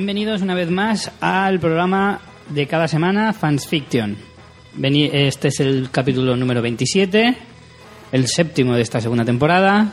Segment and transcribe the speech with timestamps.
[0.00, 4.16] Bienvenidos una vez más al programa de cada semana Fans Fiction.
[4.82, 7.36] Este es el capítulo número 27,
[8.10, 9.92] el séptimo de esta segunda temporada.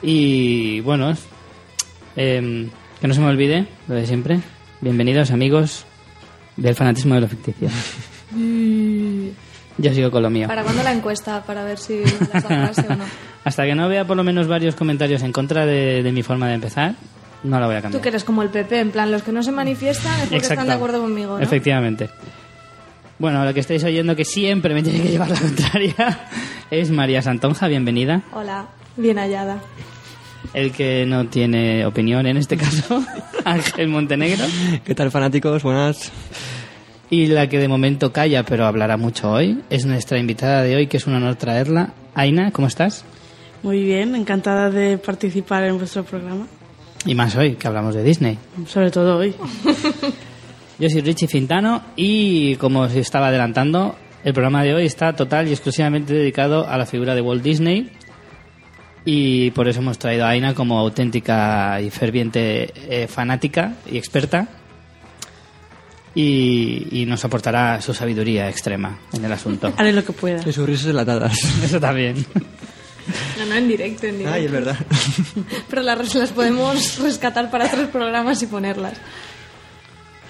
[0.00, 1.14] Y bueno,
[2.16, 4.40] em, que no se me olvide lo de siempre.
[4.80, 5.84] Bienvenidos amigos
[6.56, 7.68] del fanatismo de lo ficticio.
[9.76, 10.48] Yo sigo con lo mío.
[10.48, 11.44] ¿Para cuándo la encuesta?
[11.44, 13.04] Para ver si o no.
[13.44, 16.48] Hasta que no vea por lo menos varios comentarios en contra de, de mi forma
[16.48, 16.94] de empezar,
[17.42, 18.00] no la voy a cambiar.
[18.00, 20.46] Tú que eres como el PP, en plan, los que no se manifiestan es porque
[20.46, 21.44] están de acuerdo conmigo, ¿no?
[21.44, 22.08] Efectivamente.
[23.18, 26.20] Bueno, lo que estáis oyendo que siempre me tiene que llevar la contraria
[26.70, 28.22] es María Santonja, bienvenida.
[28.32, 29.60] Hola, bien hallada.
[30.54, 33.04] El que no tiene opinión en este caso,
[33.44, 34.44] Ángel Montenegro.
[34.84, 35.62] ¿Qué tal fanáticos?
[35.62, 36.12] Buenas.
[37.10, 40.86] Y la que de momento calla, pero hablará mucho hoy, es nuestra invitada de hoy,
[40.86, 41.94] que es un honor traerla.
[42.14, 43.04] Aina, ¿cómo estás?
[43.62, 46.46] Muy bien, encantada de participar en vuestro programa,
[47.04, 48.38] Y más hoy, que hablamos de Disney.
[48.66, 49.34] sobre todo hoy.
[50.78, 55.48] Yo soy Richie Fintano y como os estaba adelantando, el programa de hoy está total
[55.48, 57.90] y exclusivamente dedicado a la figura de Walt Disney
[59.04, 64.48] y por eso hemos traído a Aina como auténtica y ferviente eh, fanática y experta
[66.14, 69.72] y, y nos aportará su sabiduría extrema en el asunto.
[69.78, 70.42] Haré lo que pueda.
[70.46, 71.38] Y sus risas enlatadas.
[71.64, 72.24] Eso también.
[73.38, 74.34] No, no, en directo, en directo.
[74.34, 74.76] Ay, es verdad.
[75.70, 78.98] Pero las, las podemos rescatar para otros programas y ponerlas.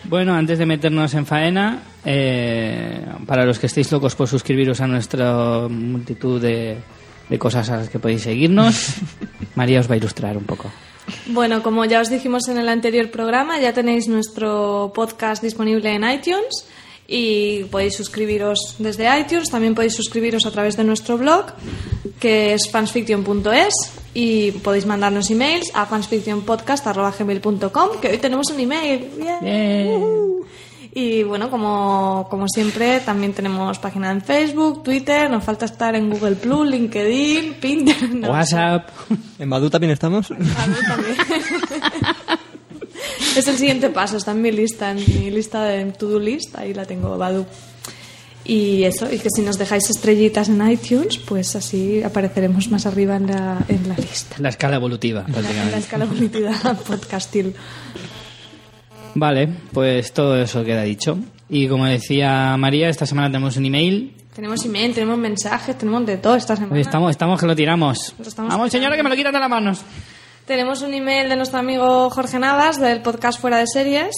[0.04, 4.86] Bueno, antes de meternos en faena, eh, para los que estéis locos por suscribiros a
[4.86, 6.78] nuestra multitud de,
[7.28, 8.94] de cosas a las que podéis seguirnos,
[9.54, 10.70] María os va a ilustrar un poco.
[11.26, 16.08] Bueno, como ya os dijimos en el anterior programa, ya tenéis nuestro podcast disponible en
[16.08, 16.66] iTunes
[17.10, 19.48] y podéis suscribiros desde iTunes.
[19.50, 21.46] También podéis suscribiros a través de nuestro blog,
[22.20, 23.72] que es fansfiction.es
[24.14, 29.08] y podéis mandarnos emails a fansfictionpodcast.gmail.com, que hoy tenemos un email.
[29.16, 29.38] ¡Bien!
[29.40, 30.02] Bien.
[30.94, 36.10] Y bueno, como, como siempre, también tenemos página en Facebook, Twitter, nos falta estar en
[36.10, 38.02] Google Plus, LinkedIn, Pinterest.
[38.14, 38.32] no sé.
[38.32, 38.88] WhatsApp.
[39.38, 40.30] ¿En Badu también estamos?
[40.30, 40.46] A mí
[40.86, 41.16] también.
[43.38, 46.74] es el siguiente paso, está en mi lista, en mi lista de to-do list, ahí
[46.74, 47.46] la tengo, Badu.
[48.44, 53.16] Y eso, y que si nos dejáis estrellitas en iTunes, pues así apareceremos más arriba
[53.16, 54.36] en la, en la lista.
[54.38, 55.78] La escala evolutiva, En la, prácticamente.
[55.78, 56.52] escala evolutiva
[56.86, 57.54] podcastil.
[59.14, 61.18] Vale, pues todo eso queda dicho.
[61.50, 64.14] Y como decía María, esta semana tenemos un email.
[64.34, 66.74] Tenemos email, tenemos mensajes, tenemos de todo esta semana.
[66.74, 68.14] Hoy estamos, estamos que lo tiramos.
[68.18, 69.80] Estamos Vamos, señora, que me lo quitan de las manos.
[70.48, 74.14] Tenemos un email de nuestro amigo Jorge Navas del podcast Fuera de Series.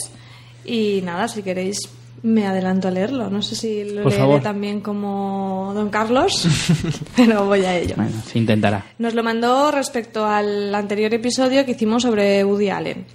[0.64, 1.80] Y nada, si queréis,
[2.22, 3.28] me adelanto a leerlo.
[3.30, 4.40] No sé si lo Por leeré favor.
[4.40, 6.46] también como Don Carlos,
[7.16, 7.94] pero voy a ello.
[7.96, 8.86] Bueno, se intentará.
[8.98, 13.06] Nos lo mandó respecto al anterior episodio que hicimos sobre Woody Allen.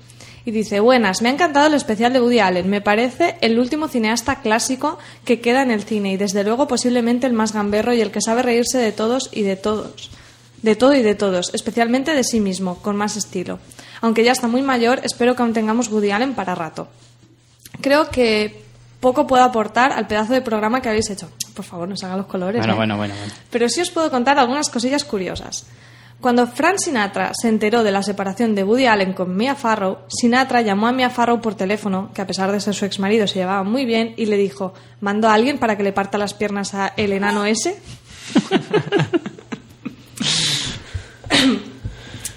[0.43, 2.69] Y dice, buenas, me ha encantado el especial de Woody Allen.
[2.69, 7.27] Me parece el último cineasta clásico que queda en el cine y desde luego posiblemente
[7.27, 10.11] el más gamberro y el que sabe reírse de todos y de todos.
[10.61, 13.59] De todo y de todos, especialmente de sí mismo, con más estilo.
[14.01, 16.87] Aunque ya está muy mayor, espero que aún tengamos Woody Allen para rato.
[17.81, 18.63] Creo que
[18.99, 21.29] poco puedo aportar al pedazo de programa que habéis hecho.
[21.53, 22.59] Por favor, no hagan los colores.
[22.59, 22.77] Bueno, ¿eh?
[22.77, 23.33] bueno, bueno, bueno.
[23.51, 25.67] Pero sí os puedo contar algunas cosillas curiosas.
[26.21, 30.61] Cuando Frank Sinatra se enteró de la separación de Woody Allen con Mia Farrow, Sinatra
[30.61, 33.63] llamó a Mia Farrow por teléfono, que a pesar de ser su exmarido se llevaba
[33.63, 36.93] muy bien, y le dijo, ¿mando a alguien para que le parta las piernas a
[36.97, 37.79] el enano ese?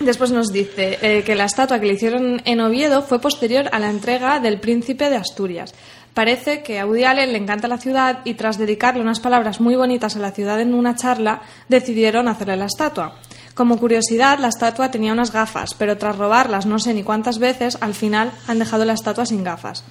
[0.01, 3.79] Después nos dice eh, que la estatua que le hicieron en Oviedo fue posterior a
[3.81, 5.75] la entrega del Príncipe de Asturias.
[6.15, 9.77] Parece que a Woody Allen le encanta la ciudad y tras dedicarle unas palabras muy
[9.77, 13.19] bonitas a la ciudad en una charla, decidieron hacerle la estatua.
[13.55, 17.77] Como curiosidad, la estatua tenía unas gafas, pero tras robarlas no sé ni cuántas veces,
[17.81, 19.85] al final han dejado la estatua sin gafas.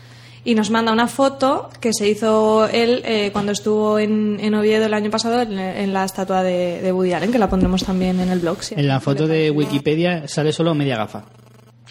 [0.48, 4.86] Y nos manda una foto que se hizo él eh, cuando estuvo en, en Oviedo
[4.86, 8.22] el año pasado en, en la estatua de, de Woody Allen, que la pondremos también
[8.22, 8.64] en el blog.
[8.64, 9.52] si En la foto de.
[9.52, 11.26] Wikipedia sale solo media gafa.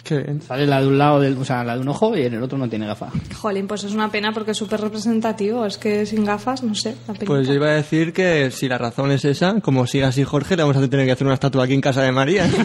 [0.03, 0.41] Qué bien.
[0.41, 2.41] Sale la de un lado, del, o sea, la de un ojo y en el
[2.41, 3.09] otro no tiene gafa.
[3.35, 5.63] Jolín, pues es una pena porque es súper representativo.
[5.63, 6.95] Es que sin gafas, no sé.
[7.07, 10.23] la Pues yo iba a decir que si la razón es esa, como siga así
[10.23, 12.49] Jorge, le vamos a tener que hacer una estatua aquí en casa de María.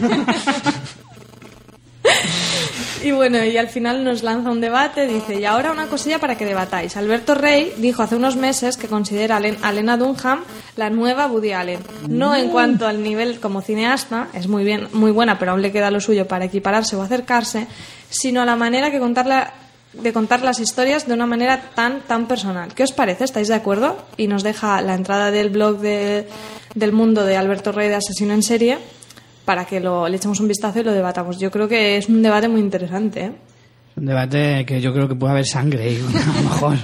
[3.03, 6.37] Y bueno, y al final nos lanza un debate, dice, y ahora una cosilla para
[6.37, 6.95] que debatáis.
[6.95, 10.43] Alberto Rey dijo hace unos meses que considera a Len- a Lena Dunham
[10.77, 11.79] la nueva Woody Allen.
[12.07, 15.71] No en cuanto al nivel como cineasta, es muy bien, muy buena, pero aún le
[15.73, 17.67] queda lo suyo para equipararse o acercarse,
[18.09, 19.53] sino a la manera que contarla
[19.91, 22.73] de contar las historias de una manera tan tan personal.
[22.73, 23.25] ¿Qué os parece?
[23.25, 23.97] ¿Estáis de acuerdo?
[24.17, 26.27] Y nos deja la entrada del blog de-
[26.73, 28.77] del mundo de Alberto Rey de Asesino en Serie
[29.45, 31.39] para que lo, le echemos un vistazo y lo debatamos.
[31.39, 33.25] Yo creo que es un debate muy interesante.
[33.25, 33.31] ¿eh?
[33.95, 36.01] Un debate que yo creo que puede haber sangre y a
[36.37, 36.77] lo mejor.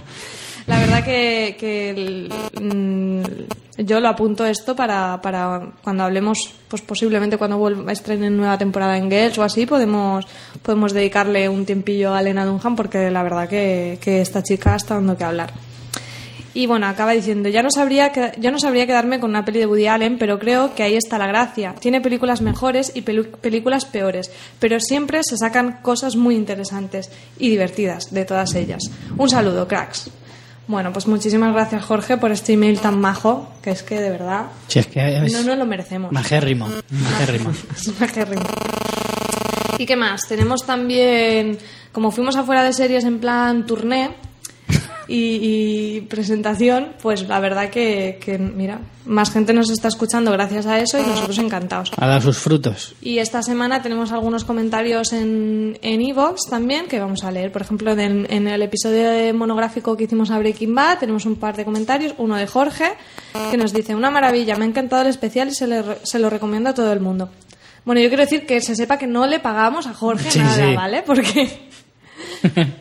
[0.68, 6.82] La verdad que, que el- mm, yo lo apunto esto para, para cuando hablemos, pues
[6.84, 10.26] posiblemente cuando vuelva, estrenen nueva temporada en Girls o así, podemos,
[10.62, 14.96] podemos dedicarle un tiempillo a Elena Dunham porque la verdad que, que esta chica está
[14.96, 15.52] dando que hablar.
[16.54, 19.60] Y bueno, acaba diciendo, ya no sabría que, yo no sabría quedarme con una peli
[19.60, 21.75] de Woody Allen, pero creo que ahí está la gracia.
[21.80, 28.12] Tiene películas mejores y películas peores, pero siempre se sacan cosas muy interesantes y divertidas
[28.12, 28.81] de todas ellas.
[29.18, 30.10] Un saludo, cracks.
[30.68, 34.45] Bueno, pues muchísimas gracias Jorge por este email tan majo, que es que de verdad
[34.68, 36.12] Si es que es no nos lo merecemos.
[36.12, 37.52] majérrimo, majérrimo.
[38.00, 38.44] Majérrimo.
[39.80, 40.22] ¿Y qué más?
[40.28, 41.57] Tenemos también,
[41.92, 44.12] como fuimos afuera de series en plan tourné
[45.10, 45.40] y,
[45.98, 50.80] y presentación, pues la verdad que, que, mira, más gente nos está escuchando gracias a
[50.80, 51.92] eso y nosotros encantados.
[51.98, 52.96] Ha dado sus frutos.
[53.02, 57.52] Y esta semana tenemos algunos comentarios en en Evox también que vamos a leer.
[57.52, 61.36] Por ejemplo, en, en el episodio de monográfico que hicimos a Breaking Bad tenemos un
[61.36, 62.14] par de comentarios.
[62.18, 62.94] Uno de Jorge
[63.52, 66.30] que nos dice: Una maravilla, me ha encantado el especial y se, le se lo
[66.30, 67.30] recomiendo a todo el mundo.
[67.86, 70.70] Bueno, yo quiero decir que se sepa que no le pagamos a Jorge Sí, nada,
[70.70, 70.76] sí.
[70.76, 71.02] ¿vale?
[71.02, 71.50] Porque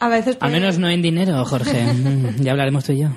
[0.00, 0.36] a veces.
[0.40, 1.86] Al menos no en dinero, Jorge.
[2.00, 3.08] Mm, ya hablaremos tú y yo.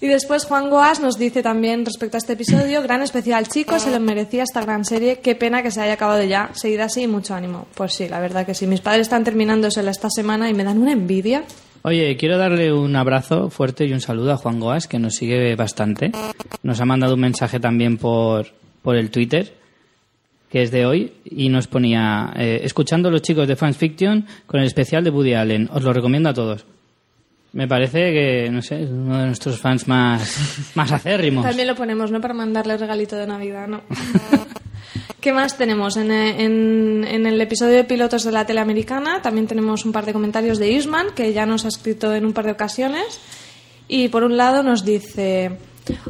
[0.00, 3.90] Y después Juan Goas nos dice también respecto a este episodio, gran especial chicos, se
[3.90, 7.06] lo merecía esta gran serie, qué pena que se haya acabado ya, seguida así y
[7.06, 7.66] mucho ánimo.
[7.74, 10.78] Pues sí, la verdad que sí, mis padres están terminándosela esta semana y me dan
[10.78, 11.44] una envidia.
[11.82, 15.54] Oye, quiero darle un abrazo fuerte y un saludo a Juan Goas, que nos sigue
[15.54, 16.10] bastante.
[16.62, 18.48] Nos ha mandado un mensaje también por,
[18.82, 19.54] por el Twitter,
[20.52, 24.26] que es de hoy, y nos ponía, eh, escuchando a los chicos de Fans Fiction
[24.46, 25.70] con el especial de Woody Allen.
[25.72, 26.66] Os lo recomiendo a todos.
[27.54, 31.44] Me parece que, no sé, es uno de nuestros fans más, más acérrimos.
[31.46, 32.20] También lo ponemos, ¿no?
[32.20, 33.80] Para mandarle regalito de Navidad, ¿no?
[35.20, 35.96] ¿Qué más tenemos?
[35.96, 40.04] En, en- en el episodio de pilotos de la tele americana también tenemos un par
[40.04, 43.20] de comentarios de Isman, que ya nos ha escrito en un par de ocasiones.
[43.88, 45.52] Y por un lado nos dice...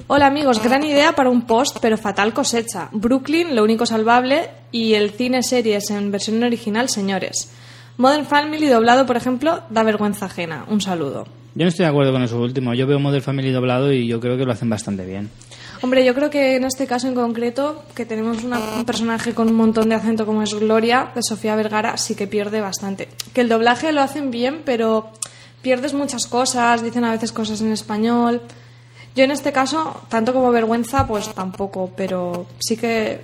[0.06, 2.88] Hola amigos, gran idea para un post, pero fatal cosecha.
[2.93, 7.50] Brooklyn, lo único salvable, y el cine series en versión original, señores.
[7.99, 10.64] Modern Family doblado, por ejemplo, da vergüenza ajena.
[10.69, 11.26] Un saludo.
[11.55, 12.73] Yo no estoy de acuerdo con eso último.
[12.75, 15.31] Yo veo Model Family doblado y yo creo que lo hacen bastante bien.
[15.82, 19.49] Hombre, yo creo que en este caso en concreto, que tenemos una- un personaje con
[19.49, 23.08] un montón de acento como es Gloria, de Sofía Vergara, sí que pierde bastante.
[23.34, 25.11] Que el doblaje lo hacen bien, pero
[25.61, 28.40] pierdes muchas cosas, dicen a veces cosas en español.
[29.14, 33.20] Yo en este caso, tanto como vergüenza, pues tampoco, pero sí que...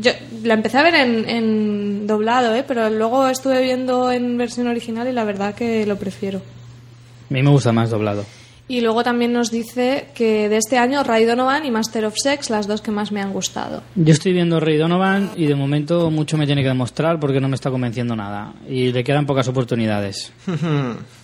[0.00, 0.12] Yo
[0.44, 2.64] la empecé a ver en, en doblado, ¿eh?
[2.66, 6.38] pero luego estuve viendo en versión original y la verdad que lo prefiero.
[6.38, 8.24] A mí me gusta más doblado.
[8.68, 12.48] Y luego también nos dice que de este año Ray Donovan y Master of Sex,
[12.48, 13.82] las dos que más me han gustado.
[13.96, 17.48] Yo estoy viendo Rey Donovan y de momento mucho me tiene que demostrar porque no
[17.48, 18.54] me está convenciendo nada.
[18.66, 20.32] Y le quedan pocas oportunidades.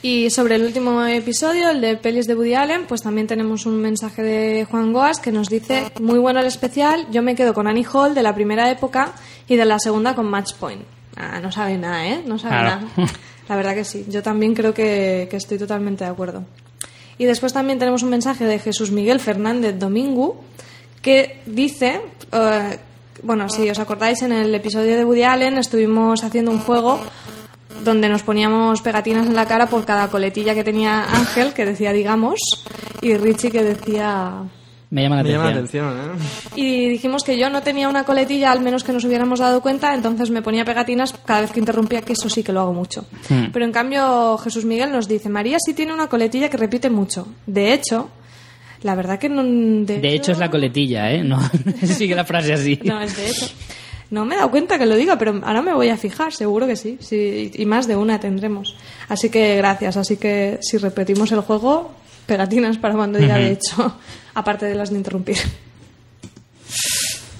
[0.00, 3.80] Y sobre el último episodio, el de pelis de Woody Allen, pues también tenemos un
[3.80, 7.66] mensaje de Juan Goas que nos dice, muy bueno el especial, yo me quedo con
[7.66, 9.12] Annie Hall de la primera época
[9.48, 10.82] y de la segunda con Match Point.
[11.16, 12.22] Ah, no sabe nada, ¿eh?
[12.24, 12.86] No sabe Claro.
[12.96, 13.12] nada.
[13.48, 16.44] La verdad que sí, yo también creo que, que estoy totalmente de acuerdo.
[17.16, 20.40] Y después también tenemos un mensaje de Jesús Miguel Fernández Domingo
[21.02, 22.78] que dice, eh,
[23.24, 27.00] bueno, si os acordáis, en el episodio de Woody Allen estuvimos haciendo un juego
[27.84, 31.92] donde nos poníamos pegatinas en la cara por cada coletilla que tenía Ángel, que decía
[31.92, 32.38] digamos,
[33.00, 34.42] y Richie que decía...
[34.90, 35.86] Me llama la Me llama la atención.
[35.86, 36.52] atención, ¿eh?
[36.56, 39.94] Y dijimos que yo no tenía una coletilla, al menos que nos hubiéramos dado cuenta,
[39.94, 43.04] entonces me ponía pegatinas cada vez que interrumpía, que eso sí que lo hago mucho.
[43.28, 43.48] Hmm.
[43.52, 47.28] Pero en cambio Jesús Miguel nos dice, María sí tiene una coletilla que repite mucho.
[47.46, 48.08] De hecho,
[48.82, 49.42] la verdad que no...
[49.44, 51.22] De hecho es la coletilla, ¿eh?
[51.22, 51.38] No
[51.84, 52.80] sigue la frase así.
[52.82, 53.46] No, es de hecho.
[54.10, 56.66] No me he dado cuenta que lo diga, pero ahora me voy a fijar, seguro
[56.66, 56.96] que sí.
[57.00, 57.50] sí.
[57.54, 58.74] Y más de una tendremos.
[59.08, 59.96] Así que gracias.
[59.96, 61.92] Así que si repetimos el juego,
[62.26, 63.96] pegatinas para cuando diga de hecho,
[64.34, 65.36] aparte de las de interrumpir.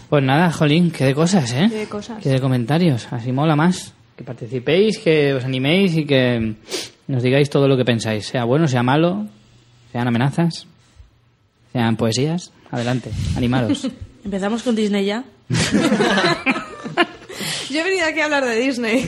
[0.09, 1.69] Pues nada, Jolín, qué de cosas, ¿eh?
[1.71, 2.23] Qué de cosas.
[2.23, 3.09] Qué de comentarios.
[3.11, 3.93] Así mola más.
[4.17, 6.55] Que participéis, que os animéis y que
[7.07, 8.27] nos digáis todo lo que pensáis.
[8.27, 9.27] Sea bueno, sea malo,
[9.93, 10.67] sean amenazas,
[11.73, 12.51] sean poesías.
[12.71, 13.89] Adelante, animaros.
[14.25, 15.25] Empezamos con Disney ya.
[17.71, 19.07] Yo he venido aquí a hablar de Disney.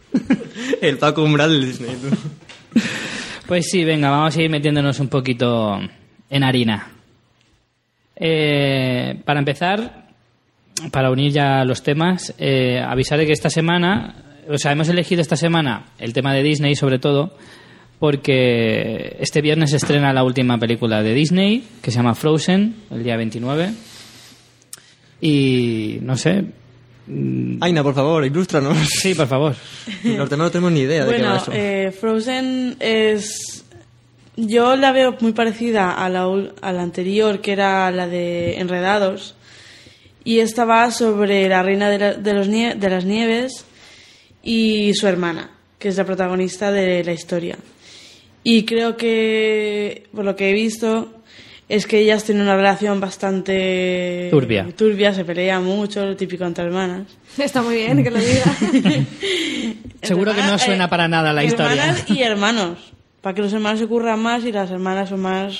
[0.80, 1.96] El Paco Umbral del Disney.
[1.96, 2.80] tú.
[3.46, 5.78] Pues sí, venga, vamos a ir metiéndonos un poquito
[6.30, 6.92] en harina.
[8.16, 10.06] Eh, para empezar,
[10.92, 15.20] para unir ya los temas, eh, avisar de que esta semana, o sea, hemos elegido
[15.20, 17.36] esta semana el tema de Disney sobre todo,
[17.98, 23.02] porque este viernes se estrena la última película de Disney, que se llama Frozen, el
[23.02, 23.72] día 29.
[25.20, 26.44] Y no sé,
[27.60, 28.76] Aina, por favor, ilústranos.
[28.88, 29.54] Sí, por favor.
[30.02, 31.52] Demás no tenemos ni idea de qué va Bueno, eso.
[31.54, 33.64] eh, Frozen es...
[34.36, 36.24] Yo la veo muy parecida a la,
[36.60, 39.36] a la anterior, que era la de Enredados.
[40.24, 43.64] Y esta va sobre la reina de, la- de los nie- de las nieves
[44.42, 47.58] y su hermana, que es la protagonista de la historia.
[48.42, 51.12] Y creo que, por lo que he visto,
[51.68, 54.28] es que ellas tienen una relación bastante...
[54.30, 54.66] Turbia.
[54.76, 57.06] Turbia, se pelea mucho, lo típico entre hermanas.
[57.38, 58.44] Está muy bien que lo diga.
[60.02, 61.72] Seguro que no suena eh, para nada la historia.
[61.72, 62.78] Hermanas y hermanos.
[63.20, 65.58] Para que los hermanos se curran más y las hermanas son más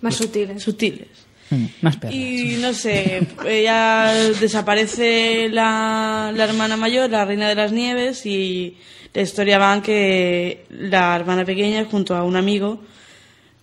[0.00, 0.62] Más sutiles.
[0.62, 1.08] sutiles.
[1.50, 2.14] Mm, Más perras.
[2.14, 8.76] Y no sé, ella desaparece la, la hermana mayor, la reina de las nieves, y
[9.12, 12.80] la historia va en que la hermana pequeña, junto a un amigo,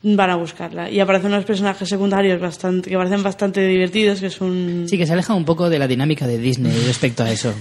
[0.04, 0.90] van a buscarla.
[0.90, 4.86] Y aparecen unos personajes secundarios bastante, que parecen bastante divertidos, que son...
[4.88, 7.54] Sí, que se aleja un poco de la dinámica de Disney respecto a eso.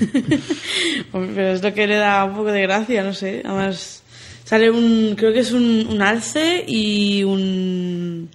[1.13, 3.43] Pero es lo que le da un poco de gracia, no sé.
[3.45, 4.03] Además,
[4.45, 5.15] sale un.
[5.17, 8.29] Creo que es un, un alce y un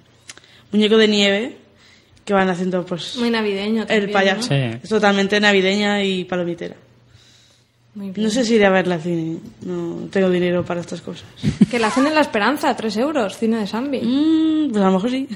[0.71, 1.57] muñeco de nieve
[2.23, 3.17] que van haciendo, pues.
[3.17, 4.43] Muy navideño también, el payaso.
[4.43, 4.79] Sí.
[4.83, 6.75] Es totalmente navideña y palomitera.
[7.97, 8.03] ¿No?
[8.03, 8.25] Muy bien.
[8.25, 9.37] No sé si iré a verla al cine.
[9.65, 11.25] No tengo dinero para estas cosas.
[11.71, 13.99] Que la hacen en La Esperanza, 3 euros, cine de Zambi.
[14.01, 15.27] Mm, pues a lo mejor sí.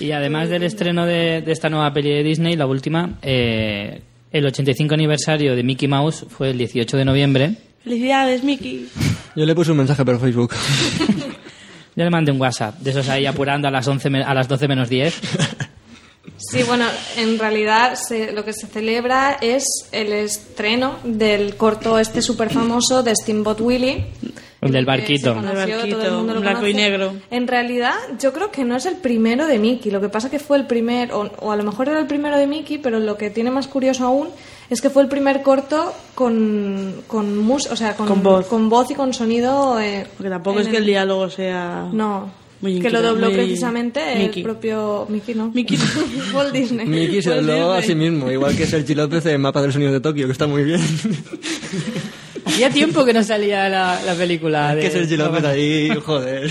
[0.00, 4.00] Y además del estreno de, de esta nueva peli de Disney, la última, eh,
[4.32, 7.54] el 85 aniversario de Mickey Mouse fue el 18 de noviembre.
[7.84, 8.88] Felicidades, Mickey.
[9.36, 10.52] Yo le puse un mensaje por Facebook.
[11.94, 14.48] Yo le mandé un WhatsApp, de esos ahí apurando a las, 11, me- a las
[14.48, 15.20] 12 menos 10.
[16.50, 16.84] Sí, bueno,
[17.16, 23.02] en realidad se- lo que se celebra es el estreno del corto este súper famoso
[23.02, 24.06] de Steamboat Willie.
[24.60, 25.34] El del barquito.
[25.34, 26.90] conoció, El barquito, todo el mundo lo blanco y conoce.
[26.90, 27.14] negro.
[27.32, 29.90] En realidad, yo creo que no es el primero de Mickey.
[29.90, 32.38] Lo que pasa que fue el primer, o, o a lo mejor era el primero
[32.38, 34.28] de Mickey, pero lo que tiene más curioso aún
[34.70, 38.46] es que fue el primer corto con con mus, o sea, con, Con voz.
[38.46, 39.80] con voz y con sonido.
[39.80, 41.88] eh, Porque tampoco es que el diálogo sea.
[41.92, 42.30] No.
[42.62, 44.40] Muy que lo dobló muy- precisamente Mickey.
[44.40, 45.50] el propio Mickey, ¿no?
[45.52, 45.76] Mickey.
[46.34, 46.86] Walt Disney.
[46.86, 50.00] Mickey se habló a sí mismo, igual que Sergi López en Mapa del Sonido de
[50.00, 50.80] Tokio, que está muy bien.
[52.44, 54.74] Hacía tiempo que no salía la, la película.
[54.74, 56.50] que de- Sergi López ahí, joder.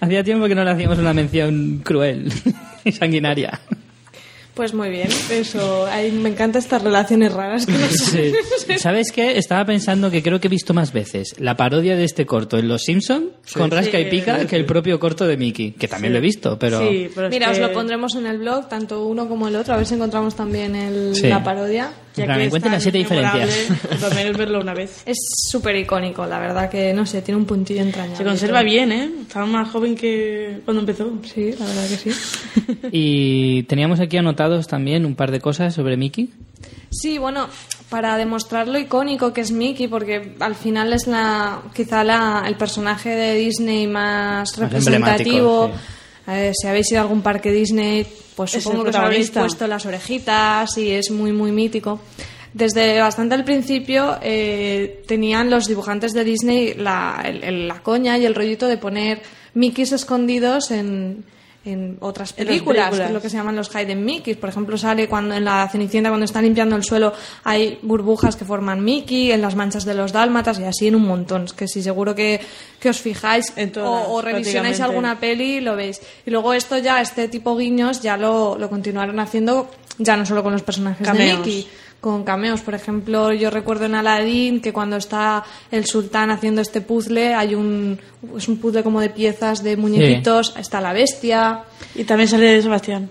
[0.00, 2.32] Hacía tiempo que no le hacíamos una mención cruel
[2.84, 3.60] y sanguinaria.
[4.60, 5.86] Pues muy bien, eso.
[5.86, 8.32] Ay, me encantan estas relaciones raras que no sé.
[8.66, 8.78] Sí.
[8.78, 9.38] ¿Sabes qué?
[9.38, 12.68] Estaba pensando que creo que he visto más veces la parodia de este corto en
[12.68, 16.12] Los Simpson con Rasca y Pica sí, que el propio corto de Mickey, que también
[16.12, 19.26] lo he visto, pero Sí, pero Mira, os lo pondremos en el blog, tanto uno
[19.30, 21.28] como el otro, a ver si encontramos también el- Sí.
[21.28, 21.90] la parodia.
[22.16, 23.68] En plan, encuentren las siete diferencias.
[24.00, 25.02] También es verlo una vez.
[25.06, 25.18] Es
[25.50, 28.16] súper icónico, la verdad que, no sé, tiene un puntillo entrañable.
[28.16, 29.10] Se conserva bien, ¿eh?
[29.22, 31.10] Estaba más joven que cuando empezó.
[31.22, 32.10] Sí, la verdad que sí.
[32.92, 36.30] Y teníamos aquí anotados también un par de cosas sobre Mickey.
[36.90, 37.48] Sí, bueno,
[37.88, 42.56] para demostrar lo icónico que es Mickey, porque al final es la quizá la, el
[42.56, 44.70] personaje de Disney más, Más
[46.54, 48.06] si habéis ido a algún parque Disney,
[48.36, 52.00] pues Es supongo que os habéis puesto las orejitas y es muy, muy mítico.
[52.52, 58.18] Desde bastante al principio eh, tenían los dibujantes de Disney la, el- el- la coña
[58.18, 59.22] y el rollito de poner
[59.54, 61.24] Mickeys escondidos en,
[61.64, 64.36] en otras películas, que es lo que se llaman los hidden Mickeys.
[64.36, 67.12] Por ejemplo, sale cuando en la Cenicienta, cuando está limpiando el suelo,
[67.44, 71.06] hay burbujas que forman Mickey, en las manchas de los dálmatas y así en un
[71.06, 71.44] montón.
[71.44, 72.40] Es que si seguro que,
[72.78, 76.00] que os fijáis o, o revisionáis alguna peli, lo veis.
[76.24, 80.42] Y luego esto ya, este tipo guiños, ya lo, lo continuaron haciendo ya no solo
[80.42, 81.44] con los personajes Cameos.
[81.44, 81.68] de Mickey,
[82.00, 82.60] con cameos.
[82.62, 87.54] Por ejemplo, yo recuerdo en Aladdin que cuando está el sultán haciendo este puzzle, hay
[87.54, 87.98] un,
[88.36, 91.64] es un puzzle como de piezas de muñequitos, está la bestia.
[91.94, 93.08] Y también sale Sebastián.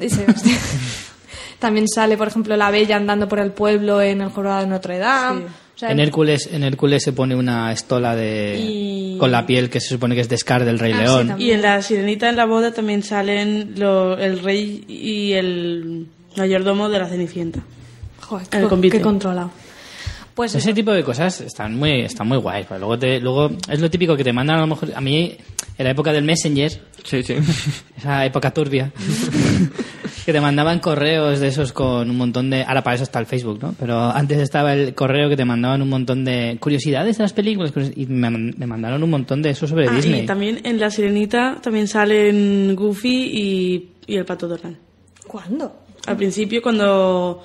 [0.00, 0.26] y se-
[1.58, 4.98] También sale, por ejemplo, la bella andando por el pueblo en el jorobado de Notre
[4.98, 5.42] Dame.
[5.42, 5.46] Sí.
[5.74, 9.70] O sea, En Hércules, en Hércules se pone una estola de Y- con la piel
[9.70, 11.34] que se supone que es de Scar del Rey Ah, León.
[11.38, 16.88] Y en la Sirenita en la boda también salen lo- el rey y el mayordomo
[16.90, 17.60] de la Cenicienta.
[18.40, 18.96] Joder, en el qué, convite.
[18.98, 19.50] qué controlado.
[20.34, 20.58] Pues eso.
[20.58, 22.66] Ese tipo de cosas están muy, están muy guays.
[22.68, 24.90] pero Luego, te, luego es lo típico que te mandan a lo mejor.
[24.94, 25.36] A mí,
[25.78, 26.72] en la época del Messenger,
[27.04, 27.34] Sí, sí.
[27.96, 28.90] esa época turbia,
[30.24, 32.64] que te mandaban correos de esos con un montón de.
[32.64, 33.74] Ahora para eso está el Facebook, ¿no?
[33.78, 37.72] Pero antes estaba el correo que te mandaban un montón de curiosidades de las películas
[37.94, 40.22] y me, me mandaron un montón de eso sobre Ah, Disney.
[40.22, 44.78] y también en la Sirenita también salen Goofy y, y el Pato Donald.
[45.28, 45.76] ¿Cuándo?
[46.06, 47.42] Al principio cuando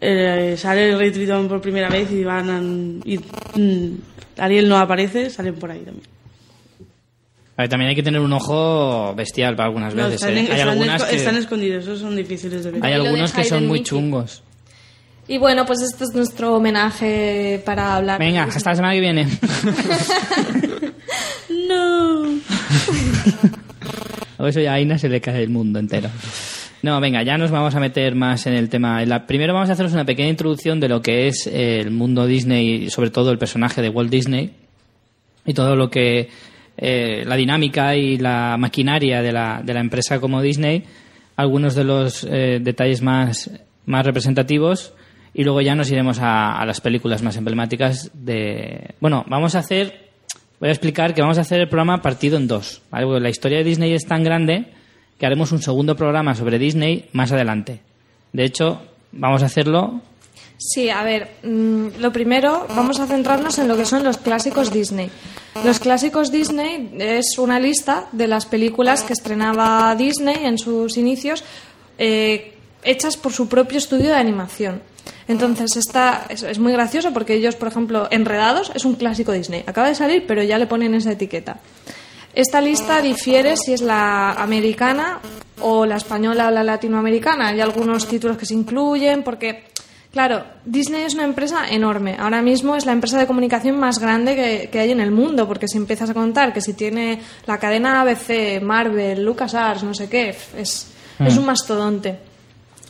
[0.00, 3.98] eh, sale el Rey Tritón por primera vez y van a- y mm,
[4.38, 6.06] Ariel no aparece, salen por ahí también.
[7.56, 10.22] A ver, también hay que tener un ojo bestial para algunas No, veces.
[10.22, 10.40] están, ¿eh?
[10.48, 12.84] Hay están algunas esco- que, están escondidos, esos son difíciles de ver.
[12.86, 13.84] hay algunos que son muy Mickey.
[13.90, 14.42] chungos.
[15.26, 18.18] Y bueno, pues este es nuestro homenaje para hablar.
[18.18, 19.26] Venga, hasta la semana que viene.
[21.68, 22.22] No.
[24.38, 26.08] O eso ya a Aina se le cae el mundo entero.
[26.82, 29.04] No, venga, ya nos vamos a meter más en el tema.
[29.04, 32.88] La- primero vamos a haceros una pequeña introducción de lo que es el mundo Disney
[32.90, 34.52] sobre todo el personaje de Walt Disney
[35.44, 36.28] y todo lo que
[36.76, 40.84] eh, la dinámica y la maquinaria de la, de la empresa como Disney,
[41.34, 43.50] algunos de los eh, detalles más,
[43.86, 44.94] más representativos
[45.34, 48.94] y luego ya nos iremos a, a las películas más emblemáticas de...
[49.00, 50.08] Bueno, vamos a hacer...
[50.60, 52.82] Voy a explicar que vamos a hacer el programa partido en dos.
[52.90, 54.66] la historia de Disney es tan grande
[55.18, 57.80] que haremos un segundo programa sobre Disney más adelante.
[58.32, 58.80] De hecho,
[59.12, 60.00] vamos a hacerlo
[60.58, 64.72] Sí, a ver, mm, lo primero vamos a centrarnos en lo que son los clásicos
[64.72, 65.08] Disney.
[65.64, 71.44] Los clásicos Disney es una lista de las películas que estrenaba Disney en sus inicios,
[71.96, 74.82] eh, hechas por su propio estudio de animación.
[75.28, 79.62] Entonces, esta es, es muy gracioso porque ellos, por ejemplo, Enredados es un clásico Disney.
[79.64, 81.60] Acaba de salir, pero ya le ponen esa etiqueta.
[82.34, 85.20] Esta lista difiere si es la americana
[85.60, 87.48] o la española o la latinoamericana.
[87.48, 89.64] Hay algunos títulos que se incluyen porque,
[90.12, 92.16] claro, Disney es una empresa enorme.
[92.18, 95.48] Ahora mismo es la empresa de comunicación más grande que, que hay en el mundo
[95.48, 100.08] porque si empiezas a contar que si tiene la cadena ABC, Marvel, LucasArts, no sé
[100.08, 102.18] qué, es, es un mastodonte.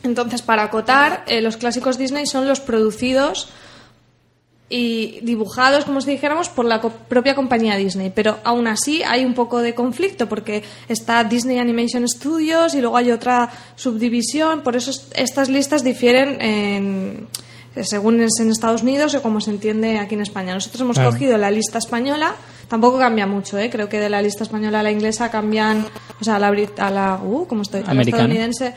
[0.02, 3.48] Entonces, para acotar, eh, los clásicos Disney son los producidos
[4.70, 8.12] y dibujados, como si dijéramos, por la co- propia compañía Disney.
[8.14, 12.96] Pero aún así hay un poco de conflicto porque está Disney Animation Studios y luego
[12.98, 14.62] hay otra subdivisión.
[14.62, 17.28] Por eso est- estas listas difieren en-
[17.82, 20.52] según es en Estados Unidos o como se entiende aquí en España.
[20.52, 21.12] Nosotros hemos Claro.
[21.12, 22.34] cogido la lista española.
[22.68, 23.70] Tampoco cambia mucho, ¿eh?
[23.70, 25.86] Creo que de la lista española a la inglesa cambian,
[26.20, 27.80] o sea, a la, a la, uh, ¿cómo estoy?
[27.86, 28.74] A la estadounidense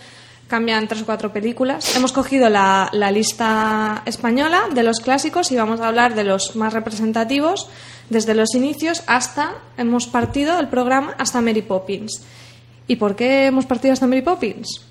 [0.51, 1.95] cambian tres o cuatro películas.
[1.95, 6.57] Hemos cogido la, la lista española de los clásicos y vamos a hablar de los
[6.57, 7.69] más representativos
[8.09, 12.25] desde los inicios hasta, hemos partido el programa hasta Mary Poppins.
[12.85, 14.85] ¿Y por qué hemos partido hasta Mary Poppins?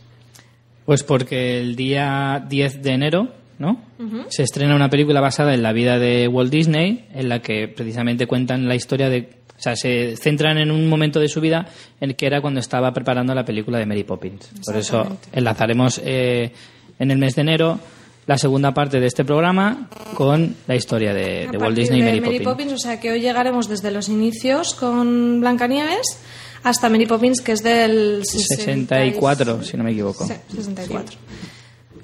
[0.87, 3.83] Pues porque el día 10 de enero, ¿no?
[4.29, 8.27] Se estrena una película basada en la vida de Walt Disney, en la que precisamente
[8.27, 9.29] cuentan la historia de.
[9.61, 11.68] O sea, se centran en un momento de su vida
[12.01, 14.49] en el que era cuando estaba preparando la película de Mary Poppins.
[14.64, 16.51] Por eso enlazaremos eh,
[16.99, 17.79] en el mes de enero
[18.27, 22.73] la segunda parte de este programa con la historia de, Walt Disney y Mary, Poppins.
[22.73, 26.20] O sea que hoy llegaremos desde los inicios con Blancanieves
[26.62, 30.27] hasta Mary Poppins, que es del 64, si no me equivoco.
[30.27, 31.18] Sí, 64.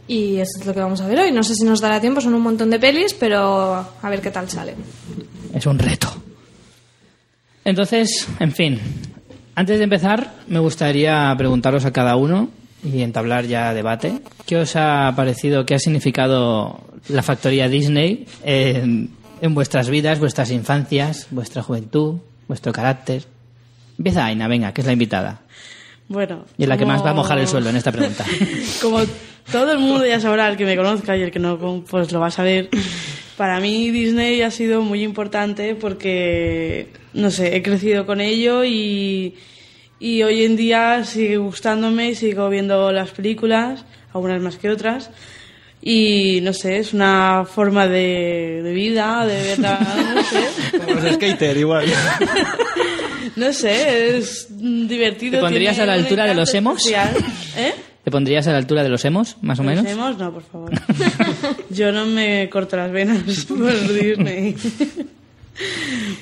[0.08, 1.32] Y eso es lo que vamos a ver hoy.
[1.32, 4.30] No sé si nos dará tiempo, son un montón de pelis, pero a ver qué
[4.30, 4.76] tal salen.
[5.54, 6.25] Es un reto.
[7.66, 8.80] Entonces, en fin,
[9.56, 12.48] antes de empezar, me gustaría preguntaros a cada uno
[12.84, 14.20] y entablar ya debate.
[14.46, 20.52] ¿Qué os ha parecido, qué ha significado la factoría Disney en, en vuestras vidas, vuestras
[20.52, 23.24] infancias, vuestra juventud, vuestro carácter?
[23.98, 25.40] Empieza Aina, venga, que es la invitada.
[26.06, 26.44] Bueno.
[26.56, 28.24] Y es la que más va a mojar el suelo en esta pregunta.
[28.80, 29.00] Como
[29.50, 32.20] todo el mundo ya sabrá, el que me conozca y el que no, pues lo
[32.20, 32.70] va a saber.
[33.36, 39.34] Para mí Disney ha sido muy importante porque, no sé, he crecido con ello y,
[40.00, 45.10] y hoy en día sigue gustándome y sigo viendo las películas, algunas más que otras.
[45.82, 49.78] Y no sé, es una forma de, de vida, de verla,
[50.14, 50.78] no sé.
[50.78, 51.86] Como los skater, igual.
[53.36, 55.38] No sé, es divertido.
[55.38, 56.80] ¿Te pondrías a la altura de los emos?
[57.56, 57.74] ¿Eh?
[58.06, 59.82] ¿Te pondrías a la altura de los emos, más o menos?
[59.82, 60.16] ¿Los emos?
[60.16, 60.70] No, por favor.
[61.70, 64.54] Yo no me corto las venas por Disney.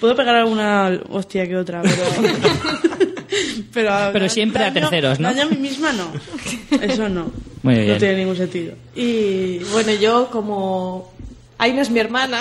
[0.01, 2.03] Puedo pegar alguna hostia que otra, pero...
[3.75, 5.29] pero, Pero siempre a terceros, ¿no?
[5.29, 6.11] Daño a mí misma no.
[6.81, 7.31] Eso no.
[7.63, 7.89] Muy bien.
[7.89, 8.73] No tiene ningún sentido.
[8.97, 11.13] Y bueno, yo como
[11.59, 12.41] Aina es mi hermana.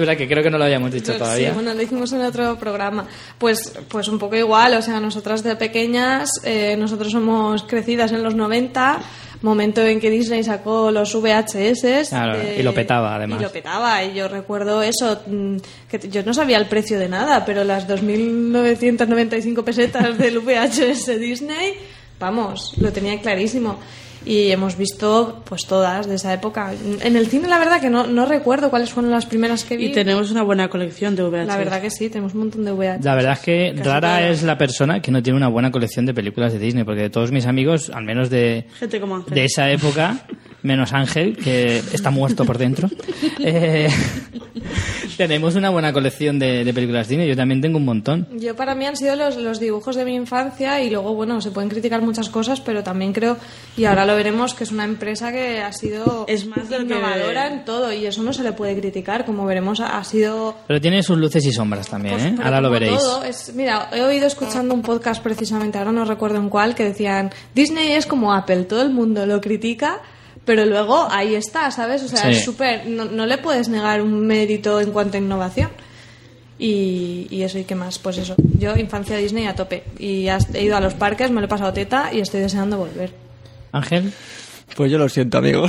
[0.00, 1.48] Es verdad que creo que no lo habíamos dicho todavía.
[1.48, 3.06] Sí, bueno, lo hicimos en otro programa.
[3.36, 8.22] Pues, pues un poco igual, o sea, nosotras de pequeñas, eh, nosotros somos crecidas en
[8.22, 8.98] los 90,
[9.42, 12.08] momento en que Disney sacó los VHS.
[12.08, 13.40] Claro, y lo petaba, además.
[13.40, 15.56] Y lo petaba, y yo recuerdo eso, mm,
[15.90, 21.74] que yo no sabía el precio de nada, pero las 2.995 pesetas del VHS Disney,
[22.18, 23.78] vamos, lo tenía clarísimo.
[24.24, 26.72] Y hemos visto pues todas de esa época.
[27.02, 29.86] En el cine la verdad que no, no recuerdo cuáles fueron las primeras que vi.
[29.86, 31.46] Y tenemos una buena colección de VHS.
[31.46, 33.04] La verdad que sí, tenemos un montón de VHS.
[33.04, 34.30] La verdad es que Casi rara todas.
[34.30, 37.10] es la persona que no tiene una buena colección de películas de Disney, porque de
[37.10, 40.26] todos mis amigos, al menos de, Gente como de esa época,
[40.62, 42.88] menos Ángel, que está muerto por dentro,
[43.38, 43.88] eh,
[45.16, 47.28] Tenemos una buena colección de, de películas Disney.
[47.28, 48.26] Yo también tengo un montón.
[48.38, 51.50] Yo para mí han sido los, los dibujos de mi infancia y luego, bueno, se
[51.50, 53.36] pueden criticar muchas cosas, pero también creo,
[53.76, 56.86] y ahora lo veremos, que es una empresa que ha sido Es más de lo
[56.86, 59.24] que- innovadora en todo y eso no se le puede criticar.
[59.26, 60.56] Como veremos, ha ha sido...
[60.66, 62.34] Pero tiene sus luces y sombras también, pues, ¿eh?
[62.42, 62.96] Ahora lo veréis.
[62.98, 66.84] todo, es- mira, he oído escuchando un podcast precisamente, ahora no recuerdo en cuál, que
[66.84, 70.00] decían, Disney es como Apple, todo el mundo lo critica,
[70.50, 72.02] pero luego ahí está, ¿sabes?
[72.02, 72.30] O sea, Sí.
[72.30, 72.84] es súper...
[72.88, 75.70] No, no le puedes negar un mérito en cuanto a innovación.
[76.58, 78.34] Y, y eso y qué más, pues eso.
[78.58, 79.84] Yo, infancia Disney a tope.
[79.96, 82.78] Y has- he ido a los parques, me lo he pasado teta y estoy deseando
[82.78, 83.12] volver.
[83.70, 84.12] Ángel,
[84.74, 85.66] Pues yo lo siento, amigo.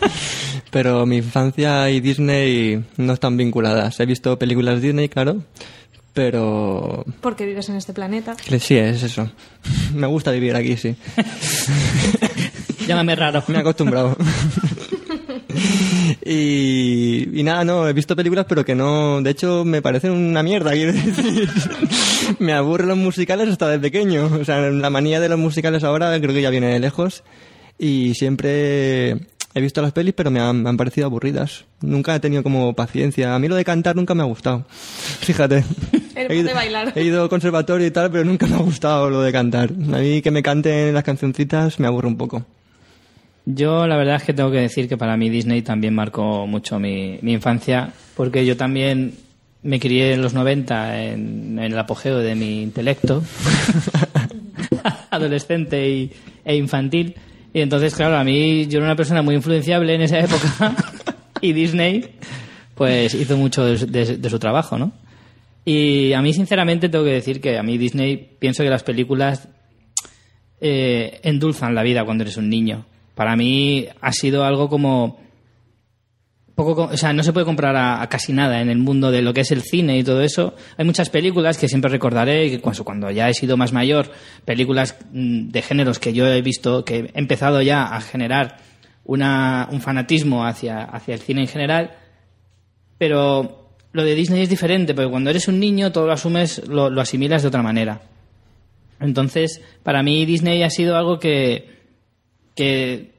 [0.70, 4.00] Pero mi infancia y Disney no están vinculadas.
[4.00, 5.42] He visto películas Disney, claro,
[6.14, 8.34] pero Porque vives en este planeta.
[8.58, 9.30] sí, es eso.
[9.94, 10.96] Me gusta vivir aquí, sí.
[12.86, 13.42] llámame raro.
[13.48, 14.16] Me he acostumbrado.
[16.24, 19.20] y, y nada, no, he visto películas, pero que no.
[19.22, 21.48] De hecho, me parecen una mierda, quiero decir.
[22.38, 24.26] me aburren los musicales hasta de pequeño.
[24.40, 27.22] O sea, la manía de los musicales ahora creo que ya viene de lejos.
[27.78, 29.10] Y siempre
[29.54, 31.64] he visto las pelis, pero me han, me han parecido aburridas.
[31.80, 33.34] Nunca he tenido como paciencia.
[33.34, 34.64] A mí lo de cantar nunca me ha gustado.
[34.68, 35.64] Fíjate.
[36.14, 36.92] He ido, bailar.
[36.94, 39.70] he ido a conservatorio y tal, pero nunca me ha gustado lo de cantar.
[39.70, 42.44] A mí que me canten las cancioncitas me aburre un poco.
[43.46, 46.78] Yo la verdad es que tengo que decir que para mí Disney también marcó mucho
[46.78, 49.14] mi, mi infancia, porque yo también
[49.62, 53.22] me crié en los 90 en, el apogeo de mi intelecto
[55.10, 56.12] adolescente y,
[56.44, 57.14] e infantil.
[57.54, 60.76] Y entonces, claro, a mí yo era una persona muy influenciable en esa época
[61.40, 62.04] y Disney
[62.74, 64.92] pues hizo mucho de su trabajo, ¿no?
[65.68, 69.48] Y a mí, sinceramente, tengo que decir que a mí Disney pienso que las películas
[70.60, 72.86] eh, endulzan la vida cuando eres un niño.
[73.16, 75.18] Para mí ha sido algo como
[76.54, 79.10] poco, co- o sea, no se puede comprar a, a casi nada en el mundo
[79.10, 80.54] de lo que es el cine y todo eso.
[80.76, 84.10] Hay muchas películas que siempre recordaré que cuando, cuando ya he sido más mayor,
[84.44, 88.58] películas mm, de géneros que yo he visto, que he empezado ya a generar
[89.04, 91.90] una, un fanatismo hacia, hacia el cine en general,
[92.98, 96.90] pero lo de Disney es diferente, porque cuando eres un niño todo lo asumes, lo,
[96.90, 98.02] lo asimilas de otra manera.
[99.00, 101.75] Entonces, para mí Disney ha sido algo que,
[102.56, 103.12] que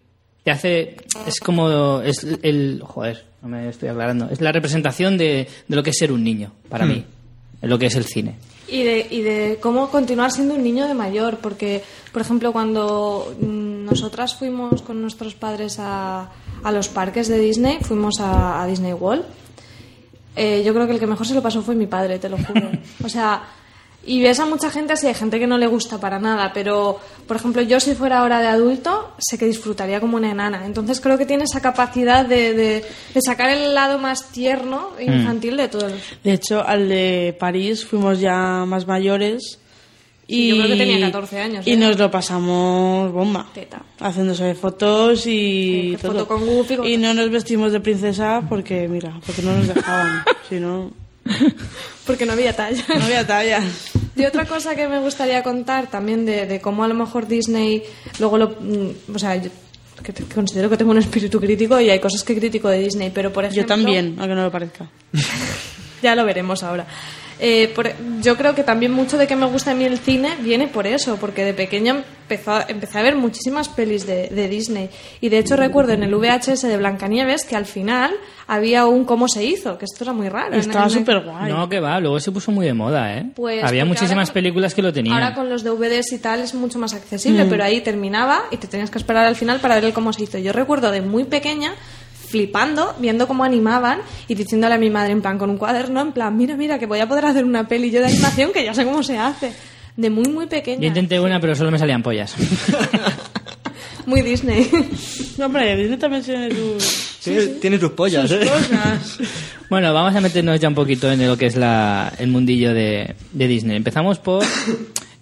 [0.44, 5.48] te hace, es como, es el, joder, no me estoy aclarando, es la representación de,
[5.68, 7.06] de lo que es ser un niño, para mí,
[7.62, 8.36] en lo que es el cine.
[8.68, 13.34] Y de, y de cómo continuar siendo un niño de mayor, porque, por ejemplo, cuando
[13.40, 16.30] mm, nosotras fuimos con nuestros padres a,
[16.64, 19.24] a los parques de Disney, fuimos a, a Disney World,
[20.36, 22.38] eh, yo creo que el que mejor se lo pasó fue mi padre, te lo
[22.38, 22.70] juro.
[23.04, 23.44] O sea,
[24.08, 26.98] y ves a mucha gente así, hay gente que no le gusta para nada, pero,
[27.28, 30.66] por ejemplo, yo si fuera ahora de adulto, sé que disfrutaría como una enana.
[30.66, 35.06] Entonces creo que tiene esa capacidad de, de- de sacar el lado más tierno e
[35.06, 35.92] infantil de todos.
[36.24, 39.60] De hecho, al de París fuimos ya más mayores.
[40.30, 41.78] Sí, Y, yo creo que tenía 14 años, Y ¿eh?
[41.78, 43.48] nos lo pasamos bomba.
[43.54, 43.82] Teta.
[44.00, 46.12] Haciéndose fotos y Sí, todo.
[46.12, 49.68] foto con Goofy, con- Y no nos vestimos de princesa porque, mira, porque no nos
[49.68, 50.24] dejaban.
[50.50, 50.92] si no,
[52.06, 52.84] Porque no había talla.
[52.98, 53.62] no había talla.
[54.16, 57.84] Y otra cosa que me gustaría contar también de, de cómo a lo mejor Disney
[58.20, 58.50] luego lo...
[58.60, 59.50] mm, O sea, yo
[60.04, 63.34] que considero que tengo un espíritu crítico y hay cosas que critico de Disney, pero
[63.34, 63.64] por ejemplo...
[63.64, 64.88] Yo también, aunque no lo parezca.
[66.04, 66.86] Ya lo veremos ahora.
[67.40, 70.30] Eh, por- yo creo que también mucho de que me gusta a mí el cine
[70.42, 74.50] viene por eso, porque de pequeña empezó a- empecé a ver muchísimas pelis de, de
[74.50, 74.90] Disney.
[75.22, 78.12] Y de hecho recuerdo en el VHS de Blancanieves que al final
[78.48, 80.56] había un cómo se hizo, que esto era muy raro.
[80.56, 81.52] Estaba súper guay.
[81.52, 83.30] No, que va, luego se puso muy de moda, ¿eh?
[83.36, 85.16] Pues Había muchísimas ahora- películas que lo tenían.
[85.16, 88.68] Ahora con los DVDs y tal es mucho más accesible, pero ahí terminaba y te
[88.68, 90.38] tenías que esperar al final para ver el cómo se hizo.
[90.40, 91.74] Yo recuerdo de muy pequeña
[92.28, 96.12] flipando, viendo cómo animaban y diciéndole a mi madre en plan con un cuaderno, en
[96.12, 98.74] plan, mira, mira, que voy a poder hacer una peli yo de animación que ya
[98.74, 99.54] sé cómo se hace.
[99.96, 100.82] De muy, muy pequeña.
[100.82, 102.36] Yo intenté una, pero solo me salían pollas.
[104.06, 104.70] Muy Disney.
[105.38, 108.50] No, hombre, Disney también tiene sus, Tiene, tiene sus pollas, sus ¿eh?
[108.50, 109.20] cosas.
[109.70, 113.16] Bueno, vamos a meternos ya un poquito en lo que es la, el mundillo de,
[113.34, 113.76] de Disney.
[113.76, 114.46] Empezamos por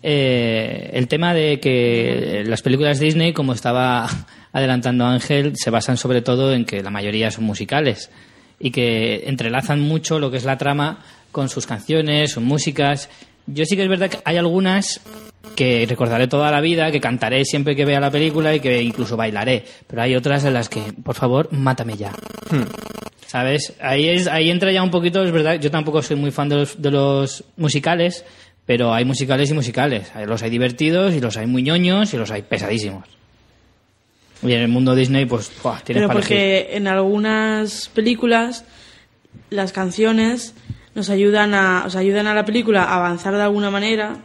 [0.04, 4.08] eh, el tema de que las películas Disney, como estaba
[4.56, 8.10] adelantando Ángel, se basan sobre todo en que la mayoría son musicales
[8.58, 13.10] y que entrelazan mucho lo que es la trama con sus canciones, sus músicas.
[13.48, 15.02] Yo sí que es verdad que hay algunas
[15.58, 19.18] que recordaré toda la vida, que cantaré siempre que vea la película y que incluso
[19.18, 22.13] bailaré, pero hay otras en las que, por favor, mátame ya.
[23.28, 23.74] ¿Sabes?
[23.82, 26.56] Ahí, es, ahí entra ya un poquito, es verdad, yo tampoco soy muy fan de
[26.56, 28.24] los, de los musicales,
[28.65, 30.13] pero hay musicales y musicales.
[30.26, 33.04] Los hay divertidos y los hay muy ñoños y los hay pesadísimos.
[34.46, 35.82] Y en el mundo Disney, pues, ¡buah!
[35.82, 36.38] tienes Pero para elegir.
[36.38, 38.66] porque en algunas películas
[39.50, 40.54] las canciones
[40.94, 44.18] nos ayudan a, o sea, ayudan a la película a avanzar de alguna manera.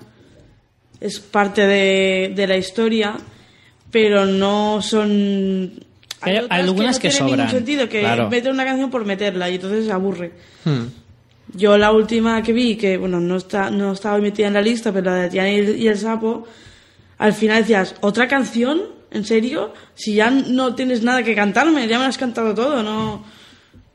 [1.00, 3.16] Es parte de, de la historia,
[3.90, 5.72] pero no son.
[6.20, 8.28] Hay otras algunas no que tienen sobran, ningún sentido, que claro.
[8.28, 10.32] mete una canción por meterla y entonces se aburre.
[10.64, 10.84] Hmm.
[11.54, 14.92] Yo la última que vi, que bueno, no está, no estaba metida en la lista,
[14.92, 16.46] pero la de Tiana y el, y el sapo,
[17.18, 18.82] al final decías, ¿otra canción?
[19.10, 19.72] ¿En serio?
[19.94, 23.24] Si ya no tienes nada que cantarme, ya me has cantado todo, no,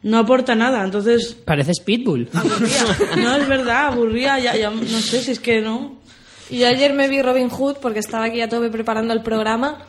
[0.04, 0.84] no aporta nada.
[0.84, 2.30] Entonces, Pareces Pitbull.
[2.34, 2.86] aburría.
[3.24, 5.96] No, es verdad, aburría, ya, ya, no sé si es que no.
[6.50, 9.80] Y yo ayer me vi Robin Hood porque estaba aquí a tope preparando el programa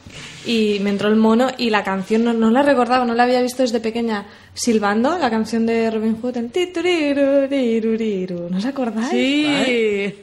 [0.46, 3.42] y me entró el mono y la canción no, no la recordaba, no la había
[3.42, 8.48] visto desde pequeña silbando, la canción de Robin Hood en tituriruriru.
[8.48, 9.08] ¿No os acordáis?
[9.10, 10.14] Sí.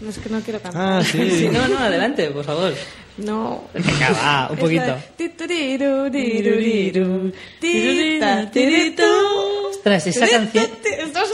[0.00, 1.00] No, es que no quiero cantar.
[1.00, 1.48] Ah, sí.
[1.52, 2.74] no, no, adelante, por favor.
[3.18, 3.64] No.
[3.74, 4.96] Venga, va, un poquito.
[9.70, 10.66] Ostras, esa canción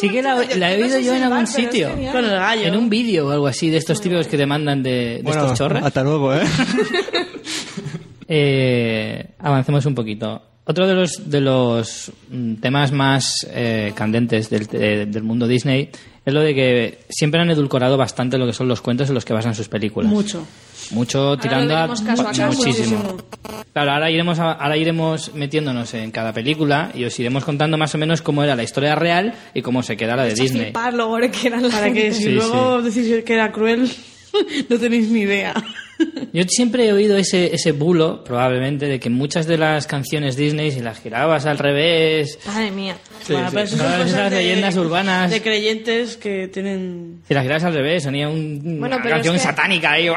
[0.01, 1.91] sí que la, he oído yo en algún sitio.
[2.13, 2.67] Con el gallo.
[2.67, 5.43] En un vídeo o algo así de estos típicos que te mandan de, de Bueno,
[5.43, 5.83] estos chorros.
[5.85, 6.43] hasta luego, ¿eh?
[8.31, 10.43] Eh, avancemos un poquito.
[10.67, 15.89] Otro de los, de los mm, temas más eh, candentes del, de- del mundo Disney
[16.27, 19.25] es lo de que siempre han edulcorado bastante lo que son los cuentos en los
[19.25, 20.11] que basan sus películas.
[20.13, 20.47] Mucho.
[20.91, 23.17] Mucho tirando a muchísimo.
[23.73, 27.95] Claro, ahora iremos, a- ahora iremos metiéndonos en cada película y os iremos contando más
[27.95, 30.73] o menos cómo era la historia real y cómo se queda la de Disney.
[31.71, 33.91] Para que si Sí, luego decís que era cruel,
[34.69, 35.55] no tenéis ni idea.
[36.33, 40.71] Yo siempre he oído ese, ese bulo, probablemente, de que muchas de las canciones Disney,
[40.71, 42.97] si las girabas al revés, Madre mía.
[43.29, 45.31] bueno, pero eso son Todas cosas esas de- leyendas urbanas.
[45.31, 47.23] De creyentes que tienen...
[47.27, 50.09] si las girabas al revés, sonía un- Bueno, una canción es que- satánica ahí.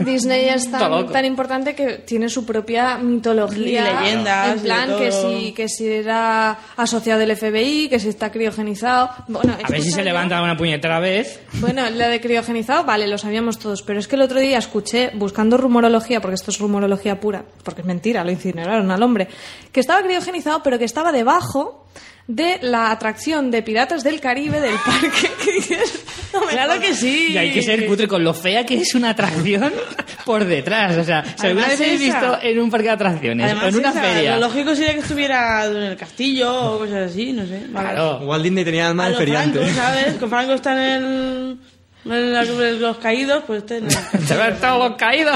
[0.00, 3.90] Disney es tan, tan importante que tiene su propia mitología.
[3.90, 8.30] Y leyendas, En plan, que si, que si era asociado del FBI, que si está
[8.30, 9.10] criogenizado.
[9.28, 11.40] Bueno, A ver si se levanta una puñetera vez.
[11.54, 13.82] Bueno, la de criogenizado, vale, lo sabíamos todos.
[13.82, 17.80] Pero es que el otro día escuché, buscando rumorología, porque esto es rumorología pura, porque
[17.82, 19.28] es mentira, lo incineraron al hombre,
[19.70, 21.82] que estaba criogenizado, pero que estaba debajo
[22.26, 25.30] de la atracción de Piratas del Caribe del parque.
[25.52, 27.28] Dices, no Claro que sí.
[27.32, 29.72] Y hay que ser cutre con lo fea que es una atracción
[30.24, 30.96] por detrás.
[30.96, 33.80] O sea, si alguna vez habéis visto en un parque de atracciones o Además, en
[33.80, 34.34] una esa, feria.
[34.36, 37.64] Lo lógico sería que estuviera en el castillo o cosas así, no sé.
[37.70, 38.18] Claro.
[38.18, 39.58] Walt Disney tenía alma de feriante.
[39.58, 40.14] Franco, ¿sabes?
[40.14, 41.58] Con Franco está en el...
[42.04, 43.90] en la- en los caídos, pues este en el-
[44.26, 45.32] Se ve todo caído.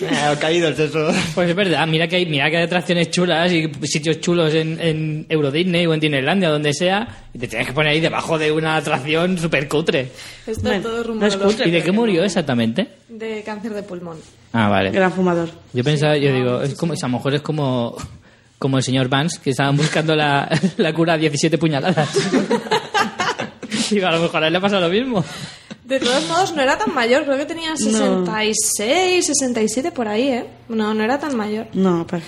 [0.00, 1.08] Eh, caídos, eso.
[1.34, 4.78] Pues es verdad, mira que hay, mira que hay atracciones chulas y sitios chulos en,
[4.80, 8.38] en Euro Disney o en Disneylandia, donde sea, y te tienes que poner ahí debajo
[8.38, 10.10] de una atracción súper cutre.
[10.46, 11.68] Esto Bueno, es todo no es cutre.
[11.68, 12.86] ¿Y de qué murió exactamente?
[13.08, 14.18] De cáncer de pulmón.
[14.52, 14.90] Ah, vale.
[14.90, 15.48] Gran fumador.
[15.72, 17.96] Yo pensaba, yo digo, es como, a lo mejor es como,
[18.58, 22.08] como el señor Vance, que estaban buscando la, la cura a 17 puñaladas.
[23.94, 25.24] digo, a lo mejor a él le pasa lo mismo.
[25.84, 30.44] De todos modos, no era tan mayor, creo que tenía 66, 67 por ahí, ¿eh?
[30.68, 31.68] No, no era tan mayor.
[31.74, 32.22] No, para.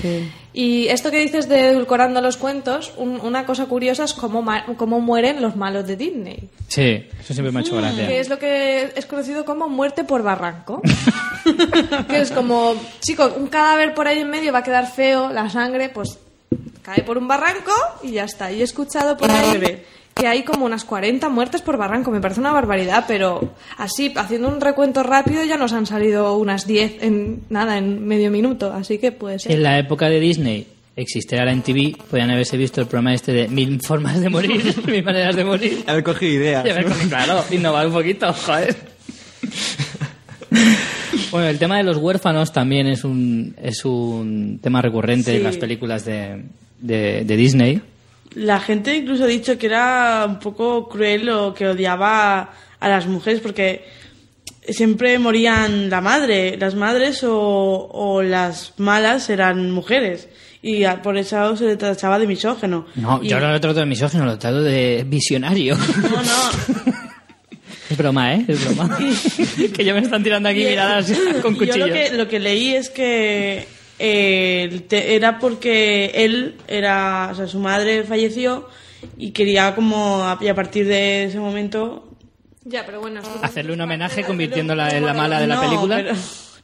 [0.52, 4.64] Y esto que dices de edulcorando los cuentos, un- una cosa curiosa es cómo, ma-
[4.76, 6.48] cómo mueren los malos de Disney.
[6.68, 8.10] Sí, eso siempre me ha hecho Que gracia.
[8.10, 10.80] es lo que es conocido como muerte por barranco.
[12.08, 15.50] que es como, chico, un cadáver por ahí en medio va a quedar feo, la
[15.50, 16.18] sangre, pues
[16.82, 18.50] cae por un barranco y ya está.
[18.52, 19.82] Y he escuchado por ahí.
[20.18, 22.10] Que hay como unas 40 muertes por barranco.
[22.10, 26.66] Me parece una barbaridad, pero así, haciendo un recuento rápido, ya nos han salido unas
[26.66, 28.72] 10 en nada, en medio minuto.
[28.72, 29.52] Así que puede ser.
[29.52, 33.46] En la época de Disney existiera la MTV, podían haberse visto el programa este de
[33.48, 35.84] mil formas de morir, mil maneras de morir.
[35.86, 36.66] Haber cogido ideas.
[36.66, 38.76] Y haber cogido- claro, innovar un poquito, joder.
[41.30, 45.42] Bueno, el tema de los huérfanos también es un, es un tema recurrente en Sí.
[45.44, 46.42] las películas de,
[46.80, 47.80] de, de Disney.
[48.38, 53.06] La gente incluso ha dicho que era un poco cruel o que odiaba a las
[53.06, 53.84] mujeres porque
[54.68, 57.32] siempre morían la madre, las madres o,
[57.92, 60.28] o las malas eran mujeres
[60.62, 62.86] y por eso se le tachaba de misógeno.
[62.94, 65.76] No, Y- yo no lo trato de misógino, lo trato de visionario.
[65.76, 66.98] No, no.
[67.90, 68.44] Es broma, ¿eh?
[68.46, 68.98] Es broma.
[69.74, 71.76] que ya me están tirando aquí miradas con cuchillos.
[71.78, 73.66] Yo lo que, lo que leí es que
[73.98, 78.68] eh, era porque él era, o sea, su madre falleció
[79.16, 82.08] y quería como a, y a partir de ese momento
[82.64, 83.20] Ya, pero bueno.
[83.42, 85.96] Hacerle un homenaje convirtiéndola en la mala de la No, película.
[85.96, 86.12] pero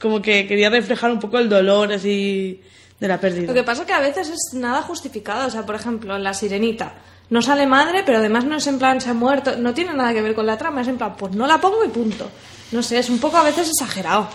[0.00, 2.60] como que quería reflejar un poco el dolor así
[3.00, 3.46] de la pérdida.
[3.48, 5.46] Lo que pasa es que a veces es nada justificado.
[5.46, 6.94] O sea, por ejemplo, La Sirenita.
[7.30, 9.56] No sale madre, pero además no es en plan se ha muerto.
[9.56, 10.82] No tiene nada que ver con la trama.
[10.82, 12.30] Es en plan, pues no la pongo y punto.
[12.72, 14.28] No sé, es un poco a veces exagerado.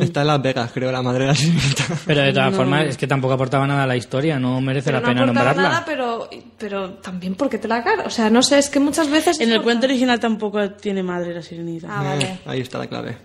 [0.00, 1.84] Está en Las Vegas, creo, la madre de la sirenita.
[2.06, 5.00] Pero de todas formas, es que tampoco aportaba nada a la historia, no merece Pero
[5.00, 5.68] la no pena aportaba nombrarla.
[5.70, 8.04] nada, pero, pero también porque te la cara.
[8.04, 9.40] O sea, no sé, es que muchas veces...
[9.40, 11.88] En el por- cuento original tampoco tiene madre la sirenita.
[11.90, 12.24] Ah, vale.
[12.24, 13.16] Eh, Ahí está la clave.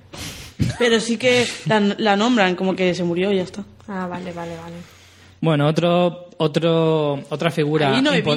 [0.80, 3.63] Pero sí que la, la nombran como que se murió y ya está.
[3.88, 4.76] Ah, vale, vale, vale.
[5.43, 7.89] Bueno, otro, otro, otra figura.
[8.13, 8.32] Ahí no.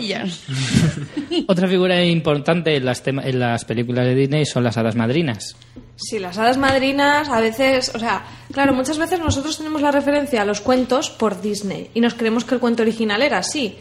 [1.47, 5.55] Otra figura importante en las, tema- en las películas de Disney son las hadas madrinas.
[5.95, 10.42] Sí, las hadas madrinas a veces, o sea, claro, muchas veces nosotros tenemos la referencia
[10.42, 13.77] a los cuentos por Disney y nos creemos que el cuento original era así.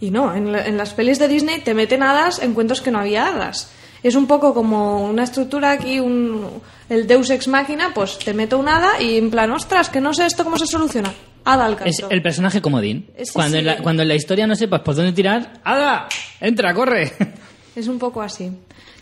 [0.00, 2.90] Y no, en, la- en las pelis de Disney te meten hadas en cuentos que
[2.90, 3.70] no había hadas.
[4.02, 6.48] Es un poco como una estructura aquí, un,
[6.88, 10.14] el Deus Ex Máquina, pues te meto un hada y en plan, ostras, que no
[10.14, 11.12] sé esto cómo se soluciona.
[11.44, 13.06] Hada al Es el personaje comodín.
[13.18, 13.58] Sí, cuando, sí.
[13.60, 16.08] En la, cuando en la historia no sepas por dónde tirar, ¡Hada!
[16.40, 17.12] ¡Entra, corre!
[17.76, 18.50] Es un poco así.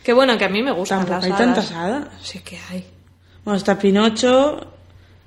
[0.04, 1.40] Que bueno, que a mí me gustan Tampoco las hay hadas.
[1.68, 2.08] tantas hadas.
[2.22, 2.84] Sí que hay.
[3.44, 4.60] Bueno, está Pinocho,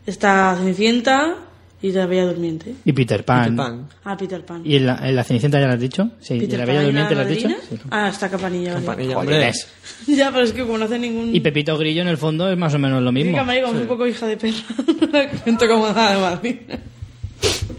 [0.06, 1.36] está Cenicienta
[1.82, 2.76] y la Bella Durmiente.
[2.86, 3.42] Y Peter Pan.
[3.44, 3.90] Peter Pan.
[4.04, 4.62] Ah, Peter Pan.
[4.64, 6.12] ¿Y en la, en la Cenicienta ya lo has dicho?
[6.20, 7.50] Sí, ¿y la Bella Durmiente la lo has dicho?
[7.50, 7.80] Sí.
[7.90, 8.74] Ah, está Campanilla.
[8.76, 8.86] vale.
[8.86, 9.40] Campanilla, Joder.
[9.40, 9.68] ¿ves?
[10.08, 11.36] ya, pero es que como no hace ningún...
[11.36, 13.38] Y Pepito Grillo en el fondo es más o menos lo Sí, mismo.
[13.38, 14.54] Campanilla como un poco hija de perra.
[15.12, 16.56] La cuento como nada de Madrid.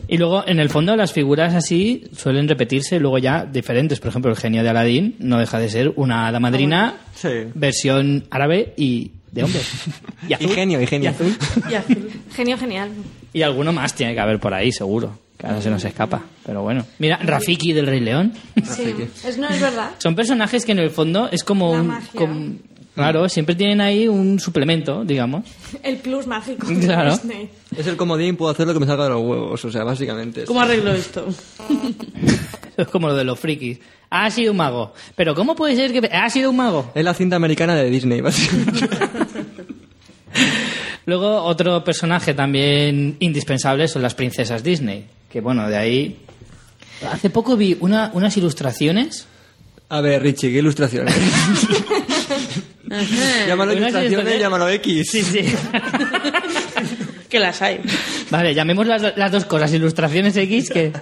[0.08, 3.98] Y luego, en el fondo, las figuras así suelen repetirse luego ya diferentes.
[4.00, 7.28] Por ejemplo, el genio de Aladín no deja de ser una hada madrina Sí.
[7.54, 9.60] versión árabe y de hombre.
[10.28, 10.46] Y, azul.
[10.50, 11.10] Y genio, y genio.
[11.10, 11.36] azul.
[11.70, 12.10] Y azul.
[12.34, 12.90] Genio genial.
[13.32, 15.18] Y alguno más tiene que haber por ahí, seguro.
[15.38, 16.22] Que ahora se nos escapa.
[16.46, 16.84] Pero bueno.
[16.98, 18.32] Mira, Rafiki del Rey León.
[18.62, 18.94] Sí,
[19.26, 19.90] es, no es verdad.
[19.98, 21.86] Son personajes que en el fondo es como un...
[21.88, 22.20] magia.
[22.94, 25.44] Claro, siempre tienen ahí un suplemento, digamos.
[25.82, 27.12] El plus mágico de Claro.
[27.22, 27.48] Disney.
[27.76, 30.42] Es el comodín, puedo hacer lo que me salga de los huevos, o sea, básicamente.
[30.42, 31.26] es- ¿Cómo arreglo esto?
[32.74, 33.78] Es como lo de los frikis.
[34.08, 34.94] Ha sido un mago.
[35.14, 36.08] Pero ¿cómo puede ser que...
[36.10, 36.90] Ha sido un mago?
[36.94, 38.88] Es la cinta americana de Disney, básicamente.
[41.04, 45.04] Luego, otro personaje también indispensable son las princesas Disney.
[45.30, 46.18] Que bueno, de ahí.
[47.10, 49.26] Hace poco vi una, unas ilustraciones.
[49.90, 51.14] A ver, Richie, ¿qué ilustraciones?
[53.46, 55.10] Llámalo ilustraciones, ilustraciones- llámalo X.
[55.10, 55.40] Sí, sí.
[57.28, 57.80] que las hay.
[58.30, 59.72] vale, llamemos las, las dos cosas.
[59.72, 60.92] Ilustraciones X que.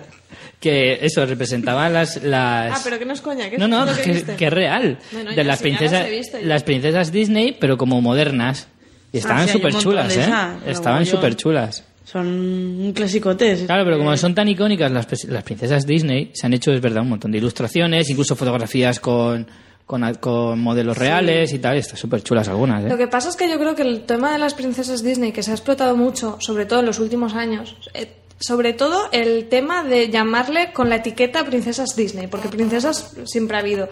[0.60, 2.22] Que eso, representaban las.
[2.22, 2.70] las...
[2.78, 3.48] Ah, pero que no es coña.
[3.48, 4.36] Que No, no, que que, viste.
[4.36, 4.98] que es real.
[5.10, 8.68] Bueno, de las sí, ya las princesas, las princesas Disney, pero como modernas.
[9.10, 10.28] Y estaban Ah, sí, hay un súper chulas, ¿eh?
[10.60, 11.84] pero Estaban súper chulas.
[12.04, 13.64] Son un clasicote.
[13.64, 17.04] Claro, pero como son tan icónicas las, las princesas Disney, se han hecho, es verdad,
[17.04, 19.46] un montón de ilustraciones, incluso fotografías con,
[19.90, 21.74] con, con modelos reales y tal.
[21.74, 22.96] y Están súper chulas algunas, Lo ¿eh?
[22.96, 25.50] que pasa es que yo creo que el tema de las princesas Disney, que se
[25.50, 30.08] ha explotado mucho, sobre todo en los últimos años, eh, sobre todo el tema de
[30.08, 33.88] llamarle con la etiqueta princesas Disney, porque princesas siempre ha habido.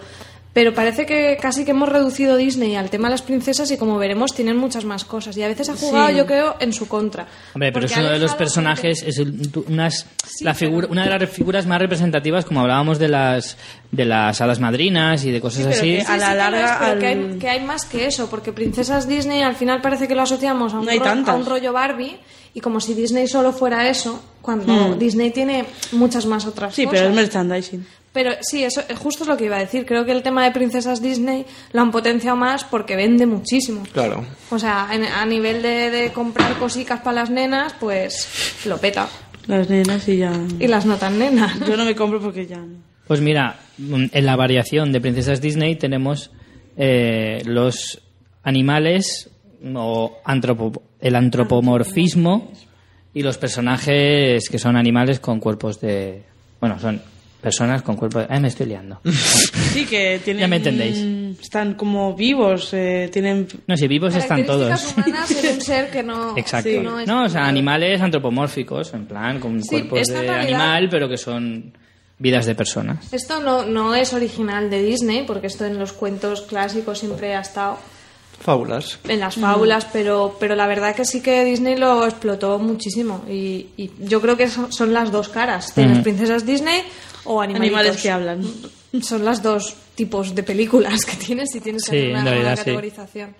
[0.51, 3.99] Pero parece que casi que hemos reducido Disney al tema de las princesas y como
[3.99, 5.37] veremos tienen muchas más cosas.
[5.37, 6.15] Y a veces ha jugado, Sí.
[6.15, 7.27] yo creo, en su contra.
[7.53, 10.07] Hombre, pero Porque es uno de los personajes, es el- tu- unas,
[10.41, 13.57] la figura, una de las figuras más representativas, como hablábamos de las,
[13.91, 15.81] de las hadas madrinas y de cosas pero así.
[15.97, 18.51] que Sí, a sí la larga, al- que, hay, que hay más que eso, porque
[18.51, 21.35] princesas Disney al final parece que lo asociamos a un, No hay ro- tantas.
[21.35, 22.17] a un rollo Barbie
[22.55, 26.73] y como si Disney solo fuera eso, cuando Disney tiene muchas más otras.
[26.73, 26.99] Sí, cosas.
[27.01, 27.85] pero es merchandising.
[28.11, 29.85] Pero sí, eso eh, justo es lo que iba a decir.
[29.85, 33.83] Creo que el tema de princesas Disney lo han potenciado más porque vende muchísimo.
[33.93, 34.25] Claro.
[34.49, 39.07] O sea, en- a nivel de, de comprar cositas para las nenas, pues lo peta.
[39.47, 40.31] Las nenas y ya.
[40.59, 41.59] Y las no tan nenas.
[41.67, 42.57] Yo no me compro porque ya.
[42.57, 42.77] no.
[43.07, 46.31] Pues mira, mm, en la variación de princesas Disney tenemos
[46.77, 48.01] eh, los
[48.43, 49.29] animales
[49.75, 52.51] o antropo- el antropomorfismo
[53.13, 56.23] y los personajes que son animales con cuerpos de...
[56.59, 57.01] Bueno, son
[57.41, 58.35] personas con cuerpos de...
[58.35, 58.99] Eh, me estoy liando.
[59.69, 60.41] Sí, que tienen.
[60.41, 60.97] Ya me entendéis.
[61.39, 63.47] Están como vivos, eh, tienen.
[63.67, 64.95] No, si vivos están todos.
[64.97, 66.35] Humanas en un ser que no...
[66.35, 66.69] Exacto.
[66.81, 70.87] no es No, o sea, animales antropomórficos, en plan, con Sí, cuerpos de realidad- animal,
[70.89, 71.71] pero que son
[72.17, 73.13] vidas de personas.
[73.13, 77.41] Esto no, no es original de Disney, porque esto en los cuentos clásicos siempre ha
[77.41, 77.77] estado
[78.39, 78.99] Fábulas.
[79.07, 83.23] en las fábulas, pero, pero la verdad que sí que Disney lo explotó muchísimo.
[83.29, 85.73] Y, y yo creo que son, son las dos caras.
[85.73, 86.03] Tienes Ujú.
[86.03, 86.81] princesas Disney
[87.25, 87.77] o animalitos.
[87.79, 88.43] Animales que hablan.
[89.01, 92.45] Son las dos tipos de películas que tienes y tienes que Sí, hacer una, realidad
[92.47, 92.59] una sí.
[92.61, 93.35] categorización.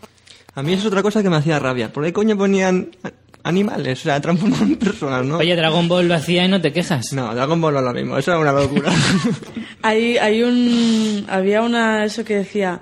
[0.56, 1.91] A mí es otra cosa que me hacía rabia.
[1.93, 3.12] ¿Por qué coño ponían a-
[3.47, 4.00] animales?
[4.02, 5.38] O sea, transformaban personas, ¿no?
[5.38, 7.14] Oye, Dragon Ball lo hacía y no te quejas.
[7.14, 8.18] No, Dragon Ball no es lo mismo.
[8.18, 8.91] Eso era una locura.
[9.82, 11.26] Hay, hay un.
[11.30, 12.04] Había una.
[12.04, 12.82] Eso que decía.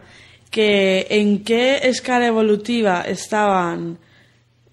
[0.49, 3.97] Que en qué escala evolutiva estaban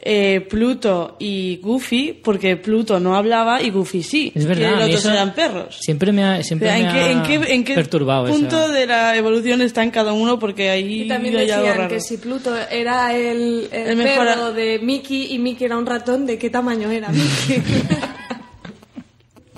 [0.07, 4.33] eh, Pluto y Goofy, porque Pluto no hablaba y Goofy sí.
[4.35, 5.79] Es verdad, mí los otros eran perros.
[5.81, 8.27] Siempre me ha, O siempre sea, me ¿en, qué, ha en, qué, en qué perturbado
[8.27, 10.39] punto de la evolución está en cada uno?
[10.39, 11.89] Porque ahí Y también decían raro.
[11.89, 15.87] que si Pluto era el, el El mejor- perro de Mickey y Mickey era un
[15.87, 17.63] ratón, ¿de qué tamaño era Mickey?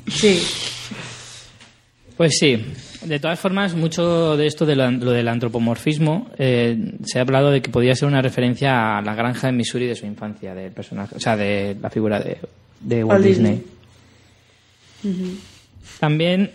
[0.09, 0.41] Sí.
[2.17, 2.65] Pues sí.
[3.07, 7.51] De todas formas, mucho de esto de lo, lo del antropomorfismo eh, se ha hablado
[7.53, 10.73] de que podía ser una referencia a la granja de Missouri de su infancia, del
[10.73, 12.39] personaje, o sea, de la figura de,
[12.81, 13.63] de Walt Disney.
[16.01, 16.51] También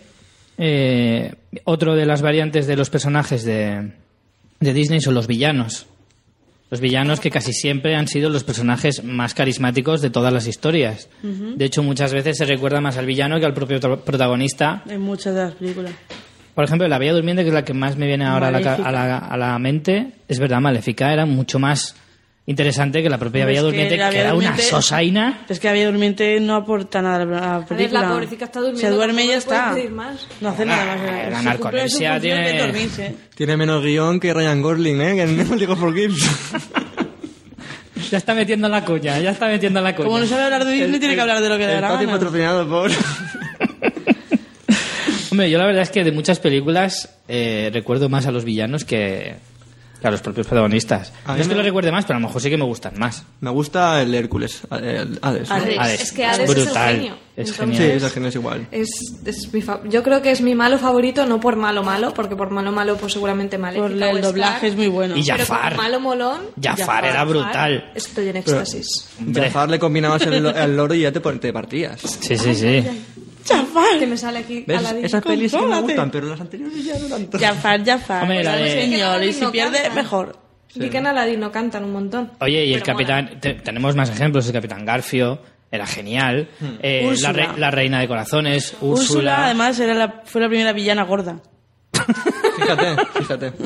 [0.57, 1.33] eh,
[1.63, 3.93] otro de las variantes de los personajes de,
[4.59, 5.87] de Disney son los villanos.
[6.69, 11.09] Los villanos que casi siempre han sido los personajes más carismáticos de todas las historias.
[11.21, 14.81] De hecho, muchas veces se recuerda más al villano que al propio protagonista.
[14.87, 15.91] En muchas de las películas.
[16.55, 18.73] Por ejemplo, La Bella Durmiente, que es la que más me viene ahora a la,
[18.75, 21.95] a la- a la mente, es verdad, Maléfica era mucho más
[22.45, 25.45] interesante que la propia Bella Durmiente, que, era una sosaina.
[25.47, 28.01] Es que la Bella Durmiente no aporta nada a la película.
[28.01, 29.75] la pobrecita está durmiendo, Se duerme y ya está.
[30.41, 30.99] No hace nada más.
[31.09, 33.15] Ah, la narcolepsia tiene- dormirse.
[33.35, 35.15] Tiene menos guion que Ryan Gosling, ¿eh?
[35.15, 36.29] Que en League for Kids.
[38.09, 40.07] Ya está metiendo la coña, ya está metiendo la coña.
[40.07, 41.97] Como no sabe hablar de Disney, tiene que hablar de lo que le da El
[42.07, 42.11] gana.
[42.11, 42.91] patrocinado por...
[45.31, 48.83] Hombre, yo la verdad es que de muchas películas eh, recuerdo más a los villanos
[48.85, 49.35] que,
[50.01, 51.13] que a los propios protagonistas.
[51.25, 52.57] A No mí es que me- los recuerde más, pero a lo mejor sí que
[52.57, 53.23] me gustan más.
[53.39, 55.49] Me gusta el Hércules, el Hades.
[55.49, 55.55] ¿no?
[55.55, 55.79] Hades.
[55.79, 56.01] Hades.
[56.01, 56.95] Es que Hades es el brutal.
[56.95, 57.13] genio.
[57.37, 57.91] Es Entonces- genial.
[57.91, 58.67] Sí, esa genio es igual.
[58.71, 58.89] Es,
[59.25, 62.35] es mi fa- yo creo que es mi malo favorito, no por malo malo, porque
[62.35, 65.15] por malo malo pues seguramente Maléfica Por el doblaje es muy bueno.
[65.15, 65.77] Y Jafar.
[65.77, 67.89] malo molón, Jafar era brutal.
[67.95, 69.07] Estoy en éxtasis.
[69.33, 72.01] Jafar le combinabas el, el loro y ya te, te partías.
[72.01, 72.83] Sí, sí, sí.
[73.51, 73.99] Jafar.
[73.99, 74.77] Que me sale aquí ¿Ves?
[74.79, 75.05] Aladdin.
[75.05, 75.87] Esas pelis sí me Contrólate.
[75.93, 77.39] gustan, pero las anteriores ya no tanto.
[77.39, 78.21] Jafar, Jafar.
[78.23, 79.23] Hombre, la Sí, de- señor.
[79.23, 79.95] Y si No pierde, canta.
[79.95, 80.39] mejor.
[80.75, 82.31] Vi que en Aladdin no cantan un montón.
[82.39, 83.05] Oye, y el Pero mola.
[83.07, 86.47] capitán, te- tenemos más ejemplos, el capitán Garfio era genial,
[86.81, 87.31] Eh, la, Úrsula.
[87.33, 91.39] re- la reina de corazones, Úrsula, Úrsula, además, era la, fue la primera villana gorda.
[92.57, 93.53] Fíjate, fíjate.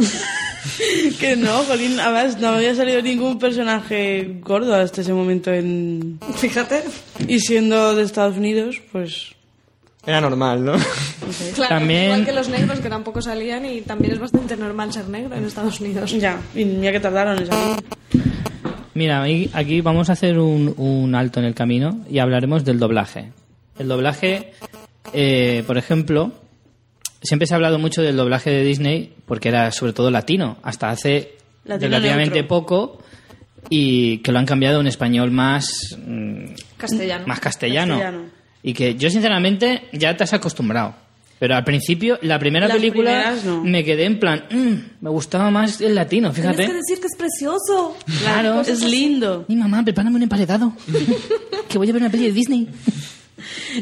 [1.19, 6.19] Que no, Jolín, además no había salido ningún personaje gordo hasta ese momento en...
[6.37, 6.83] Fíjate.
[7.27, 9.34] Y siendo de Estados Unidos, pues...
[10.05, 10.73] Era normal, ¿no?
[11.55, 15.07] Claro, También- igual que los negros que tampoco salían y también es bastante normal ser
[15.09, 16.11] negro en Estados Unidos.
[16.11, 17.83] Ya, y mira que tardaron en salir.
[18.93, 23.31] Mira, aquí vamos a hacer un, un alto en el camino y hablaremos del doblaje.
[23.77, 24.53] El doblaje,
[25.13, 26.31] eh, por ejemplo,
[27.21, 30.89] siempre se ha hablado mucho del doblaje de Disney porque era sobre todo latino, hasta
[30.91, 31.33] hace
[31.65, 32.47] Latino relativamente neutro.
[32.47, 32.99] poco
[33.69, 36.45] y que lo han cambiado a un español más, mm,
[36.77, 37.27] Castellano.
[37.27, 37.93] más castellano.
[37.99, 38.44] Castellano.
[38.67, 40.95] Y que yo sinceramente ya te has acostumbrado.
[41.37, 43.63] Pero al principio, la primera Las película no.
[43.63, 46.61] me quedé en plan, "Mm, me gustaba más el latino, fíjate.
[46.63, 47.95] decir que es precioso.
[48.21, 48.61] Claro.
[48.61, 49.45] Es lindo.
[49.49, 50.73] Mi mamá, prepárame un emparedado.
[51.69, 52.69] que voy a ver una peli de Disney.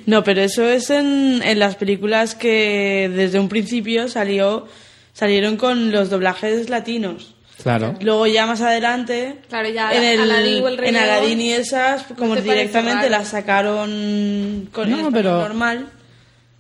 [0.07, 4.67] No, pero eso es en, en las películas que desde un principio salió
[5.13, 7.32] salieron con los doblajes latinos.
[7.63, 7.95] Claro.
[8.01, 12.03] Luego ya más adelante, Claro, ya en, el, Aladdin o el en Aladdin y esas,
[12.17, 15.87] como directamente las sacaron con No, el español pero- normal.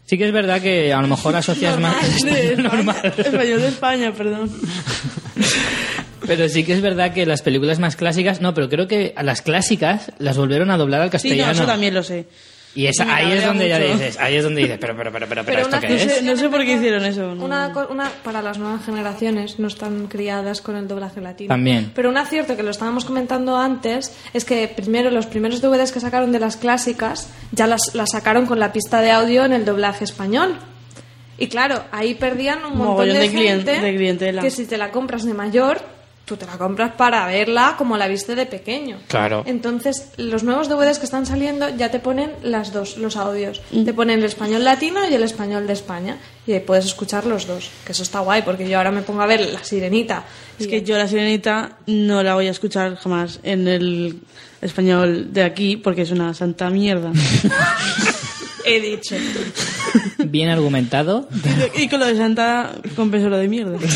[0.05, 3.13] Sí que es verdad que a lo mejor asocias más De español normal.
[3.17, 4.51] Español de España, perdón.
[6.25, 9.23] Pero sí que es verdad que las películas más clásicas, no, pero creo que a
[9.23, 11.51] las clásicas las volvieron a doblar al Sí, no, castellano.
[11.51, 12.25] eso también lo sé.
[12.75, 13.93] Y esa- Me ahí es donde ya mucho.
[13.93, 16.01] dices, ahí es donde dices, pero, pero, pero, pero, pero, ¿esto una qué No es?
[16.11, 17.35] sé, no sé por qué hicieron eso.
[17.35, 17.45] no.
[17.45, 21.49] Una, co- una para las nuevas generaciones no están criadas con el doblaje latino.
[21.49, 21.91] También.
[21.93, 25.99] Pero un acierto que lo estábamos comentando antes es que primero los primeros DVDs que
[25.99, 29.65] sacaron de las clásicas ya las, las sacaron con la pista de audio en el
[29.65, 30.57] doblaje español.
[31.37, 34.41] Y claro, ahí perdían un montón Mogollón de, de gente de clientela.
[34.41, 35.79] que si te la compras de mayor,
[36.25, 38.97] tú te la compras para verla como la viste de pequeño.
[39.07, 39.43] Claro.
[39.45, 43.61] Entonces, los nuevos DVDs que están saliendo ya te ponen las dos, los audios.
[43.71, 43.83] Mm.
[43.83, 46.17] Te ponen el español latino y el español de España.
[46.47, 47.69] Y ahí puedes escuchar los dos.
[47.85, 50.23] Que eso está guay, porque yo ahora me pongo a ver La Sirenita.
[50.59, 54.19] Es y- que yo la sirenita no la voy a escuchar jamás en el
[54.61, 57.11] español de aquí porque es una santa mierda.
[58.65, 59.15] he dicho.
[60.19, 61.27] Bien argumentado.
[61.75, 63.77] y con lo de santa compenso lo de mierda.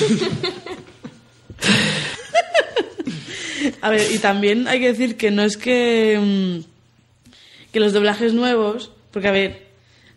[3.82, 8.34] A ver, y también hay que decir que no es que, mm, que los doblajes
[8.34, 9.68] nuevos, porque a ver,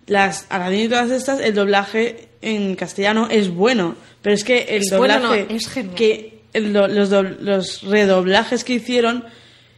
[0.06, 4.82] las Aladdin y todas estas, el doblaje en castellano es bueno, pero es que el
[4.82, 5.94] Es bueno, doblaje no, es genial.
[5.94, 9.24] que el los, do- los redoblajes que hicieron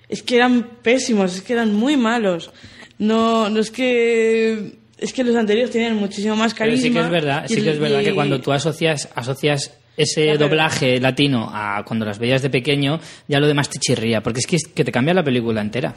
[0.09, 2.51] es que eran pésimos, es que eran muy malos.
[2.99, 6.87] No, no es que es que los anteriores tenían muchísimo más Pero carisma.
[6.87, 11.01] sí que es verdad, sí que es verdad que cuando tú asocias, asocias ese doblaje
[11.01, 14.57] latino a cuando las veías de pequeño, ya lo demás te chirría, porque es que,
[14.57, 15.95] es que te cambia la película entera.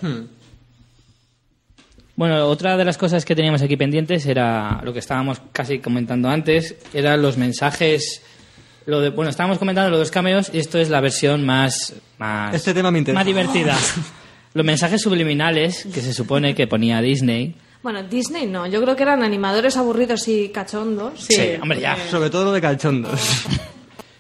[2.16, 6.30] Bueno, otra de las cosas que teníamos aquí pendientes era lo que estábamos casi comentando
[6.30, 8.22] antes, eran los mensajes.
[8.86, 11.94] Lo de, bueno, estábamos comentando los dos cameos y esto es la versión más.
[12.18, 13.20] más Este tema me interesa.
[13.20, 13.76] Más divertida.
[14.54, 17.56] los mensajes subliminales que se supone que ponía Disney.
[17.84, 21.26] Bueno, Disney no, yo creo que eran animadores aburridos y cachondos.
[21.28, 21.98] Sí, hombre, ya.
[22.10, 23.46] Sobre todo lo de cachondos.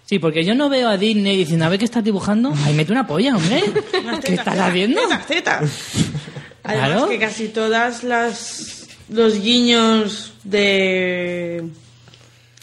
[0.06, 2.53] Sí, porque yo no veo a Disney diciendo, a ver qué estás dibujando.
[2.66, 3.64] Ahí mete una polla, hombre.
[4.24, 5.01] ¿Qué estás haciendo?
[5.01, 5.72] Tetas, tetas.
[6.64, 7.10] Además Claro.
[7.10, 11.64] que casi todas las los guiños de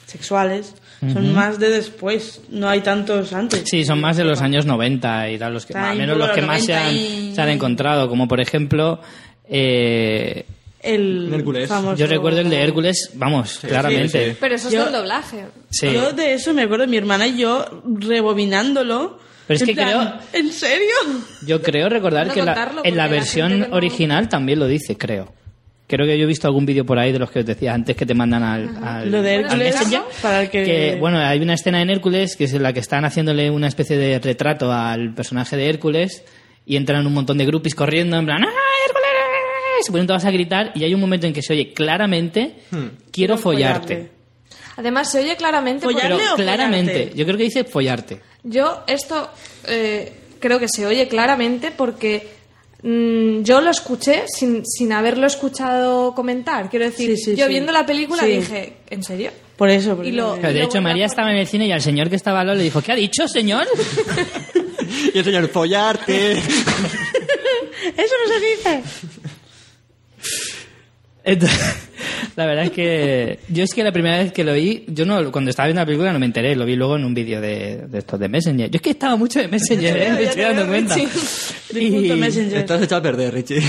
[0.07, 0.75] sexuales
[1.13, 3.63] son más de después, no hay tantos antes.
[3.69, 6.43] Sí, son más de los años 90 y tal, los que, al menos los que
[6.43, 9.01] más se 90 han, y- se han encontrado, como por ejemplo,
[9.49, 10.47] eh,
[10.83, 11.69] El Hércules.
[11.69, 14.25] famoso- yo recuerdo el de Hércules, vamos, claramente.
[14.25, 14.37] sí, sí.
[14.41, 15.45] Pero eso es Yo- del doblaje.
[15.71, 15.93] Sí.
[15.93, 19.19] Yo de eso me acuerdo mi hermana y yo rebobinándolo.
[19.47, 20.87] Pero es que plan, ¿En serio?
[21.47, 24.97] Yo creo recordar Puedo que la- en la versión que no- original también lo dice,
[24.97, 25.33] creo.
[25.89, 27.95] Creo que yo he visto algún vídeo por ahí de los que os decía antes
[27.97, 30.01] que te mandan al, al- Lo de al Hércules, Messenger.
[30.23, 33.05] para el que- bueno, hay una escena en Hércules que es en la que están
[33.05, 36.25] haciéndole una especie de retrato al personaje de Hércules
[36.65, 38.49] y entran un montón de groupies corriendo en plan ¡Ah,
[39.83, 39.87] Hércules!
[39.87, 42.55] Se ponen todas a gritar y hay un momento en que se oye claramente
[43.11, 43.95] quiero follarte.
[43.95, 44.11] Follarle.
[44.77, 45.85] Además, se oye claramente.
[45.87, 47.19] Follar- Pero ¿Follarte o claramente, follarte?
[47.19, 48.21] yo creo que dice follarte.
[48.45, 49.31] Yo esto
[49.67, 52.27] eh, creo que se oye claramente porque
[52.83, 56.71] mm, yo lo escuché sin, sin haberlo escuchado comentar.
[56.71, 57.51] Quiero decir, Sí, sí, yo sí.
[57.51, 58.29] viendo la película Sí.
[58.39, 59.31] dije, ¿en serio?
[59.57, 61.83] Por eso, por Y lo- Pero de hecho, María estaba en el cine y al
[61.83, 63.67] señor que estaba al lado le dijo, ¿qué ha dicho, señor?
[65.15, 66.33] y el señor, follarte.
[67.97, 68.83] Eso no se dice.
[71.25, 71.89] Entonces,
[72.37, 75.31] la verdad es que yo es que la primera vez que lo oí, yo no
[75.33, 77.87] cuando estaba viendo la película no me enteré, lo vi luego en un vídeo de,
[77.89, 78.71] de estos de Messenger.
[78.71, 80.13] Yo es que estaba mucho de Messenger, ¿eh?
[80.15, 80.95] me estoy dando cuenta.
[80.97, 82.59] Punto Messenger.
[82.59, 83.63] Estás echado a perder, Richie.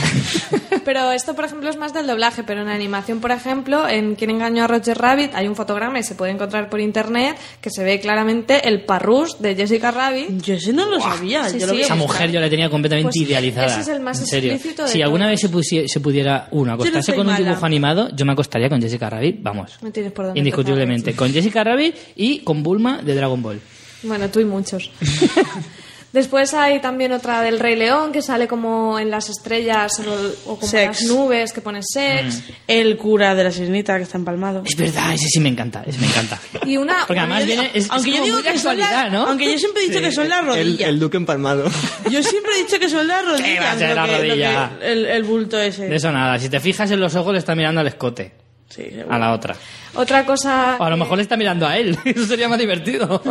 [0.86, 4.29] Pero esto, por ejemplo, es más del doblaje, pero en animación, por ejemplo, en Quien
[4.31, 7.84] engañó a Roger Rabbit hay un fotograma y se puede encontrar por internet que se
[7.84, 10.41] ve claramente el parrús de Jessica Rabbit.
[10.41, 11.47] Yo ese no lo sabía.
[11.49, 11.81] sí, yo lo sí.
[11.81, 13.67] Esa mujer yo la tenía completamente Pues idealizada.
[13.67, 14.53] ese es el más en serio.
[14.53, 17.45] explícito de Si alguna vez se, pusie- se pudiera uno acostarse soy con un mala.
[17.45, 19.78] dibujo animado, yo me acostaría con Jessica Rabbit, vamos.
[19.82, 21.15] No tienes por dónde Indiscutiblemente.
[21.15, 23.59] Con Jessica Rabbit y con Bulma de Dragon Ball.
[24.03, 24.91] Bueno, tú y muchos.
[26.14, 30.59] Después hay también otra del Rey León que sale como en las estrellas o, o
[30.59, 31.01] como Sex.
[31.01, 32.43] las nubes que pone sex.
[32.68, 34.61] El cura de la sirenita que está empalmado.
[34.64, 36.39] Es verdad, ese sí me encanta, ese me encanta.
[36.68, 37.05] Y una.
[37.07, 38.78] Porque además viene, es, aunque es yo digo que son
[39.11, 39.26] ¿no?
[39.28, 40.88] aunque yo siempre he dicho que son las rodillas.
[40.88, 41.66] el duque empalmado.
[42.11, 43.66] Yo siempre he dicho que son las rodillas.
[43.66, 44.72] va a ser lo la que- lo rodilla?
[44.80, 45.88] que- el, el bulto ese.
[45.89, 48.34] De eso nada, si te fijas en los ojos le está mirando al escote,
[48.70, 49.55] Sí, a la otra.
[49.95, 50.77] Otra cosa.
[50.79, 53.21] O a lo mejor le está mirando a él, eso sería más divertido.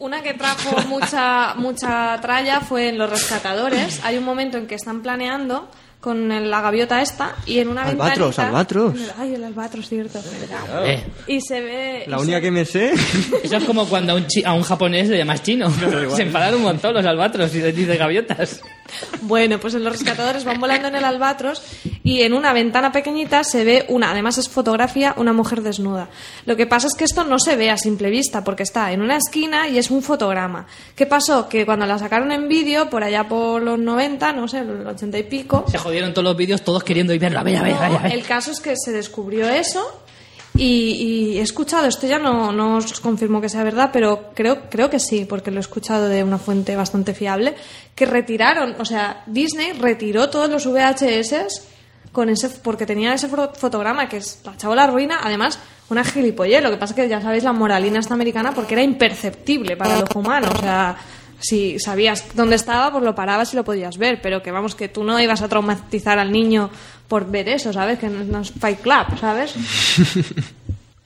[0.00, 4.00] Una que trajo mucha, mucha tralla fue en Los Rescatadores.
[4.04, 5.68] Hay un momento en que están planeando
[6.00, 8.94] con la gaviota esta y en una Albatros, ventanita- albatros.
[9.18, 10.20] Ay, el albatros, cierto.
[10.84, 12.04] Eh, Y se ve...
[12.06, 12.92] La única se- que me sé.
[13.42, 15.68] eso es como cuando a un, chi- a un japonés le llamas chino.
[16.14, 18.60] Se enfadan un montón los albatros y les dice gaviotas.
[19.22, 21.62] Bueno, pues los rescatadores van volando en el albatros
[22.02, 26.08] y en una ventana pequeñita se ve una, además es fotografía, una mujer desnuda.
[26.46, 29.02] Lo que pasa es que esto no se ve a simple vista porque está en
[29.02, 30.66] una esquina y es un fotograma.
[30.94, 31.48] ¿Qué pasó?
[31.48, 35.18] Que cuando la sacaron en vídeo, por allá por los 90, no sé, los 80
[35.18, 37.40] y pico, Se jodieron todos los vídeos, todos queriendo ir verlo.
[37.40, 38.12] A ver, a ver, a ver, a ver.
[38.12, 40.02] el caso es que se descubrió eso
[40.58, 44.68] y, y he escuchado, esto ya no, no os confirmo que sea verdad, pero creo,
[44.68, 47.54] creo que sí, porque lo he escuchado de una fuente bastante fiable,
[47.94, 51.68] que retiraron, o sea, Disney retiró todos los VHS
[52.12, 55.58] con ese, porque tenía ese fo- fotograma que es la chabola ruina, además
[55.90, 58.82] una gilipollez, lo que pasa es que ya sabéis la moralina esta americana porque era
[58.82, 60.96] imperceptible para el ojo humano, o sea,
[61.40, 64.88] si sabías dónde estaba, pues lo parabas y lo podías ver, pero que vamos, que
[64.88, 66.68] tú no ibas a traumatizar al niño
[67.08, 67.98] por ver eso, ¿sabes?
[67.98, 69.54] Que no, no es Fight Club, ¿sabes?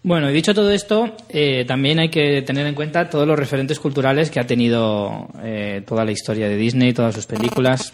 [0.05, 3.79] Bueno, y dicho todo esto, eh, también hay que tener en cuenta todos los referentes
[3.79, 7.93] culturales que ha tenido eh, toda la historia de Disney, todas sus películas.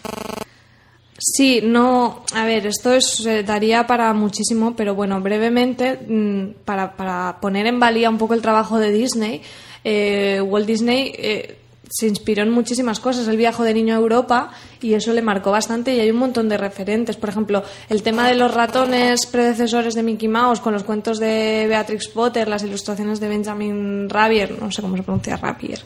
[1.19, 6.95] Sí, no, a ver, esto es, eh, daría para muchísimo, pero bueno, brevemente, mm, para,
[6.95, 9.41] para poner en valía un poco el trabajo de Disney,
[9.83, 11.57] eh, Walt Disney eh,
[11.89, 13.27] se inspiró en muchísimas cosas.
[13.27, 16.47] Él viajó de niño a Europa y eso le marcó bastante y hay un montón
[16.47, 17.17] de referentes.
[17.17, 21.65] Por ejemplo, el tema de los ratones predecesores de Mickey Mouse con los cuentos de
[21.67, 25.79] Beatrix Potter, las ilustraciones de Benjamin Rabier, no sé cómo se pronuncia Rapier.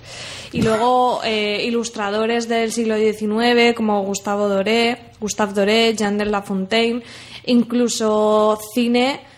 [0.51, 6.41] Y luego eh, ilustradores del siglo XIX como Gustavo Doré, Gustave Doré, Jean de La
[6.41, 7.01] Fontaine,
[7.45, 9.32] incluso cine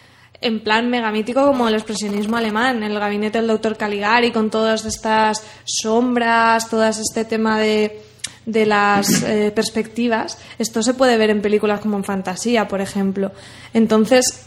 [0.46, 5.42] en plan megamítico como el expresionismo alemán, el gabinete del doctor Caligari con todas estas
[5.64, 8.00] sombras, todo este tema de,
[8.46, 10.38] de las eh, perspectivas.
[10.60, 13.32] Esto se puede ver en películas como en fantasía, por ejemplo.
[13.74, 14.46] Entonces,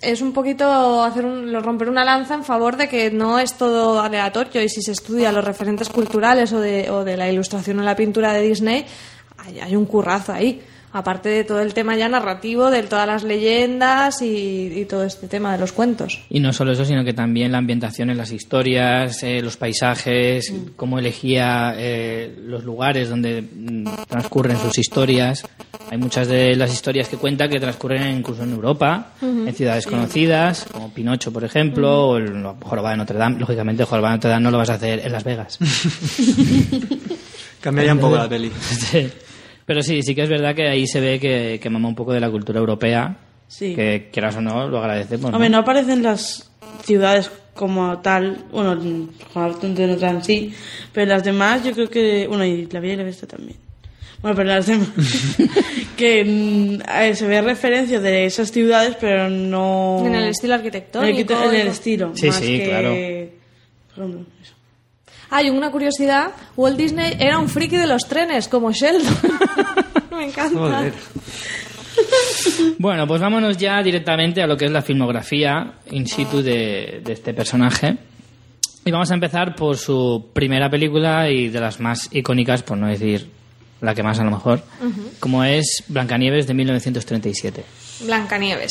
[0.00, 4.00] es un poquito hacer un, romper una lanza en favor de que no es todo
[4.00, 7.82] aleatorio y si se estudia los referentes culturales o de, o de la ilustración o
[7.82, 8.86] la pintura de Disney,
[9.38, 10.62] hay, hay un currazo ahí
[10.94, 15.52] aparte de todo el tema ya narrativo, de todas las leyendas y, todo este tema
[15.52, 16.20] de los cuentos.
[16.30, 20.52] Y no solo eso, sino que también la ambientación en las historias, eh, los paisajes,
[20.52, 20.56] mm.
[20.76, 25.44] cómo elegía eh, los lugares donde mm, transcurren sus historias.
[25.90, 30.66] Hay muchas de las historias que cuenta que transcurren incluso en Europa, en ciudades conocidas,
[30.70, 33.40] como Pinocho, por ejemplo, o el Jorobado de Notre Dame.
[33.40, 35.58] Lógicamente, el Jorobado de Notre Dame no lo vas a hacer en Las Vegas.
[37.60, 38.52] Cambiaría un poco la peli.
[39.66, 42.12] Pero sí, sí que es verdad que ahí se ve que, que mama un poco
[42.12, 43.16] de la cultura europea.
[43.48, 43.74] Sí.
[43.74, 45.32] Que quieras o no, lo agradecemos.
[45.32, 45.58] Hombre, ¿no?
[45.58, 46.50] aparecen las
[46.82, 48.44] ciudades como tal.
[48.52, 50.52] Bueno, de Notre sí.
[50.92, 52.26] Pero las demás, yo creo que.
[52.26, 53.56] Bueno, y la Villa y la Bestia también.
[54.20, 54.88] Bueno, pero las demás.
[55.96, 60.02] que mm, se ve referencia de esas ciudades, pero no.
[60.04, 61.44] En el estilo arquitectónico.
[61.44, 62.12] En el, estilo.
[62.14, 62.88] Sí, sí, claro.
[62.88, 64.53] Por ejemplo, eso.
[65.36, 69.18] Hay una curiosidad, Walt Disney era un friki de los trenes, como Sheldon.
[70.12, 70.92] Me encanta.
[72.78, 77.34] Bueno, pues vámonos ya directamente a lo que es la filmografía in situ de, este
[77.34, 77.96] personaje.
[78.84, 82.86] Y vamos a empezar por su primera película y de las más icónicas, por no
[82.86, 83.28] decir
[83.80, 84.62] la que más a lo mejor,
[85.18, 87.64] como es Blancanieves de 1937.
[88.04, 88.70] Blancanieves.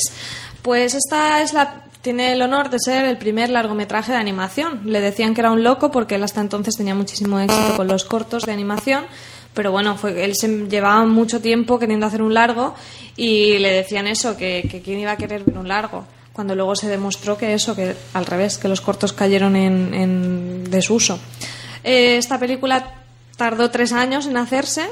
[0.62, 4.82] Pues esta es la tiene el honor de ser el primer largometraje de animación.
[4.84, 8.04] Le decían que era un loco porque él hasta entonces tenía muchísimo éxito con los
[8.04, 9.06] cortos de animación,
[9.54, 12.76] pero bueno, fue, él se llevaba mucho tiempo queriendo hacer un largo
[13.16, 16.90] y le decían eso, que, quién iba a querer ver un largo cuando luego se
[16.90, 21.20] demostró que eso, que al revés, que los cortos cayeron en, desuso.
[21.86, 22.96] Eh, esta película
[23.38, 24.90] tardó tres años en hacerse,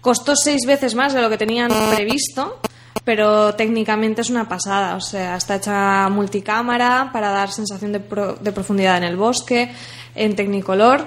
[0.00, 2.60] costó seis veces más de lo que tenían previsto
[3.04, 4.96] pero técnicamente es una pasada.
[4.96, 8.00] O sea, está hecha multicámara para dar sensación de,
[8.40, 9.72] de profundidad en el bosque,
[10.14, 11.04] en Technicolor,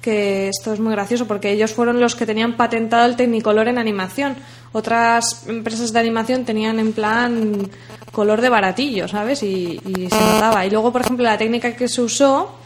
[0.00, 3.78] que esto es muy gracioso porque ellos fueron los que tenían patentado el Technicolor en
[3.78, 4.36] animación.
[4.72, 7.70] Otras empresas de animación tenían en plan
[8.12, 9.42] color de baratillo, ¿sabes?
[9.42, 10.66] Y, y se notaba.
[10.66, 12.56] Y luego, por ejemplo, la técnica que se usó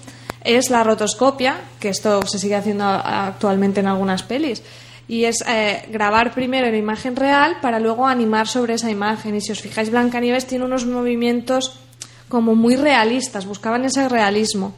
[0.44, 4.62] es la rotoscopia, que esto se sigue haciendo actualmente en algunas pelis
[5.08, 9.34] y es eh, grabar primero en imagen real para luego animar sobre esa imagen.
[9.34, 11.80] Y si os fijáis, Blancanieves tiene unos movimientos
[12.28, 14.74] como muy realistas, buscaban ese realismo.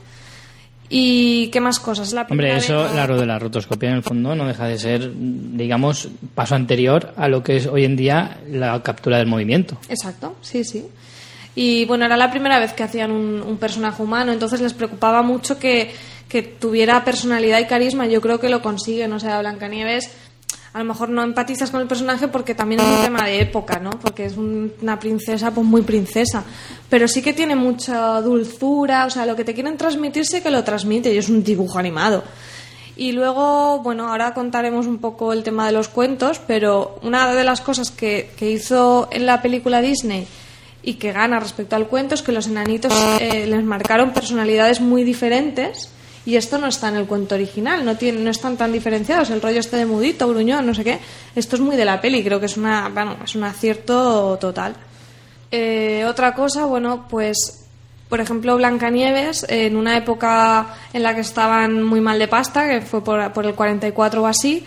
[0.88, 2.12] ¿Y qué más cosas?
[2.12, 6.08] La Hombre, eso, claro, de la rotoscopia en el fondo no deja de ser, digamos,
[6.34, 9.78] paso anterior a lo que es hoy en día la captura del movimiento.
[9.88, 10.84] Exacto, sí, sí.
[11.54, 15.22] Y bueno, era la primera vez que hacían un, un personaje humano, entonces les preocupaba
[15.22, 15.92] mucho que
[16.30, 18.06] que tuviera personalidad y carisma.
[18.06, 19.12] Yo creo que lo consiguen.
[19.12, 20.10] O sea, Blancanieves,
[20.72, 23.80] a lo mejor no empatizas con el personaje porque también es un tema de época,
[23.80, 23.90] ¿no?
[23.90, 26.44] Porque es una princesa, pues muy princesa.
[26.88, 29.06] Pero sí que tiene mucha dulzura.
[29.06, 32.22] O sea, lo que te quieren transmitirse que lo transmite y es un dibujo animado.
[32.96, 37.42] Y luego, bueno, ahora contaremos un poco el tema de los cuentos, pero una de
[37.42, 40.28] las cosas que, hizo en la película Disney
[40.82, 45.02] y que gana respecto al cuento es que los enanitos eh, les marcaron personalidades muy
[45.02, 45.90] diferentes
[46.30, 49.42] y esto no está en el cuento original, no, tiene, no están tan diferenciados, el
[49.42, 51.00] rollo este de mudito, gruñón, no sé qué.
[51.34, 54.76] Esto es muy de la peli, creo que es, una, bueno, es un acierto total.
[55.50, 57.66] Eh, otra cosa, bueno, pues
[58.08, 62.80] por ejemplo, Blancanieves, en una época en la que estaban muy mal de pasta, que
[62.80, 64.64] fue por, por el 44 o así,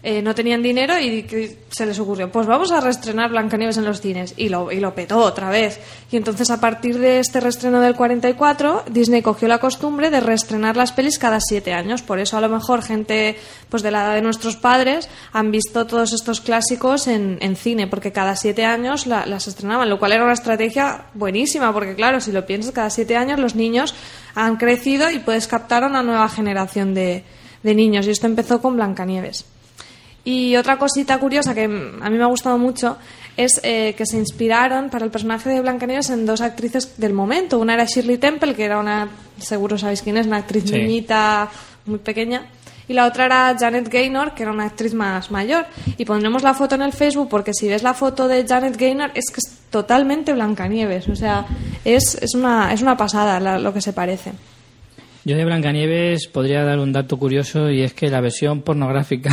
[0.00, 1.26] eh, no tenían dinero y
[1.70, 4.34] se les ocurrió, pues vamos a reestrenar Blancanieves en los cines.
[4.36, 5.80] Y lo, y lo petó otra vez.
[6.12, 10.76] Y entonces, a partir de este reestreno del 44, Disney cogió la costumbre de reestrenar
[10.76, 12.02] las pelis cada siete años.
[12.02, 13.36] Por eso, a lo mejor, gente
[13.68, 17.88] pues de la edad de nuestros padres han visto todos estos clásicos en, en cine,
[17.88, 22.30] porque cada siete años las estrenaban, lo cual era una estrategia buenísima, porque, claro, si
[22.30, 23.94] lo piensas, cada siete años los niños
[24.36, 27.24] han crecido y puedes captar a una nueva generación de,
[27.64, 28.06] de niños.
[28.06, 29.57] Y esto empezó con Blancanieves.
[30.28, 31.68] Y otra cosita curiosa que a
[32.10, 32.98] mí me ha gustado mucho
[33.34, 37.58] es eh, que se inspiraron para el personaje de Blancanieves en dos actrices del momento.
[37.58, 39.08] Una era Shirley Temple, que era una,
[39.38, 41.48] seguro sabéis quién es, una actriz niñita
[41.86, 42.46] muy pequeña.
[42.88, 45.64] Y la otra era Janet Gaynor, que era una actriz más mayor.
[45.96, 49.12] Y pondremos la foto en el Facebook porque si ves la foto de Janet Gaynor
[49.14, 51.08] es que es totalmente Blancanieves.
[51.08, 51.46] O sea,
[51.86, 54.32] es, es, una, es una pasada lo que se parece.
[55.28, 59.28] Yo de Blancanieves podría dar un dato curioso y es que la versión pornográfica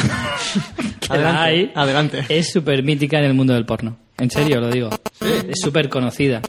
[1.00, 2.26] que adelante, adelante.
[2.28, 3.96] es súper mítica en el mundo del porno.
[4.18, 4.90] En serio, lo digo.
[5.22, 6.42] Es súper conocida.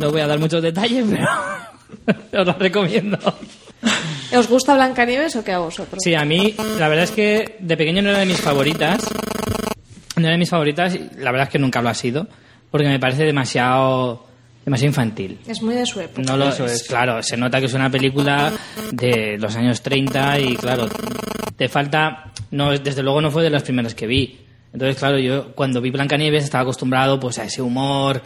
[0.00, 3.16] No voy a dar muchos detalles, pero os la recomiendo.
[4.36, 6.00] ¿Os gusta Blancanieves o qué a vosotros?
[6.02, 9.04] Sí, a mí, la verdad es que de pequeño no era de mis favoritas.
[10.16, 12.26] No era de mis favoritas, y la verdad es que nunca lo ha sido,
[12.72, 14.26] porque me parece demasiado,
[14.64, 15.38] demasiado infantil.
[15.46, 16.22] Es muy de su época.
[16.22, 16.84] No lo Eso es.
[16.84, 18.52] Claro, se nota que es una película
[18.92, 20.88] de los años 30 y claro,
[21.56, 24.38] te falta, no, desde luego no fue de las primeras que vi.
[24.72, 28.22] Entonces, claro, yo cuando vi Blancanieves estaba acostumbrado pues a ese humor,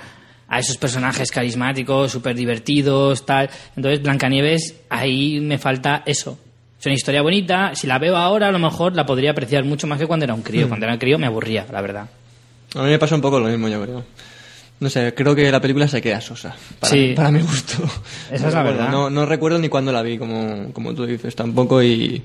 [0.48, 3.50] a esos personajes carismáticos, súper divertidos, tal.
[3.74, 6.38] Entonces, Blancanieves, ahí me falta eso.
[6.78, 9.86] Es una historia bonita, si la veo ahora a lo mejor la podría apreciar mucho
[9.86, 10.68] más que cuando era un crío.
[10.68, 12.08] Cuando era un crío me aburría, la verdad.
[12.74, 14.04] A mí me pasa un poco lo mismo, yo creo.
[14.78, 16.54] No sé, creo que la película se queda sosa.
[16.80, 17.12] Para, Sí.
[17.16, 17.82] para mi gusto.
[18.30, 18.90] Esa es la recuerdo, verdad.
[18.90, 21.82] No, no recuerdo ni cuándo la vi, como, como tú dices, tampoco.
[21.82, 22.22] Y,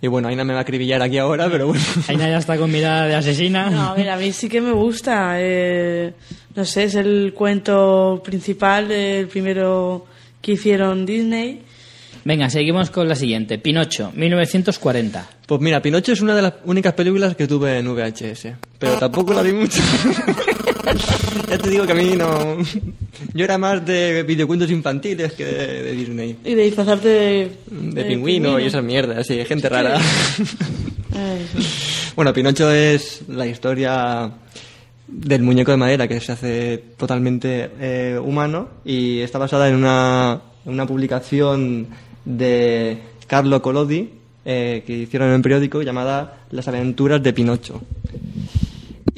[0.00, 1.82] y bueno, Aina me va a acribillar aquí ahora, pero bueno.
[2.08, 3.70] Aina ya está con mirada de asesina.
[3.70, 5.34] No, a ver, a mí sí que me gusta.
[5.38, 6.12] eh,
[6.56, 10.06] no sé, es el cuento principal, el primero
[10.42, 11.62] que hicieron Disney.
[12.24, 13.58] Venga, seguimos con la siguiente.
[13.58, 15.24] Pinocho, 1940.
[15.46, 18.48] Pues mira, Pinocho es una de las únicas películas que tuve en VHS,
[18.80, 19.80] pero tampoco la vi mucho.
[21.48, 22.58] ya te digo que a mí no...
[23.34, 26.36] Yo era más de videocuentos infantiles que de, de Disney.
[26.44, 29.98] Y de disfrazarte de, De pingüino y esas mierdas, sí, gente rara.
[31.14, 32.12] Ay, sí.
[32.14, 34.30] bueno, Pinocho es la historia
[35.08, 40.40] del muñeco de madera que se hace totalmente eh, humano y está basada en una,
[40.64, 41.86] en una publicación
[42.24, 44.10] de Carlo Collodi
[44.44, 47.82] eh, que hicieron en un periódico llamada Las aventuras de Pinocho.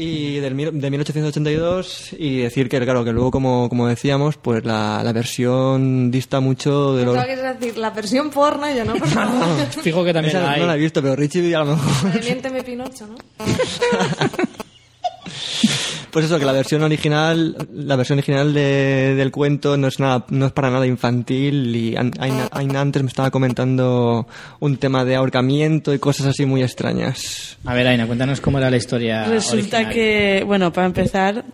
[0.01, 4.65] Y del, mil- de 1882 y decir que, claro, que luego, como, como decíamos, pues
[4.65, 7.15] la, la versión dista mucho de lo...
[7.15, 9.67] Que decir, la versión porno, yo no, por favor.
[9.83, 10.61] Fijo que también Esa la hay.
[10.61, 12.21] no la he visto, pero Richie a lo mejor...
[12.23, 13.17] Miénteme Pinocho, ¿no?
[16.11, 20.25] Pues eso, que la versión original, la versión original de- del cuento no es nada,
[20.31, 24.27] no es para nada infantil y Aina, Aina antes me estaba comentando
[24.61, 27.59] un tema de ahorcamiento y cosas así muy extrañas.
[27.65, 29.25] A ver, Aina, cuéntanos cómo era la historia.
[29.25, 29.93] Resulta original.
[29.93, 31.45] que, bueno, para empezar,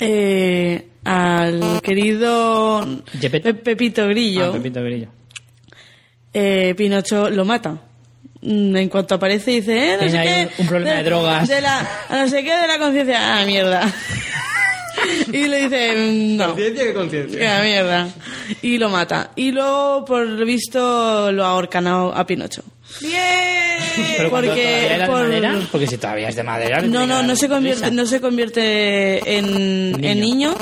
[0.00, 2.86] eh, al querido.
[3.20, 5.08] Pe- Pepito Grillo, Ah, Pepito Grillo.
[6.34, 7.78] eh, Pinocho lo mata.
[8.40, 11.48] Mm, En cuanto aparece dice, eh, no Tiene sé qué, un- un problema de drogas.
[11.48, 13.92] De la, no sé qué de la conciencia, ah, mierda.
[15.32, 16.46] y le dice, mm, no.
[16.50, 17.38] Conciencia que conciencia.
[17.38, 18.08] Que mierda.
[18.62, 19.30] Y lo mata.
[19.36, 22.62] Y luego, por lo visto, lo ahorcan a, a Pinocho.
[23.00, 24.30] ¡Bien!
[24.30, 26.80] Porque todavía era por- de madera, porque si todavía es de madera...
[26.82, 27.94] No, no, no se convierte, prisa.
[27.94, 30.54] no se convierte en, en niño.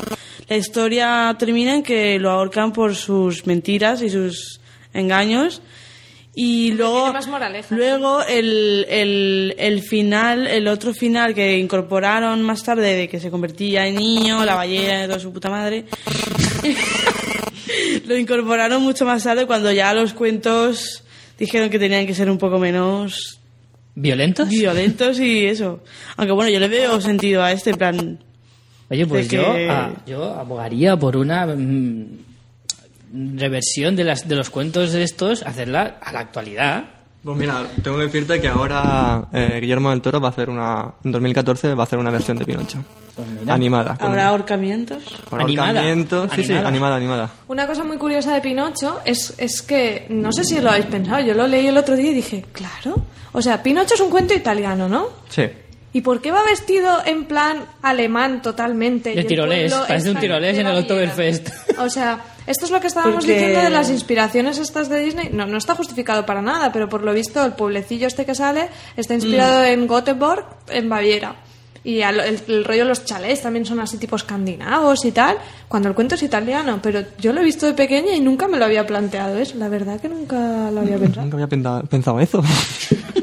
[0.49, 4.59] La historia termina en que lo ahorcan por sus mentiras y sus
[4.93, 5.61] engaños.
[6.39, 7.75] Y luego, tiene más moraleja.
[7.75, 13.31] luego el, el, el final, el otro final que incorporaron más tarde de que se
[13.31, 15.85] convertía en niño, la ballena de toda su puta madre,
[18.05, 21.03] lo incorporaron mucho más tarde cuando ya los cuentos
[21.39, 23.39] dijeron que tenían que ser un poco menos
[23.95, 24.47] ¿Violentos?
[24.49, 25.81] violentos y eso.
[26.17, 28.19] Aunque bueno, yo le veo sentido a este en plan.
[28.91, 29.69] Oye, pues yo, que-
[30.05, 32.05] yo abogaría por una mm,
[33.13, 36.85] reversión de, las, de los cuentos de estos, hacerla a la actualidad.
[37.23, 40.93] Pues mira, tengo que decirte que ahora eh, Guillermo del Toro va a hacer una,
[41.03, 42.83] en 2014 va a hacer una versión de Pinocho.
[43.15, 43.27] Pues.
[43.49, 43.97] Animada.
[43.99, 45.03] ¿Habrá ahorcamientos?
[45.31, 45.69] Animada.
[45.69, 46.29] ahorcamiento.
[46.29, 46.67] Sí, sí, Animada.
[46.67, 47.29] animada, animada.
[47.47, 51.25] Una cosa muy curiosa de Pinocho es, es que, no sé si lo habéis pensado,
[51.25, 53.03] yo lo leí el otro día y dije, claro.
[53.33, 55.07] O sea, Pinocho es un cuento italiano, ¿no?
[55.29, 55.49] Sí.
[55.93, 59.15] ¿Y por qué va vestido en plan alemán totalmente?
[59.15, 61.49] De tirolés, parece un tirolés en el Oktoberfest.
[61.79, 65.29] O sea, esto es lo que estábamos Porque- diciendo de las inspiraciones estas de Disney.
[65.31, 68.69] No, no está justificado para nada, pero por lo visto el pueblecillo este que sale
[68.95, 69.65] está inspirado Mm.
[69.65, 71.35] en Göteborg, en Baviera.
[71.83, 75.37] Y al- el, el rollo de los chalés también son así tipo escandinavos y tal,
[75.69, 76.79] cuando el cuento es italiano.
[76.81, 79.55] Pero yo lo he visto de pequeña y nunca me lo había planteado eso.
[79.57, 81.21] La verdad que nunca lo había pensado.
[81.27, 82.43] Nunca había pensado eso.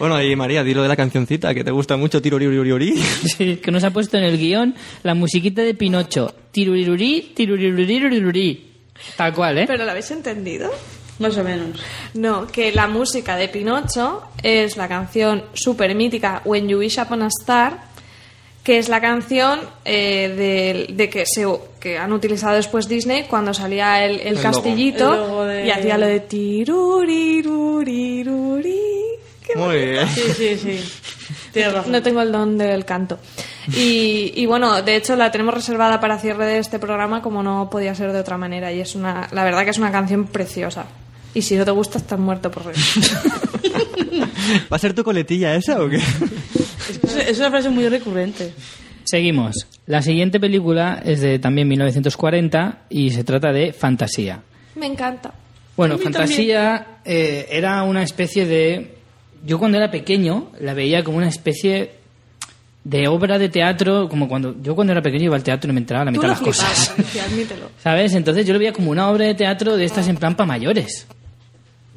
[0.00, 2.96] bueno, y María, dilo de la cancioncita que te gusta mucho, tiro, uri, uri, uri.
[3.36, 6.34] Sí, que nos ha puesto en el guion la musiquita de Pinocho.
[6.50, 8.70] Tiruriruri, tiruriruririruri.
[9.16, 9.64] Tal cual, ¿eh?
[9.66, 10.70] ¿Pero lo habéis entendido?
[11.18, 11.78] Más o menos.
[12.14, 17.20] No, que la música de Pinocho es la canción súper mítica When You Wish Upon
[17.20, 17.82] a Star,
[18.64, 21.46] que es la canción de, que, se,
[21.78, 29.09] que han utilizado después Disney cuando salía el, castillito y hacía lo de tiruriruririruri.
[29.52, 30.08] Qué Muy bien.
[30.08, 30.80] Sí, sí, sí.
[31.52, 31.92] Tienes razón.
[31.92, 33.18] no tengo el don del canto.
[33.76, 37.68] Y, y bueno, de hecho la tenemos reservada para cierre de este programa como no
[37.70, 38.72] podía ser de otra manera.
[38.72, 40.86] Y es una, la verdad que es una canción preciosa.
[41.34, 42.78] Y si no te gusta, estás muerto por reír.
[44.72, 46.00] ¿Va a ser tu coletilla esa o qué?
[47.28, 48.52] Es, una frase muy recurrente.
[49.04, 49.66] Seguimos.
[49.86, 54.42] La siguiente película es de también 1940 y se trata de Fantasía.
[54.74, 55.32] Me encanta.
[55.76, 58.96] Bueno, Fantasía eh, era una especie de...
[59.44, 61.92] Yo cuando era pequeño la veía como una especie
[62.84, 65.80] de obra de teatro, como cuando yo cuando era pequeño iba al teatro y me
[65.80, 66.94] enteraba la mitad de las cosas.
[67.24, 67.70] admítelo.
[67.82, 68.14] ¿Sabes?
[68.14, 71.06] Entonces yo lo veía como una obra de teatro de estas en plan para mayores.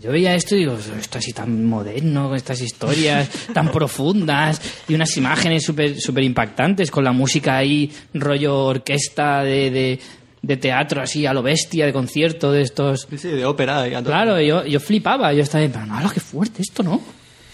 [0.01, 5.15] Yo veía esto y digo, esto así tan moderno, estas historias tan profundas y unas
[5.15, 9.99] imágenes súper super impactantes con la música ahí, rollo orquesta de, de,
[10.41, 13.07] de teatro así a lo bestia, de concierto de estos...
[13.09, 13.85] Sí, sí, de ópera.
[14.03, 17.01] Claro, yo, yo flipaba, yo estaba en plan, ¡hala, qué fuerte esto, no!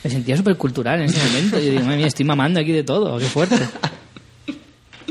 [0.03, 1.59] Me sentía súper cultural en ese momento.
[1.59, 3.57] Yo digo, madre mía, estoy mamando aquí de todo, qué fuerte.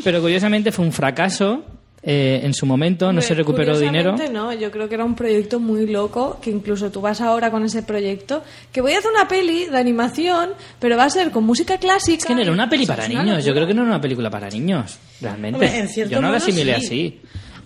[0.04, 1.64] Pero curiosamente fue un fracaso
[2.00, 4.16] eh, en su momento, no se recuperó dinero.
[4.32, 7.64] No, yo creo que era un proyecto muy loco, que incluso tú vas ahora con
[7.64, 11.44] ese proyecto, que voy a hacer una peli de animación, pero va a ser con
[11.44, 12.18] música clásica.
[12.18, 14.30] Es que no era una peli para niños, yo creo que no era una película
[14.30, 15.56] para niños, realmente.
[15.56, 16.86] Hombre, en cierto yo no la asimilé sí.
[16.86, 17.20] así.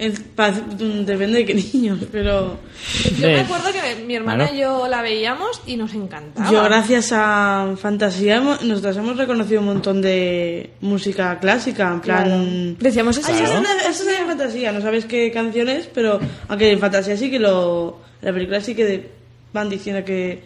[0.04, 2.58] En- pa- depende de qué niños, pero
[3.18, 4.54] Yo me acuerdo que mi hermana Claro.
[4.56, 6.50] y yo la veíamos y nos encantaba.
[6.50, 12.24] yo gracias a Fantasía hemos- nosotros hemos reconocido un montón de música clásica, en plan...
[12.24, 12.44] Claro.
[12.80, 16.18] Decíamos, ¿es eso es de- eso es de Fantasía, no sabes qué canción es, pero
[16.48, 18.00] aunque en Fantasía sí que lo...
[18.22, 19.10] la película sí que de-
[19.52, 20.42] van diciendo que...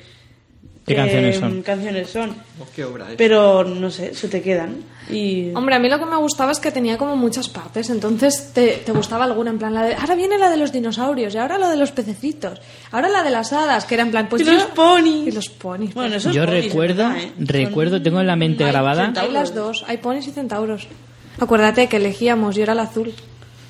[0.87, 1.59] ¿Qué que, canciones son?
[1.59, 2.31] mm, canciones son.
[2.61, 3.17] Oh, qué obra es.
[3.17, 4.77] Pero, no sé, se te quedan.
[5.11, 5.53] Y...
[5.55, 8.83] Hombre, a mí lo que me gustaba es que tenía como muchas partes, entonces te,
[8.85, 11.59] te gustaba alguna, en plan, la de, ahora viene la de los dinosaurios, y ahora
[11.59, 14.45] la de los pececitos, ahora la de las hadas, que era en plan, pues Y
[14.47, 15.29] yo- los ponis.
[15.29, 15.95] Y los ponis.
[15.95, 16.23] Bueno, pues.
[16.23, 17.33] esos Yo ponis, recuerdo, ¿verdad, eh?
[17.39, 19.13] recuerdo, tengo en la mente Hay grabada.
[19.17, 20.89] Hay las dos, hay ponis y centauros.
[21.39, 23.13] Acuérdate que elegíamos, yo era el azul.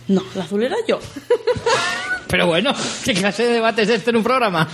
[0.09, 1.01] No, el azul era yo.
[2.29, 2.73] Pero bueno,
[3.05, 4.69] ¿qué clase de debate es este en un programa?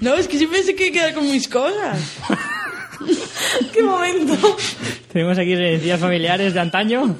[0.00, 1.98] No, es que siempre se quiere quedar con mis cosas.
[3.72, 4.56] ¡Qué momento!
[5.12, 7.16] Tenemos aquí herencias familiares de antaño.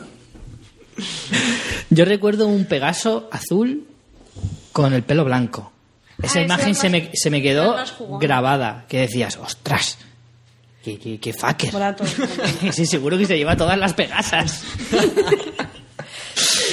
[1.91, 3.87] Yo recuerdo un Pegaso azul
[4.73, 5.73] con el pelo blanco.
[6.23, 8.87] Esa Ah, imagen se, más- me, se me era quedó grabada.
[8.89, 9.99] Que decías, ostras,
[10.83, 11.71] qué, qué, qué fucker.
[12.73, 14.63] Sí, seguro que se lleva todas las Pegasas.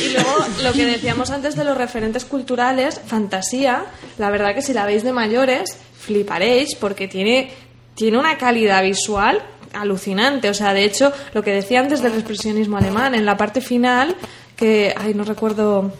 [0.04, 3.86] Y luego, lo que decíamos antes de los referentes culturales, fantasía,
[4.18, 7.52] la verdad que si la veis de mayores, fliparéis porque tiene,
[7.96, 9.42] tiene una calidad visual
[9.74, 10.50] alucinante.
[10.50, 14.16] O sea, de hecho, lo que decía antes del expresionismo alemán, en la parte final,
[14.56, 15.92] que, ay, no recuerdo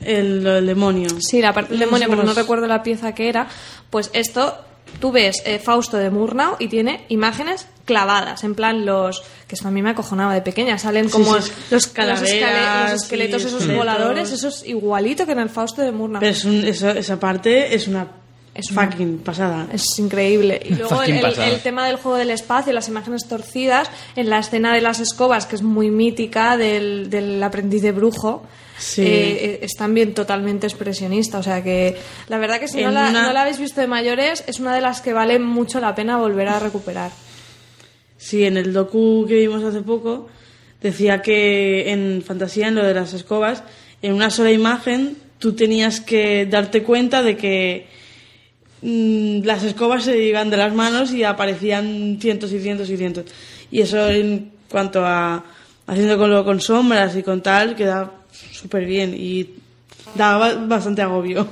[0.00, 1.08] El, el demonio.
[1.20, 3.46] Sí, la parte del demonio, pero no recuerdo la pieza que era.
[3.90, 4.56] Pues esto,
[4.98, 9.66] tú ves eh, Fausto de Murnau y tiene imágenes clavadas, en plan los que esto
[9.68, 12.92] a mí me acojonaba de pequeña, salen Sí, como sí, los, es- los, calaveras, esquele-
[12.92, 13.86] los esqueletos sí, esos esqueletos.
[13.86, 16.20] voladores, eso es igualito que en el Fausto de Murnau.
[16.20, 18.06] Pero es un- eso- esa parte es una
[18.54, 19.68] Es una- fucking pasada.
[19.72, 20.60] Es increíble.
[20.64, 24.74] Y luego el, el tema del juego del espacio, las imágenes torcidas, en la escena
[24.74, 28.42] de las escobas, que es muy mítica del, del aprendiz de brujo,
[28.78, 29.02] Sí.
[29.02, 29.06] eh,
[29.44, 31.38] eh, es también totalmente expresionista.
[31.38, 31.96] O sea que
[32.28, 34.74] la verdad que si no la, una- no la habéis visto de mayores, es una
[34.74, 37.10] de las que vale mucho la pena volver a recuperar.
[38.16, 40.28] Sí, en el docu que vimos hace poco
[40.82, 43.62] decía que en Fantasía, en lo de las escobas,
[44.02, 47.86] en una sola imagen tú tenías que darte cuenta de que
[48.82, 53.26] las escobas se iban de las manos y aparecían cientos y cientos y cientos.
[53.70, 55.44] Y eso en cuanto a
[55.86, 58.10] haciendo con, con sombras y con tal, queda
[58.52, 59.50] súper bien y
[60.14, 61.46] daba bastante agobio.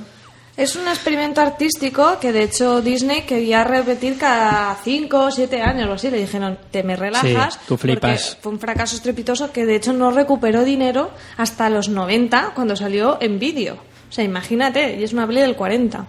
[0.59, 5.87] Es un experimento artístico que de hecho Disney quería repetir cada 5 o 7 años
[5.89, 6.11] o así.
[6.11, 7.53] Le dijeron, te me relajas.
[7.53, 8.21] Sí, tú flipas.
[8.31, 12.75] porque Fue un fracaso estrepitoso que de hecho no recuperó dinero hasta los 90 cuando
[12.75, 13.75] salió en vídeo.
[14.09, 16.05] O sea, imagínate, y es una peli del 40.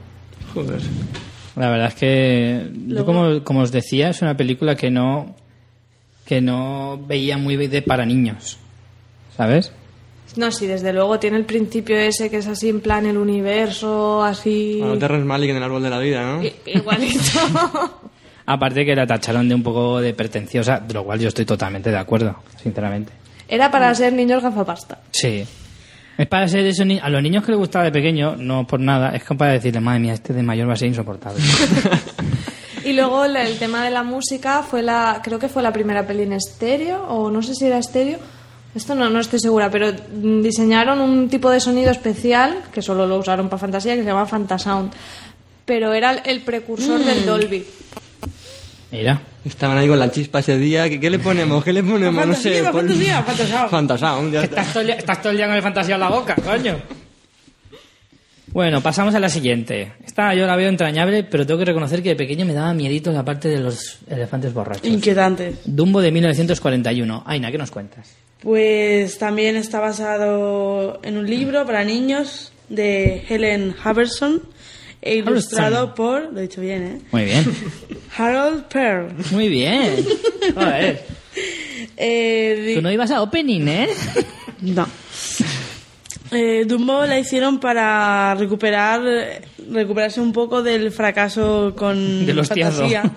[0.54, 0.80] Joder.
[1.56, 5.34] La verdad es que, yo como, como os decía, es una película que no,
[6.24, 8.58] que no veía muy de para niños.
[9.36, 9.72] ¿Sabes?
[10.36, 14.22] No, sí, desde luego tiene el principio ese que es así en plan el universo,
[14.22, 14.76] así.
[14.78, 16.44] Bueno, Terrence Malick en el árbol de la vida, ¿no?
[16.44, 17.20] i- Igualito.
[18.46, 21.90] Aparte que la tacharon de un poco de pretenciosa, de lo cual yo estoy totalmente
[21.90, 23.12] de acuerdo, sinceramente.
[23.48, 25.00] Era para ser niños gafapasta.
[25.10, 25.44] Sí.
[26.18, 28.78] Es para ser eso, ni- a los niños que les gustaba de pequeño, no por
[28.80, 31.40] nada, es como para decirle, madre mía, este de mayor va a ser insoportable.
[32.82, 36.22] Y luego el tema de la música fue la, creo que fue la primera peli
[36.22, 38.18] en estéreo, o no sé si era estéreo,
[38.74, 43.06] esto no, no estoy segura, pero mm, diseñaron un tipo de sonido especial, que solo
[43.06, 44.92] lo usaron para fantasía, que se llama Fantasound.
[45.66, 47.64] Pero era el- el precursor del Dolby.
[48.92, 49.20] Mira.
[49.44, 50.88] Estaban ahí con la chispa ese día.
[50.88, 51.64] ¿Qué, qué le ponemos?
[51.64, 52.26] ¿Qué le ponemos?
[52.26, 52.62] no sé.
[52.64, 54.42] Fantasía, pon- fantasía, ya.
[54.42, 56.76] Estás todo, día, estás todo el día con el fantasía en la boca, coño.
[58.52, 59.92] Bueno, pasamos a la siguiente.
[60.04, 63.12] Esta yo la veo entrañable, pero tengo que reconocer que de pequeño me daba miedito
[63.12, 64.84] la parte de los elefantes borrachos.
[64.84, 65.54] Inquietante.
[65.64, 67.22] Dumbo de 1941.
[67.26, 68.12] Aina, ¿qué nos cuentas?
[68.42, 74.42] Pues también está basado en un libro para niños de Helen Haverson
[75.02, 77.00] e ilustrado por, lo he dicho bien, ¿eh?
[77.12, 77.44] Muy bien.
[78.16, 79.12] Harold Pearl.
[79.32, 79.96] Muy bien.
[80.54, 81.04] Joder.
[81.96, 83.88] Eh, Tú no ibas a opening, ¿eh?
[84.60, 84.86] No.
[86.32, 89.02] Eh, Dumbo la hicieron para recuperar
[89.70, 92.82] recuperarse un poco del fracaso con Del hostiazo.
[92.88, 93.10] fantasía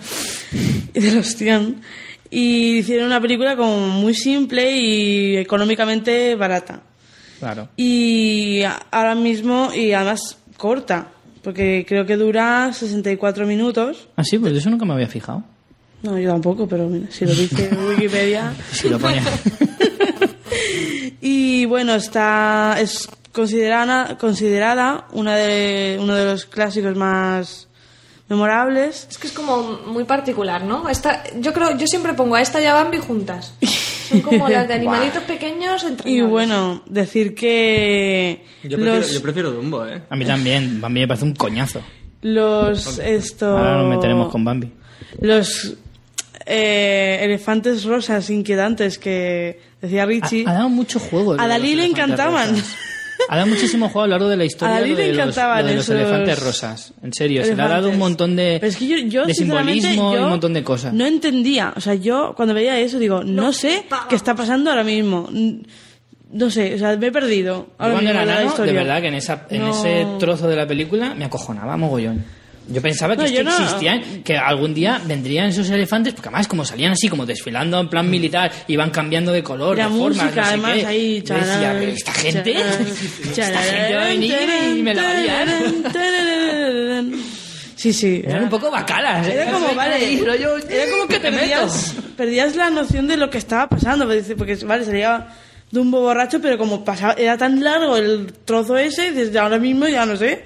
[0.93, 1.81] y del hostión
[2.29, 6.81] y hicieron una película como muy simple y económicamente barata
[7.39, 7.69] Claro.
[7.77, 8.61] y
[8.91, 11.09] ahora mismo y además corta
[11.43, 15.43] porque creo que dura 64 minutos Ah, sí, pues de eso nunca me había fijado.
[16.01, 19.23] no yo tampoco pero mira, si lo dice Wikipedia Si lo ponía.
[21.25, 27.67] Y bueno, está es considerada, considerada una de, uno de los clásicos más
[28.27, 29.07] memorables.
[29.09, 30.89] Es que es como muy particular, ¿no?
[30.89, 33.53] Esta, yo creo, yo siempre pongo a esta y a Bambi juntas.
[34.09, 39.21] Son como las de animalitos pequeños entre Y bueno, decir que Yo prefiero, los, yo
[39.21, 40.01] prefiero Dumbo, ¿eh?
[40.09, 40.79] A mí también.
[40.81, 41.81] Mí me parece un coñazo.
[42.21, 44.71] los esto Ahora nos meteremos con Bambi.
[45.19, 45.75] los
[46.45, 50.43] eh, elefantes rosas inquietantes que decía Ha, Richie.
[50.47, 51.35] ha dado mucho juego.
[51.39, 52.55] A Dalí le encantaban.
[53.29, 55.07] Ha dado muchísimo juego a lo largo de la historia A Dalí lo le de
[55.13, 56.93] los- encantaban lo de los esos elefantes rosas.
[57.03, 59.33] En serio, se le ha dado un montón de, Pero es que yo, yo, de
[59.33, 60.93] sinceramente, simbolismo y un montón de cosas.
[60.93, 61.73] No entendía.
[61.75, 65.29] O sea, yo cuando veía eso digo, no, sé qué está pasando ahora mismo.
[66.31, 67.67] No sé, o sea, me he perdido.
[67.67, 69.69] Yo Ahora cuando mismo era de nano, verdad que en, esa, en No.
[69.71, 72.23] ese trozo de la película me acojonaba mogollón.
[72.69, 73.51] Yo pensaba que, No, yo no.
[73.51, 77.89] existían, que algún día vendrían esos elefantes, porque además como salían así, como desfilando en
[77.89, 80.85] plan militar, iban cambiando de color, La de forma, música, no sé además, qué.
[80.85, 81.23] ahí.
[81.25, 82.87] Yo decía, "¿Pero esta gente, charán,
[83.35, 84.35] esta gente va a venir
[84.77, 85.45] y me la va a liar".
[85.47, 87.13] tararán, tararán.
[87.75, 88.21] Sí, sí.
[88.25, 89.27] Eran un poco bacalas.
[89.27, 89.33] ¿eh?
[89.33, 91.41] Era como, vale, rollo, era como que ¿qué te meto?
[91.41, 95.27] perdías, perdías la noción de lo que estaba pasando, porque, porque, vale, salía
[95.73, 100.05] Dumbo borracho, pero como pasaba, era tan largo el trozo ese, desde ahora mismo ya
[100.05, 100.43] no sé,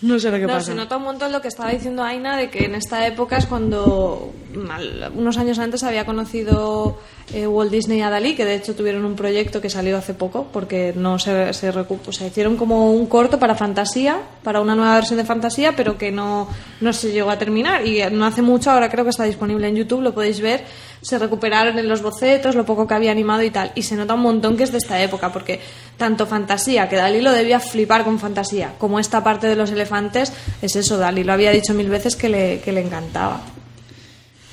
[0.00, 0.72] no sé lo que No, pasa.
[0.72, 3.44] se nota un montón lo que estaba diciendo Aina de que en esta época es
[3.44, 6.98] cuando mal- unos años antes había conocido
[7.34, 10.46] eh, Walt Disney a Dalí, que de hecho tuvieron un proyecto que salió hace poco
[10.50, 14.94] porque no se, se o sea, hicieron como un corto para fantasía, para una nueva
[14.94, 16.48] versión de fantasía, pero que no,
[16.80, 19.76] no se llegó a terminar y no hace mucho, ahora creo que está disponible en
[19.76, 20.64] YouTube, lo podéis ver,
[21.04, 24.14] se recuperaron en los bocetos, lo poco que había animado y tal, y se nota
[24.14, 25.60] un montón que es de esta época, porque
[25.98, 30.32] tanto fantasía, que Dalí lo debía flipar con fantasía, como esta parte de los elefantes,
[30.62, 33.42] es eso, Dalí lo había dicho mil veces que le, que le encantaba.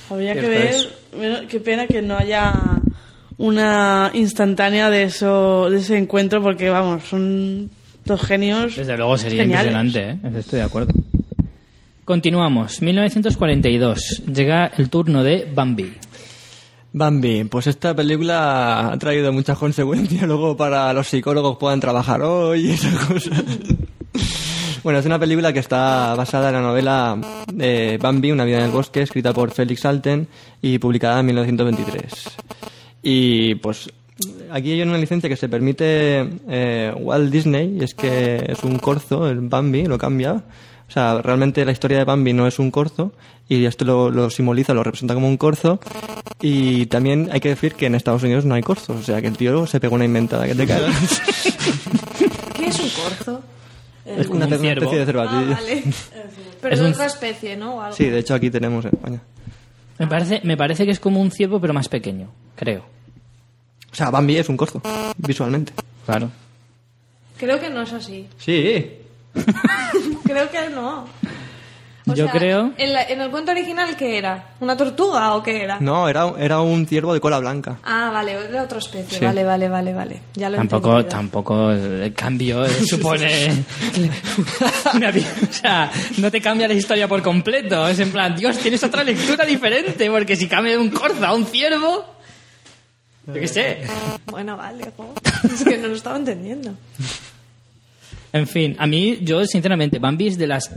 [0.10, 2.54] Habría que ver, qué pena que no haya
[3.38, 7.72] una instantánea de eso, de ese encuentro, porque vamos, son
[8.04, 8.76] dos genios.
[8.76, 9.72] Desde luego sería geniales.
[9.72, 10.40] impresionante, ¿eh?
[10.40, 10.94] estoy de acuerdo.
[12.04, 12.82] Continuamos.
[12.82, 14.24] 1942.
[14.26, 15.94] Llega el turno de Bambi.
[16.94, 22.68] Bambi, pues esta película ha traído muchas consecuencias luego para los psicólogos puedan trabajar hoy
[22.68, 23.44] y esas cosas.
[24.84, 27.16] Bueno, es una película que está basada en la novela
[27.54, 30.28] de Bambi, Una vida en el bosque, escrita por Félix Alten
[30.60, 32.12] y publicada en 1923.
[33.04, 33.92] Y pues
[34.50, 38.80] aquí hay una licencia que se permite eh, Walt Disney, y es que es un
[38.80, 40.44] corzo, el Bambi, lo cambia.
[40.92, 43.14] O sea, realmente la historia de Bambi no es un corzo,
[43.48, 45.80] y esto lo, lo simboliza, lo representa como un corzo.
[46.42, 49.28] Y también hay que decir que en Estados Unidos no hay corzos, o sea que
[49.28, 50.94] el tío se pegó una inventada que te cagas.
[52.56, 53.42] ¿Qué es un corzo?
[54.06, 54.84] es una, un ciervo.
[54.92, 55.52] especie de Ah, cervatillo.
[55.56, 55.84] vale.
[56.62, 57.76] Pero Es de un- otra especie, ¿no?
[57.78, 57.96] O algo.
[57.96, 59.22] Sí, de hecho aquí tenemos en España.
[59.98, 62.84] Me parece, me parece que es como un ciervo, pero más pequeño, creo.
[63.92, 64.82] O sea, Bambi es un corzo,
[65.18, 65.72] visualmente.
[66.06, 66.30] Claro.
[67.38, 68.28] Creo que no es así.
[68.38, 68.88] Sí.
[70.26, 71.06] Creo que no.
[72.08, 74.56] O Yo sea, creo- En, la- en el cuento original, ¿qué era?
[74.60, 75.80] ¿Una tortuga o qué era?
[75.80, 77.78] No, era, era un ciervo de cola blanca.
[77.84, 79.20] Ah, vale, de otra especie.
[79.20, 79.24] Sí.
[79.24, 80.22] Vale, vale, vale, vale.
[80.34, 81.10] Ya lo he Tampoco, entendido.
[81.18, 83.64] tampoco el cambio eh, supone.
[84.96, 87.88] una o sea, no te cambia la historia por completo.
[87.88, 91.34] Es en plan, Dios, tienes otra lectura diferente, porque si cambia de un corzo a
[91.36, 92.04] un ciervo.
[93.28, 93.82] Yo qué sé.
[94.26, 95.14] Bueno, vale, jo.
[95.44, 96.74] Es que no lo estaba entendiendo.
[98.34, 100.72] En fin, a mí, yo sinceramente, Bambi es de las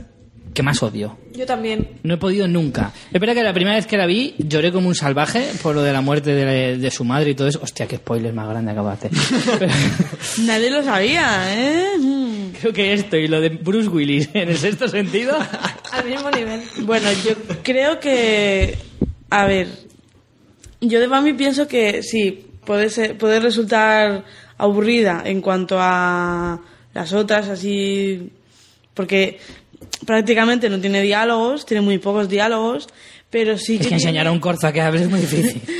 [0.55, 1.17] que más odio.
[1.35, 1.99] Yo también.
[2.03, 2.93] No he podido nunca.
[3.11, 5.83] Es verdad que la primera vez que la vi lloré como un salvaje por lo
[5.83, 7.59] de la muerte de, de su madre y todo eso.
[7.61, 8.73] Hostia, qué spoiler más grande.
[8.73, 9.71] Pero
[10.45, 12.51] Nadie lo sabía, ¿eh?
[12.61, 15.37] Creo que esto y lo de Bruce Willis en el sexto sentido.
[15.91, 16.61] Al mismo nivel.
[16.83, 18.77] Bueno, yo creo que.
[19.29, 19.67] A ver.
[20.79, 24.23] Yo de Bambi pienso que sí, puede, ser, puede resultar
[24.57, 26.61] aburrida en cuanto a
[26.95, 28.31] las otras, así.
[28.95, 29.37] Porque
[30.05, 32.87] prácticamente no tiene diálogos, tiene muy pocos diálogos,
[33.29, 35.61] Pero sí Es que enseñar a un corzo a que hable es muy difícil.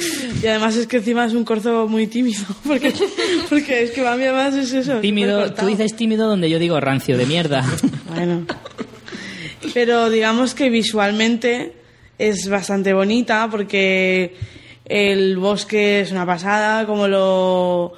[0.43, 2.43] Y además es que encima es un corzo muy tímido.
[2.67, 2.93] Porque,
[3.49, 4.99] porque es que Bambi además es eso.
[4.99, 7.65] Tímido, tú dices tímido donde yo digo rancio de mierda.
[8.13, 8.45] Bueno.
[9.73, 11.73] Pero digamos que visualmente
[12.19, 14.35] es bastante bonita porque
[14.85, 17.93] el bosque es una pasada, como lo...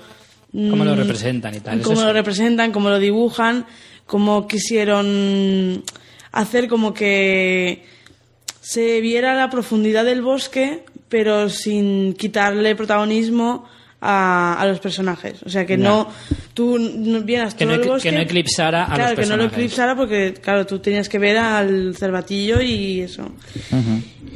[0.51, 1.81] Cómo lo mm, representan y tal.
[1.81, 3.65] Cómo lo representan, cómo lo dibujan,
[4.05, 5.83] cómo quisieron
[6.31, 7.85] hacer como que
[8.61, 13.65] se viera la profundidad del bosque, pero sin quitarle protagonismo
[14.01, 15.41] a, a los personajes.
[15.43, 15.83] O sea, que Ya.
[15.83, 16.07] no
[16.53, 18.09] tú no vieras Que todo no el ecl- bosque.
[18.09, 19.57] que no eclipsara a los claro, que no lo personajes.
[19.57, 23.31] eclipsara porque, claro, tú tenías que ver al cervatillo y eso.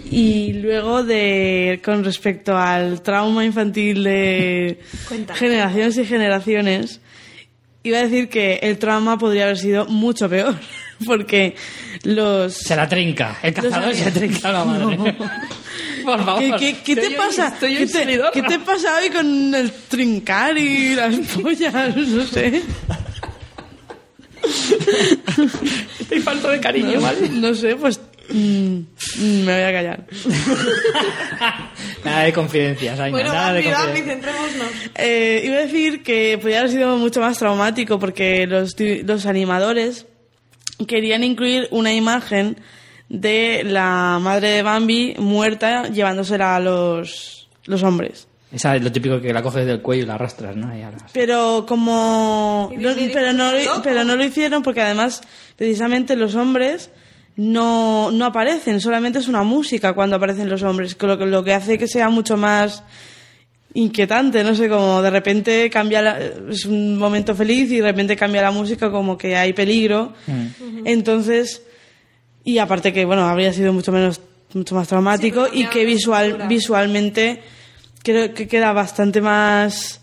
[0.09, 5.39] Y luego de con respecto al trauma infantil de Cuéntame.
[5.39, 6.99] generaciones y generaciones,
[7.83, 10.55] iba a decir que el trauma podría haber sido mucho peor,
[11.05, 11.55] porque
[12.03, 13.37] los Se la trinca.
[13.41, 14.97] El cazador Los- se trinca a la madre.
[16.03, 16.41] Por favor.
[16.59, 17.49] ¿Qué, qué- qué te pasa?
[17.49, 18.31] Estoy ¿Qué hoy te, subidorra.
[18.31, 21.95] qué te pasa hoy con el trincar y las pollas?
[21.95, 22.61] No sé.
[25.99, 27.29] Estoy falto de cariño, ¿vale?
[27.29, 27.99] No sé, pues
[28.29, 28.33] mm,
[29.19, 30.05] mm, me voy a callar.
[32.03, 34.35] Nada de confidencias, Aina, Bueno, nada de confidencias.
[34.95, 40.07] Eh, iba a decir que podría haber sido mucho más traumático porque los, los animadores
[40.87, 42.57] querían incluir una imagen
[43.09, 48.27] de la madre de Bambi muerta llevándosela a los, los hombres.
[48.51, 50.75] Esa es lo típico que la coges del cuello y la arrastras, ¿no?
[50.77, 50.81] Y
[51.13, 52.69] Pero como...
[52.75, 53.51] No- pero, no,
[53.81, 55.21] pero no lo hicieron porque además
[55.55, 56.89] precisamente los hombres
[57.37, 61.43] no, no aparecen, solamente es una música cuando aparecen los hombres, que lo, que- lo
[61.45, 62.83] que hace que sea mucho más
[63.73, 66.19] inquietante, no sé, como de repente cambia, la-
[66.49, 70.13] es un momento feliz y de repente cambia la música como que hay peligro.
[70.27, 70.85] Mm.
[70.85, 71.63] Entonces,
[72.43, 74.19] y aparte que, bueno, habría sido mucho menos,
[74.53, 77.41] mucho más traumático y que visual, visualmente
[78.03, 80.01] creo que queda bastante más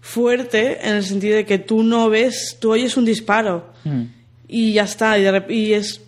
[0.00, 4.02] fuerte en el sentido de que tú no ves, tú oyes un disparo Mm.
[4.48, 6.00] y ya está, y, de rep- y es,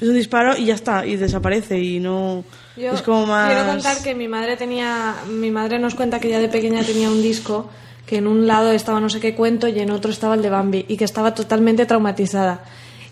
[0.00, 2.44] es un disparo y ya está, y desaparece y no...
[2.78, 3.52] Yo es como más...
[3.52, 7.10] quiero contar que mi madre tenía, mi madre nos cuenta que ya de pequeña tenía
[7.10, 7.68] un disco
[8.06, 10.48] que en un lado estaba no sé qué cuento y en otro estaba el de
[10.48, 12.64] Bambi y que estaba totalmente traumatizada.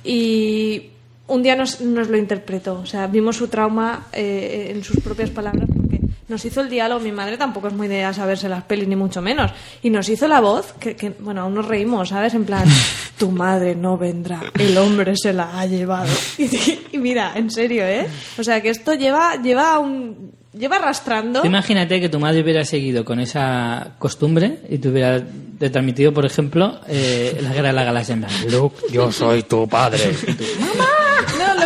[0.03, 0.91] Y
[1.27, 5.31] un día nos, nos lo interpretó, o sea, vimos su trauma eh, en sus propias
[5.31, 5.96] palabras porque
[6.29, 8.97] nos hizo el diálogo, mi madre tampoco es muy de a saberse las pelis ni
[8.97, 9.53] mucho menos,
[9.83, 12.35] y nos hizo la voz, que, que, bueno, aún nos reímos, ¿sabes?
[12.35, 12.65] En plan,
[13.19, 16.13] tu madre no vendrá, el hombre se la ha llevado.
[16.39, 18.07] Y, y mira, en serio, ¿eh?
[18.39, 20.33] O sea, que esto lleva, lleva un...
[20.53, 21.45] lleva arrastrando...
[21.45, 25.23] Imagínate que tu madre hubiera seguido con esa costumbre y te hubiera
[25.59, 28.13] transmitido, por ejemplo, eh, la guerra de la galaxia.
[28.15, 30.13] En plan, Luke, yo soy tu padre.
[30.77, 31.06] No,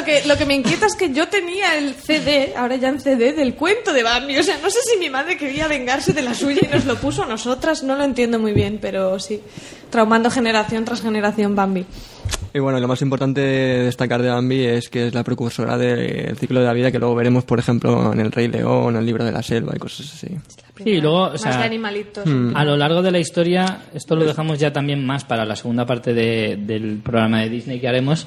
[0.00, 3.00] lo que, lo que me inquieta es que yo tenía el CD, ahora ya en
[3.00, 4.36] CD, del cuento de Bambi.
[4.38, 6.96] O sea, no sé si mi madre quería vengarse de la suya y nos lo
[6.96, 7.82] puso a nosotras.
[7.82, 9.40] No lo entiendo muy bien, pero sí.
[9.90, 11.84] Traumando generación tras generación Bambi.
[12.54, 16.36] Y bueno, lo más importante de destacar de Bambi es que es la precursora del
[16.36, 19.06] ciclo de la vida que luego veremos, por ejemplo, en El Rey León, en el
[19.06, 20.28] libro de la selva y cosas así.
[20.82, 22.24] Sí, y luego, o Más sea, de animalitos.
[22.54, 25.84] A lo largo de la historia, esto lo dejamos ya también más para la segunda
[25.84, 28.26] parte de- del programa de Disney que haremos.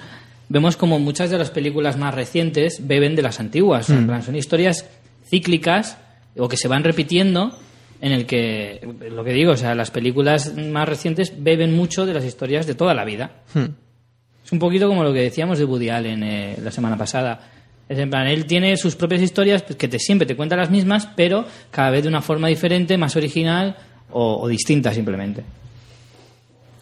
[0.54, 3.90] Vemos como muchas de las películas más recientes beben de las antiguas.
[3.90, 4.88] En plan, son historias
[5.28, 5.98] cíclicas
[6.38, 7.58] o que se van repitiendo
[8.00, 12.14] en el que, lo que digo, o sea, las películas más recientes beben mucho de
[12.14, 13.32] las historias de toda la vida.
[14.46, 17.50] Es un poquito como lo que decíamos de Woody Allen eh, la semana pasada.
[17.90, 20.70] Es en plan, él tiene sus propias historias pues, que te, siempre te cuenta las
[20.70, 23.76] mismas, pero cada vez de una forma diferente, más original
[24.12, 25.44] o, o distinta simplemente.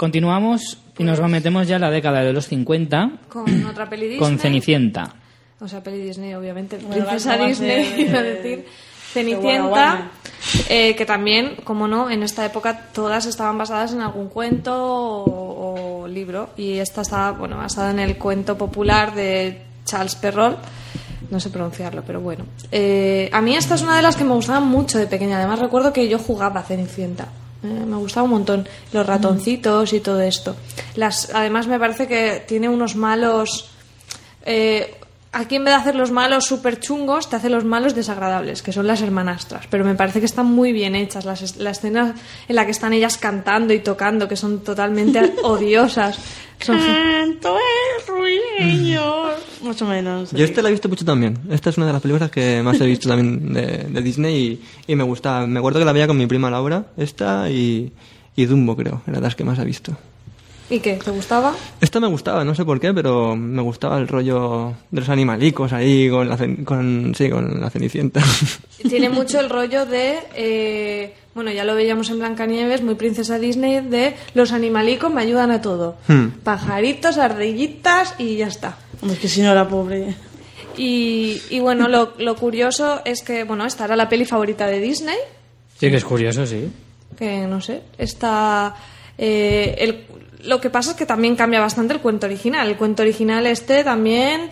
[0.02, 4.18] Continuamos y nos metemos ya en la década de los 50 Con otra peli Disney.
[4.18, 5.14] con Cenicienta.
[5.60, 6.78] O sea, peli Disney, obviamente.
[6.78, 8.58] Princesa Disney, iba a eh, decir.
[8.58, 8.66] de
[9.14, 10.10] Cenicienta,
[10.70, 16.02] eh, que también, como no, en esta época todas estaban basadas en algún cuento o,
[16.02, 16.50] o libro.
[16.58, 20.58] Y esta estaba, bueno, basada en el cuento popular de Charles Perrault.
[21.30, 22.46] No sé pronunciarlo, pero bueno.
[22.72, 25.38] Eh, a mí esta es una de las que me gustaban mucho de pequeña.
[25.38, 27.28] Además recuerdo que yo jugaba a Cenicienta.
[27.64, 30.56] Eh, me gustaba un montón los ratoncitos y todo esto.
[30.96, 33.70] Las, además me parece que tiene unos malos...
[34.44, 34.96] Eh,
[35.32, 38.72] aquí en vez de hacer los malos súper chungos, te hace los malos desagradables, que
[38.72, 39.68] son las hermanastras.
[39.70, 41.26] Pero me parece que están muy bien hechas.
[41.26, 42.16] Las, la escena
[42.48, 46.18] en la que están ellas cantando y tocando, que son totalmente odiosas.
[46.60, 47.92] Son, Canto el.
[49.64, 50.32] Más o menos.
[50.32, 51.38] Yo esta la he visto mucho también.
[51.50, 54.36] Esta es una de las películas que más he visto también de, de Disney
[54.88, 55.46] y, y me gusta.
[55.46, 57.92] Me acuerdo que la veía con mi prima Laura, esta y,
[58.36, 59.96] y Dumbo creo, eran las que más he visto.
[60.72, 60.94] ¿Y qué?
[60.94, 61.54] ¿Te gustaba?
[61.82, 65.74] Esta me gustaba, no sé por qué, pero me gustaba el rollo de los animalicos
[65.74, 68.22] ahí con la, con, sí, con la cenicienta.
[68.88, 73.82] Tiene mucho el rollo de, eh, bueno, ya lo veíamos en Blancanieves, muy princesa Disney,
[73.82, 75.98] de los animalicos me ayudan a todo.
[76.08, 76.28] Hmm.
[76.42, 78.78] Pajaritos, ardillitas y ya está.
[79.02, 80.16] Hombre, es que si no, la pobre.
[80.78, 84.80] Y, y bueno, lo, lo curioso es que, bueno, esta era la peli favorita de
[84.80, 85.18] Disney,
[85.78, 86.72] Sí, que es curioso, sí.
[87.18, 88.76] que no sé, está...
[89.18, 90.06] eh, el,
[90.48, 92.68] lo que pasa es que también cambia bastante el cuento original.
[92.70, 94.50] El cuento original este también,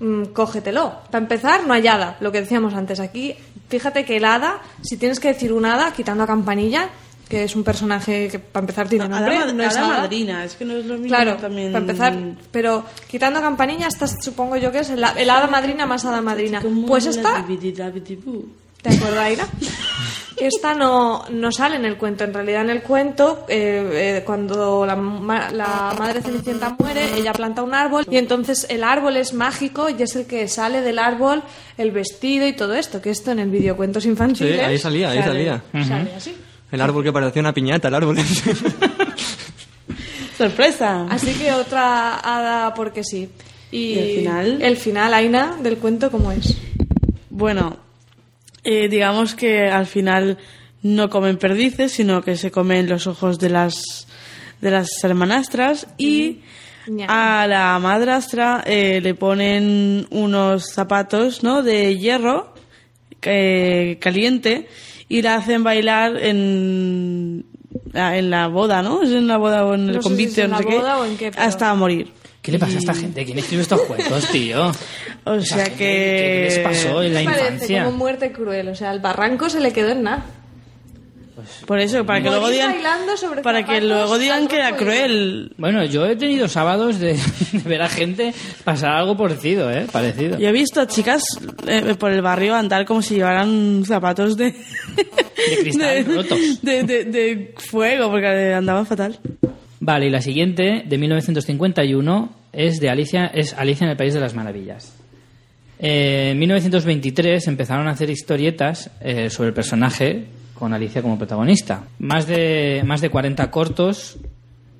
[0.00, 0.94] mm, cógetelo.
[1.10, 3.00] Para empezar, no hay hada, lo que decíamos antes.
[3.00, 3.34] Aquí,
[3.68, 6.90] fíjate que el hada, si tienes que decir un hada, quitando a Campanilla,
[7.28, 10.64] que es un personaje que para empezar tiene nombre, no a es madrina, es que
[10.64, 11.72] no es lo mismo Claro, también.
[11.72, 12.14] para empezar,
[12.52, 16.20] pero quitando a Campanilla, esta supongo yo que es el, el hada madrina más hada
[16.20, 16.60] madrina.
[16.86, 17.34] Pues esta.
[18.82, 19.46] ¿Te acuerdas, Aira?
[20.36, 22.22] Esta no, no sale en el cuento.
[22.24, 27.32] En realidad, en el cuento, eh, eh, cuando la, ma- la madre Cenicienta muere, ella
[27.32, 30.98] planta un árbol y entonces el árbol es mágico y es el que sale del
[30.98, 31.42] árbol
[31.78, 33.00] el vestido y todo esto.
[33.00, 34.56] Que esto en el videocuentos infantiles.
[34.58, 35.26] Sí, ahí salía, ahí sale-
[35.72, 35.84] salía.
[35.88, 36.36] Sale así.
[36.72, 38.16] El árbol que parecía una piñata, el árbol.
[40.36, 41.06] ¡Sorpresa!
[41.08, 43.28] Así que otra hada porque sí.
[43.70, 44.62] Y, ¿Y el final?
[44.62, 46.56] El final, Aina, del cuento, ¿cómo es?
[47.30, 47.78] Bueno,
[48.64, 50.38] eh, digamos que al final
[50.82, 54.06] no comen perdices, sino que se comen los ojos de las
[54.60, 56.40] de las hermanastras y
[56.86, 57.06] Ya.
[57.42, 61.62] a la madrastra eh, le ponen unos zapatos, ¿no?
[61.62, 62.54] De hierro
[63.22, 64.68] eh, caliente
[65.08, 67.44] y la hacen bailar en
[67.94, 69.02] en la boda, ¿no?
[69.02, 70.70] Es en la boda o en el No sé si convite en no sé la
[70.70, 72.12] qué, boda o en qué, pero- hasta morir.
[72.42, 73.24] ¿Qué le pasa a esta gente?
[73.24, 74.70] ¿Quién escribe estos cuentos, tío?
[75.24, 77.84] O sea gente, que ¿Qué les pasó en la Parece infancia?
[77.84, 78.68] como muerte cruel.
[78.68, 80.24] O sea, el barranco se le quedó en nada.
[81.66, 82.74] Por eso, para que luego digan,
[83.16, 85.52] sobre para que luego digan que era cruel.
[85.58, 87.14] Bueno, yo he tenido sábados de,
[87.52, 88.32] de ver a gente
[88.64, 89.86] pasar algo parecido, ¿eh?
[89.92, 90.38] Parecido.
[90.38, 91.22] Yo he visto a chicas
[91.66, 94.52] eh, por el barrio andar como si llevaran zapatos de...
[94.52, 96.62] De cristal rotos.
[96.62, 99.18] De, de- de fuego, porque andaban fatal.
[99.80, 104.20] Vale, y la siguiente, de 1951, es de Alicia, es Alicia en el País de
[104.20, 104.94] las Maravillas.
[105.78, 110.24] Eh, en 1923 empezaron a hacer historietas eh, sobre el personaje
[110.58, 111.84] con Alicia como protagonista.
[111.98, 114.16] Más de, más de 40 cortos,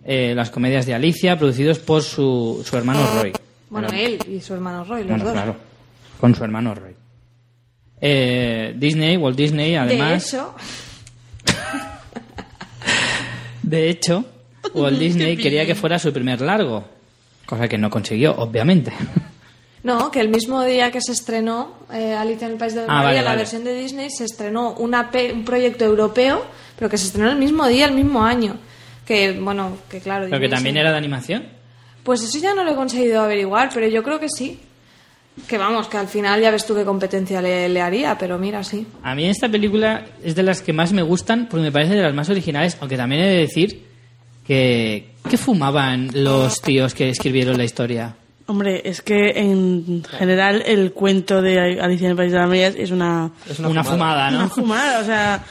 [0.04, 3.32] eh, las comedias de Alicia, producidos por su, su hermano Roy.
[3.68, 5.32] Bueno, él y su hermano Roy, los Bueno, dos.
[5.32, 5.56] claro,
[6.20, 6.94] con su hermano Roy.
[8.00, 10.36] Eh, Disney, Walt Disney, además...
[13.62, 14.24] De hecho, De
[14.70, 16.84] hecho, Walt Disney quería que fuera su primer largo,
[17.44, 18.92] cosa que no consiguió, obviamente.
[19.82, 23.02] No, que el mismo día que se estrenó eh, Alicia en el País de Ah,
[23.02, 23.36] vale, la vale.
[23.38, 26.44] versión de Disney, se estrenó una pe- un proyecto europeo,
[26.76, 28.56] pero que se estrenó el mismo día, el mismo año.
[29.06, 30.26] Que, bueno, que claro.
[30.28, 30.80] Pero que también sí.
[30.80, 31.44] era de animación.
[32.02, 34.60] Pues eso ya no lo he conseguido averiguar, pero yo creo que sí.
[35.46, 38.64] Que vamos, que al final ya ves tú qué competencia le, le haría, pero mira,
[38.64, 38.86] sí.
[39.02, 42.02] A mí esta película es de las que más me gustan porque me parece de
[42.02, 43.84] las más originales, aunque también he de decir
[44.46, 45.10] que...
[45.28, 48.14] ¿Qué fumaban los tíos que escribieron la historia?
[48.48, 52.74] Hombre, es que en general el cuento de Alicia en el País de las Maravillas
[52.76, 54.48] es una, Es Una, una fumada, una ¿no?
[54.50, 55.44] fumada, o sea,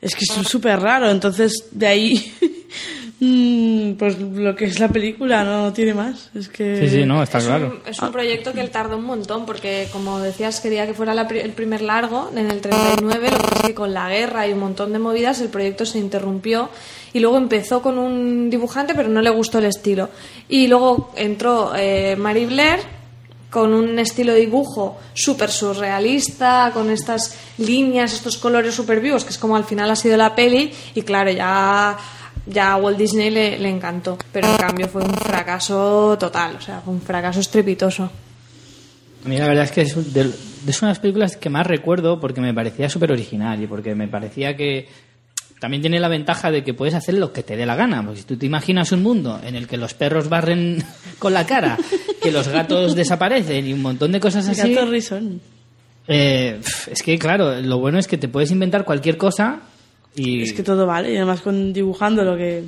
[0.00, 1.10] es que es súper raro.
[1.10, 2.32] Entonces, de ahí,
[3.20, 6.30] mm, pues lo que es la película no tiene más.
[6.34, 6.80] Es que...
[6.88, 7.66] Sí, sí, no, está es claro.
[7.84, 11.12] Un, es un proyecto que él tardó un montón, porque como decías, quería que fuera
[11.14, 14.08] la pri- el primer largo en el 39, lo que pasa es que con la
[14.08, 16.70] guerra y un montón de movidas el proyecto se interrumpió
[17.12, 20.08] y luego empezó con un dibujante, pero no le gustó el estilo.
[20.48, 22.80] Y luego entró eh, Mary Blair
[23.50, 29.30] con un estilo de dibujo súper surrealista, con estas líneas, estos colores súper vivos, que
[29.30, 31.98] es como al final ha sido la peli, y claro, ya,
[32.46, 36.60] ya a Walt Disney le, le encantó, pero en cambio fue un fracaso total, o
[36.60, 38.08] sea, fue un fracaso estrepitoso.
[39.24, 40.30] A mí la verdad es que es de,
[40.66, 43.94] es una de las películas que más recuerdo porque me parecía súper original y porque
[43.94, 44.88] me parecía que
[45.60, 48.02] también tiene la ventaja de que puedes hacer lo que te dé la gana.
[48.02, 50.82] Porque si tú te imaginas un mundo en el que los perros barren
[51.18, 51.78] con la cara,
[52.20, 54.74] que los gatos desaparecen y un montón de cosas así...
[54.74, 55.40] gato risón.
[56.08, 56.58] eh,
[56.90, 59.60] es que, claro, lo bueno es que te puedes inventar cualquier cosa
[60.16, 60.42] y...
[60.42, 62.64] Es que todo vale, y además con dibujando lo que...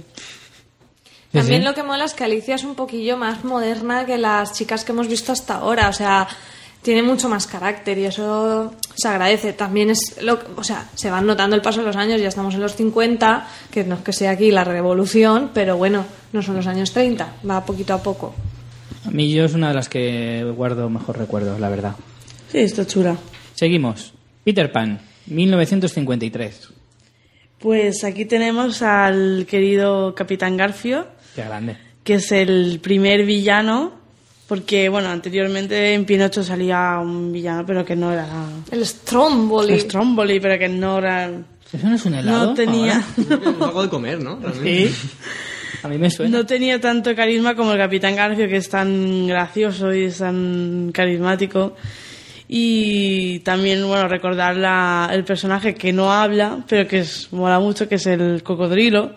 [1.33, 1.67] También sí.
[1.67, 4.93] lo que mola es que Alicia es un poquillo más moderna que las chicas que
[4.93, 6.29] hemos visto hasta ahora, o sea,
[6.83, 9.53] tiene mucho más carácter y eso se agradece.
[9.53, 12.55] También es, lo, o sea, se van notando el paso de los años, ya estamos
[12.55, 16.57] en los 50, que no es que sea aquí la revolución, pero bueno, no son
[16.57, 18.35] los años 30, va poquito a poco.
[19.07, 21.95] A mí yo es una de las que guardo mejor recuerdos, la verdad.
[22.51, 23.17] Sí, está chula.
[23.55, 24.13] Seguimos.
[24.45, 26.69] Peter Pan, 1953.
[27.59, 31.07] Pues aquí tenemos al querido Capitán Garfio,
[31.37, 31.77] Qué grande.
[32.03, 33.93] que es el primer villano,
[34.53, 38.27] porque, bueno, anteriormente en Pinocho salía un villano, pero que no era...
[38.71, 39.81] El Stromboli.
[39.81, 41.31] Stromboli, pero que no era...
[41.73, 42.47] ¿Eso no es un helado?
[42.49, 43.03] No tenía...
[43.63, 44.39] algo de comer, ¿no?
[44.39, 44.89] Realmente.
[44.91, 44.95] Sí.
[45.85, 46.37] A mí me suena.
[46.37, 50.91] No tenía tanto carisma como el Capitán Garfio, que es tan gracioso y es tan
[50.93, 51.75] carismático.
[52.47, 57.89] Y también, bueno, recordar la- el personaje que no habla, pero que es, mola mucho,
[57.89, 59.15] que es el cocodrilo.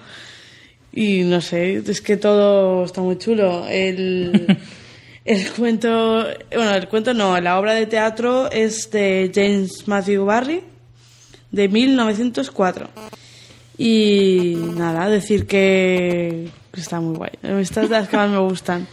[0.94, 3.66] Y no sé, es que todo está muy chulo.
[3.68, 4.58] El,
[5.26, 6.24] el cuento,
[6.54, 10.62] bueno, el cuento no, la obra de teatro es de James Matthew Barry,
[11.52, 12.90] de 1904.
[13.78, 17.32] Y nada, decir que está muy guay.
[17.60, 18.88] Estas de las que más me gustan.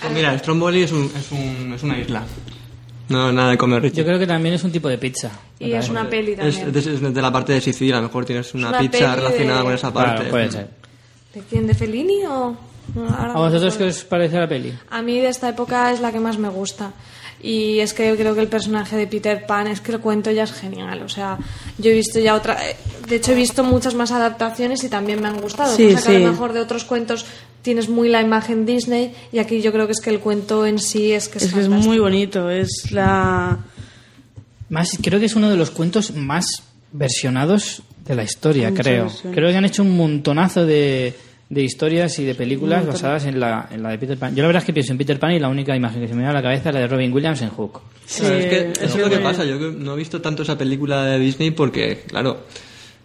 [0.00, 2.22] Pues mira, Stromboli es, un, es, un, es una isla.
[3.08, 3.96] No, nada de comer, Richie.
[3.98, 5.30] Yo creo que también es un tipo de pizza.
[5.58, 6.68] Y es una peli también.
[6.68, 9.16] es de, es de la parte de Sicilia, a lo mejor tienes una, una pizza
[9.16, 10.14] relacionada de- con esa parte.
[10.16, 10.68] Claro, puede ser.
[11.34, 11.66] ¿De quién?
[11.66, 12.56] ¿De Fellini o...?
[13.06, 14.72] Ahora ¿A vosotros qué os parece la peli?
[14.90, 16.92] A mí de esta época es la que más me gusta.
[17.40, 20.42] Y es que creo que el personaje de Peter Pan, es que el cuento ya
[20.42, 21.02] es genial.
[21.02, 21.38] O sea,
[21.78, 22.56] yo he visto ya otra.
[22.68, 22.74] eh,
[23.08, 25.74] De hecho, he visto muchas más adaptaciones y también me han gustado.
[25.76, 27.26] Sí, cosa que a lo mejor de otros cuentos
[27.62, 30.80] tienes muy la imagen Disney y aquí yo creo que es que el cuento en
[30.80, 32.50] sí es que es, Es que es muy bonito.
[32.50, 33.58] Es la.
[34.68, 39.10] Más, creo que es uno de los cuentos más versionados de la historia, creo.
[39.32, 41.14] Creo que han hecho un montonazo de,
[41.50, 44.34] de historias y de películas basadas en la, en la de Peter Pan.
[44.34, 46.12] Yo la verdad es que pienso en Peter Pan y la única imagen que se
[46.12, 47.80] me viene a la cabeza es la de Robin Williams en Hook.
[48.06, 49.44] Sí, es que es lo que pasa.
[49.44, 52.40] Yo que no he visto tanto esa película de Disney porque, claro,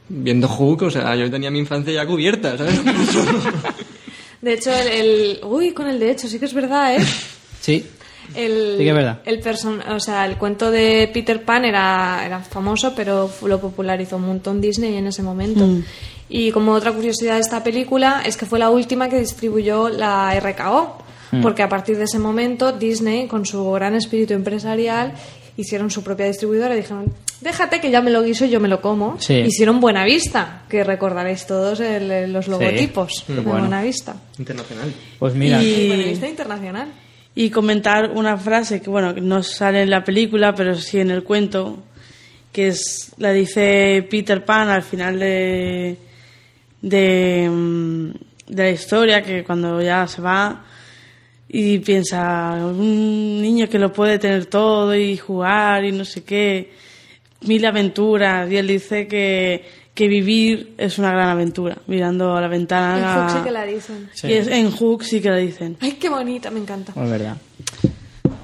[0.10, 2.82] viendo Hook, o sea, yo tenía mi infancia ya cubierta, ¿sabes?
[4.42, 7.06] De hecho, el, el- Uy, con el de hecho, sí que es verdad, ¿eh?
[7.62, 7.86] Sí,
[8.36, 9.20] El, Sí que es verdad.
[9.26, 14.18] El, person o sea, el cuento de Peter Pan era, era famoso, pero lo popularizó
[14.18, 15.66] un montón Disney en ese momento.
[15.66, 15.84] Mm.
[16.30, 20.34] Y como otra curiosidad de esta película es que fue la última que distribuyó la
[20.40, 20.98] RKO,
[21.32, 21.42] Mm.
[21.42, 25.14] porque a partir de ese momento Disney, con su gran espíritu empresarial,
[25.58, 27.12] hicieron su propia distribuidora y dijeron,
[27.42, 29.20] déjate que ya me lo guiso y yo me lo como.
[29.20, 29.34] Sí.
[29.36, 33.62] Hicieron Buenavista, que recordaréis todos el- los logotipos Qué de bueno.
[33.62, 34.16] Buenavista.
[34.40, 34.92] Internacional.
[35.20, 36.88] pues mira, Y- Buenavista Internacional.
[37.36, 41.24] Y comentar una frase que, bueno, no sale en la película, pero sí en el
[41.24, 41.84] cuento,
[42.52, 45.98] que es la dice Peter Pan al final de,
[46.82, 48.10] de, mm,
[48.48, 50.64] de la historia, que cuando ya se va
[51.56, 56.72] y piensa, un niño que lo puede tener todo y jugar y no sé qué,
[57.42, 59.64] mil aventuras, y él dice que,
[59.94, 62.98] que vivir es una gran aventura, mirando a la ventana.
[62.98, 64.10] En Hook sí que la dicen.
[64.14, 64.28] Sí.
[64.28, 65.78] Y es, en Hook sí que la dicen.
[65.80, 66.94] Ay, qué bonita, me encanta.
[66.96, 67.38] es verdad.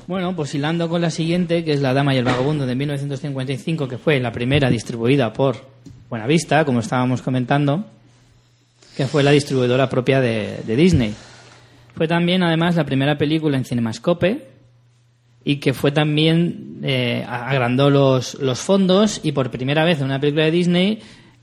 [0.08, 3.88] Bueno, pues hilando con la siguiente, que es La Dama y el Vagabundo de 1955,
[3.88, 5.68] que fue la primera distribuida por
[6.10, 7.86] Buenavista, como estábamos comentando,
[8.98, 11.14] que fue la distribuidora propia de, de Disney.
[11.96, 14.48] Fue también, además, la primera película en Cinemascope
[15.44, 20.20] y que fue también, eh, agrandó los, los fondos y por primera vez en una
[20.20, 21.00] película de Disney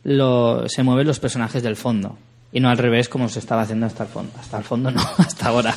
[0.07, 2.17] lo, se mueven los personajes del fondo.
[2.53, 4.33] Y no al revés como se estaba haciendo hasta el fondo.
[4.39, 5.75] Hasta el fondo no, hasta ahora.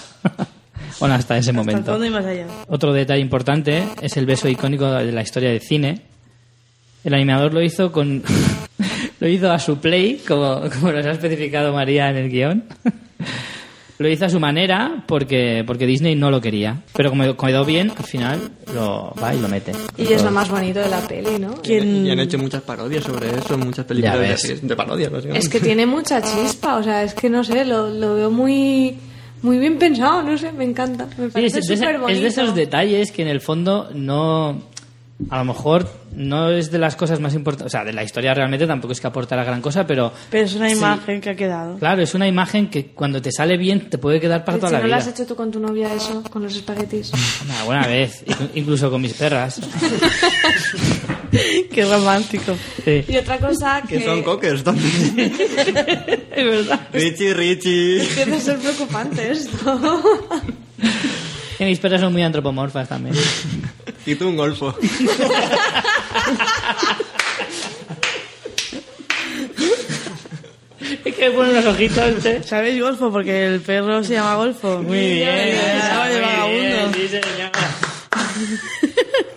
[0.99, 1.91] bueno, hasta ese Hasta el momento.
[1.91, 2.45] fondo y más allá.
[2.67, 6.03] Otro detalle importante es el beso icónico de la historia del cine.
[7.03, 8.23] El animador lo hizo con
[9.19, 12.63] lo hizo a su play, como, como nos ha especificado María en el guion.
[13.99, 16.81] Lo hizo a su manera porque, porque Disney no lo quería.
[16.95, 19.73] Pero como quedó bien, al final lo va y lo mete.
[19.97, 21.55] Y es lo más bonito de la peli, ¿no?
[21.61, 25.11] ¿Quién- Y han hecho muchas parodias sobre eso, muchas películas de, de parodias.
[25.33, 28.95] Es que tiene mucha chispa, o sea, es que no sé, lo, lo veo muy
[29.41, 31.05] muy bien pensado, no sé, me encanta.
[31.05, 32.21] Me Sí, es, parece de súper es bonito.
[32.21, 34.63] de esos detalles que en el fondo no.
[35.29, 35.85] A lo mejor
[36.15, 37.67] no es de las cosas más importantes.
[37.67, 40.13] O sea, de la historia realmente tampoco es que aportara gran cosa, pero.
[40.31, 40.77] Pero es una Sí.
[40.77, 41.77] imagen que ha quedado.
[41.77, 44.73] Claro, es una imagen que cuando te sale bien te puede quedar para toda hecho,
[44.73, 44.97] la ¿No lo vida.
[44.97, 47.11] has hecho tú con tu novia eso, con los espaguetis?
[47.45, 49.59] Una buena vez, inclu- incluso con mis perras.
[51.73, 52.55] Qué romántico.
[52.85, 53.03] Sí.
[53.07, 55.13] Y otra cosa que, Que son cockers también.
[56.31, 56.87] Es verdad.
[56.93, 57.99] Richie, Richie.
[58.01, 60.01] empieza a ser preocupante esto.
[61.59, 63.15] Y mis perras son muy antropomorfas también.
[64.09, 64.75] Y tú un golfo.
[71.05, 72.25] Es que pone unos ojitos.
[72.25, 72.41] ¿eh?
[72.43, 73.11] ¿Sabéis Golfo?
[73.11, 74.81] Porque el perro se llama Golfo.
[74.81, 75.29] Muy bien.
[75.29, 76.59] Se llama de muy vagabundo.
[76.59, 77.51] bien, sí, señor.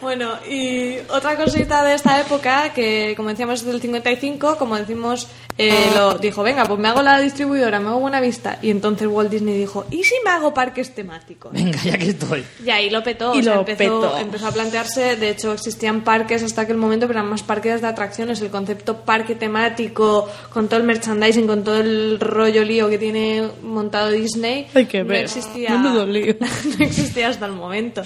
[0.03, 5.29] Bueno, y otra cosita de esta época, que como decíamos es del 55, como decimos,
[5.57, 8.59] eh, lo dijo, venga, pues me hago la distribuidora, me hago buena vista.
[8.63, 11.53] Y entonces Walt Disney dijo, ¿y si me hago parques temáticos?
[11.53, 12.45] Venga, ya que estoy.
[12.65, 14.19] Y ahí lo petó, Y o sea, lo empezó, petó.
[14.19, 17.87] empezó a plantearse, de hecho existían parques hasta aquel momento, pero eran más parques de
[17.87, 22.99] atracciones, el concepto parque temático, con todo el merchandising, con todo el rollo lío que
[22.99, 25.25] tiene montado Disney, Hay que no ver.
[25.27, 26.35] existía, Menudo lío.
[26.41, 28.03] no existía hasta el momento.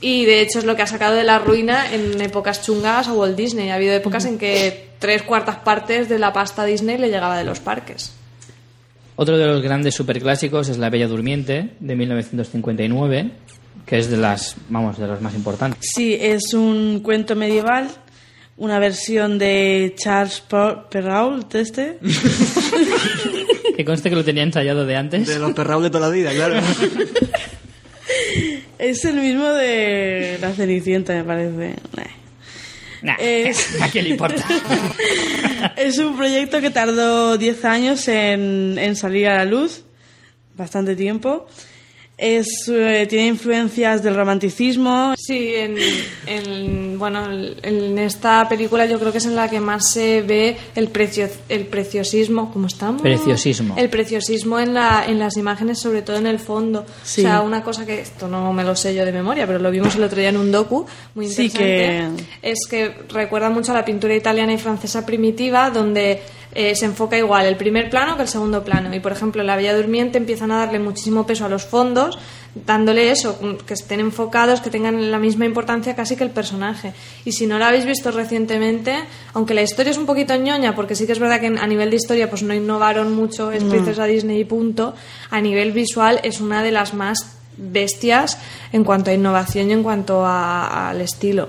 [0.00, 3.12] Y de hecho es lo que ha sacado de la ruina en épocas chungas a
[3.14, 3.70] Walt Disney.
[3.70, 7.44] Ha habido épocas en que tres cuartas partes de la pasta Disney le llegaba de
[7.44, 8.12] los parques.
[9.16, 13.30] Otro de los grandes superclásicos es La Bella Durmiente, de 1959,
[13.86, 15.88] que es de las, vamos, de los más importantes.
[15.94, 17.88] Sí, es un cuento medieval,
[18.56, 21.98] una versión de Charles Per- Perrault, este.
[23.76, 25.26] Que conste que lo tenía ensayado de antes.
[25.26, 26.54] De los perraos de toda la vida, claro.
[28.78, 31.74] Es el mismo de La Cenicienta, me parece.
[31.96, 32.04] Nah.
[33.02, 34.44] Nah, Es- ¿A quién le importa?
[35.76, 39.84] Es un proyecto que tardó 10 años en, en salir a la luz,
[40.56, 41.46] bastante tiempo.
[42.26, 45.14] Es, eh, tiene influencias del romanticismo.
[45.18, 45.76] Sí, en,
[46.26, 47.26] en- bueno,
[47.62, 51.28] en esta película yo creo que es en la que más se ve el precio,
[51.50, 53.02] el preciosismo, ¿cómo estamos?
[53.02, 53.74] Preciosismo.
[53.76, 56.86] El preciosismo en, la, en las imágenes, sobre todo en el fondo.
[57.02, 57.20] Sí.
[57.20, 59.70] O sea, una cosa que esto no me lo sé yo de memoria, pero lo
[59.70, 62.24] vimos el otro día en un docu muy Sí, interesante.
[62.40, 66.22] Es que recuerda mucho a la pintura italiana y francesa primitiva, donde
[66.54, 68.94] eh, se enfoca igual el primer plano que el segundo plano.
[68.94, 72.18] Y por ejemplo, en La Bella Durmiente empiezan a darle muchísimo peso a los fondos,
[72.54, 73.36] dándole eso,
[73.66, 76.92] que estén enfocados, que tengan la misma importancia casi que el personaje.
[77.24, 78.94] Y si no la habéis visto recientemente,
[79.32, 81.90] aunque la historia es un poquito ñoña, porque sí que es verdad que a nivel
[81.90, 84.94] de historia pues no innovaron mucho, es princesa Disney y punto,
[85.30, 88.38] a nivel visual es una de las más bestias
[88.72, 91.48] en cuanto a innovación y en cuanto a- al estilo.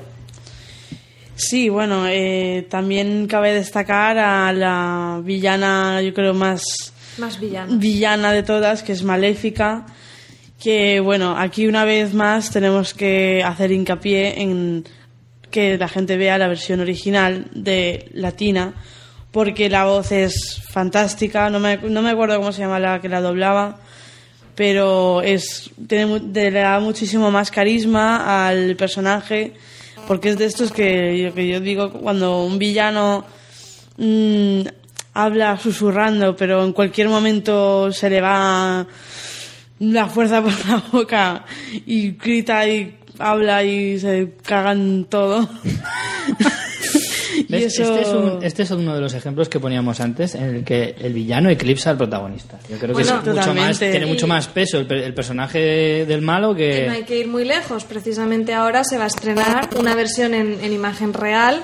[1.35, 6.63] Sí, bueno, eh, también cabe destacar a la villana, yo creo, más
[7.17, 7.77] Más villano.
[7.77, 9.85] villana de todas, que es Maléfica.
[10.61, 14.85] Que, bueno, aquí una vez más tenemos que hacer hincapié en
[15.51, 18.73] que la gente vea la versión original de latina,
[19.31, 21.49] porque la voz es fantástica.
[21.49, 23.79] No me, no me acuerdo cómo se llama la que la doblaba,
[24.55, 29.53] pero es tiene, le da muchísimo más carisma al personaje,
[30.07, 33.25] porque es de estos que yo, que yo digo cuando un villano
[33.97, 34.61] mm,
[35.13, 38.85] habla susurrando, pero en cualquier momento se le va
[39.79, 41.45] la fuerza por la boca
[41.85, 45.47] y grita y habla y se cagan todo.
[47.59, 47.79] y ¿Ves?
[47.79, 47.95] eso...
[47.95, 50.95] Este, es un- este es uno de los ejemplos que poníamos antes en el que
[50.99, 52.57] el villano eclipsa al protagonista.
[52.69, 56.51] Yo creo que es mucho más, tiene mucho más peso el, el personaje del malo
[56.51, 57.05] Y no hay que...
[57.05, 57.83] que ir muy lejos.
[57.85, 61.63] Precisamente ahora se va a estrenar una versión en, en imagen real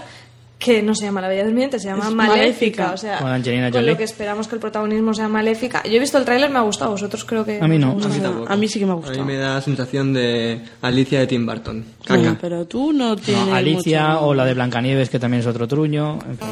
[0.64, 2.38] que no se llama La Bella Durmiente, se llama Es Maléfica.
[2.38, 2.92] Maléfica.
[2.94, 3.92] O sea, Con Angelina con Jolie.
[3.94, 5.82] lo que esperamos que el protagonismo sea Maléfica.
[5.84, 6.92] Yo he visto el tráiler, me ha gustado.
[6.92, 7.60] Vosotros creo que...
[7.60, 7.94] A mí no.
[7.94, 8.48] A mí tampoco.
[8.48, 9.18] A mí sí que me ha A gustado.
[9.26, 11.84] mí me da sensación de Alicia de Tim Burton.
[12.06, 12.22] Caca.
[12.32, 15.48] Sí, pero tú no tienes No, Alicia mucho- o la de Blancanieves, que también es
[15.48, 16.20] otro truño.
[16.30, 16.48] en fin.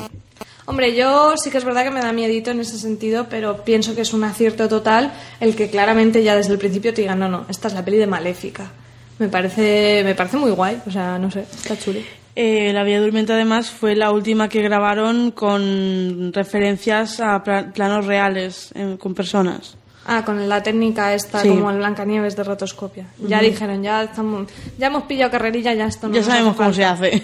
[0.65, 3.93] Hombre, yo sí que es verdad que me da miedito en ese sentido, pero pienso
[3.95, 7.27] que es un acierto total el que claramente ya desde el principio te digan, no,
[7.29, 8.71] no, esta es la peli de Maléfica.
[9.19, 11.99] Me parece, me parece muy guay, o sea, no sé, está chulo.
[12.41, 18.05] Eh, la Vía Durmiente además fue la última que grabaron con referencias a pla- planos
[18.05, 19.75] reales eh, con personas.
[20.05, 21.49] Ah, con la técnica esta, Sí.
[21.49, 23.07] como el Blancanieves de rotoscopia.
[23.27, 24.47] Ya dijeron, ya estamos,
[24.77, 27.23] ya hemos pillado carrerilla, ya esto no ya sabemos cómo se hace.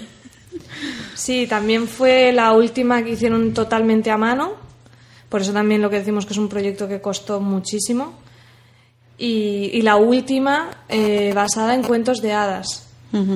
[1.13, 4.51] Sí, también fue la última que hicieron totalmente a mano.
[5.29, 8.13] Por eso también lo que decimos que es un proyecto que costó muchísimo.
[9.17, 12.89] Y, y la última eh, basada en cuentos de hadas.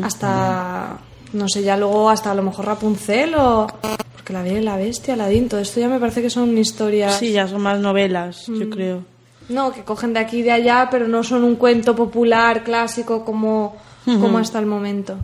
[0.04, 0.98] Hasta,
[1.34, 3.68] no sé, ya luego hasta a lo mejor Rapunzel o...
[4.14, 7.18] Porque la Bella y la Bestia, Aladdin, todo esto ya me parece que son historias...
[7.18, 8.60] Sí, ya son más novelas, Mm.
[8.60, 9.04] yo creo.
[9.50, 13.26] No, que cogen de aquí y de allá, pero no son un cuento popular, clásico,
[13.26, 13.76] como,
[14.06, 15.18] como hasta el momento.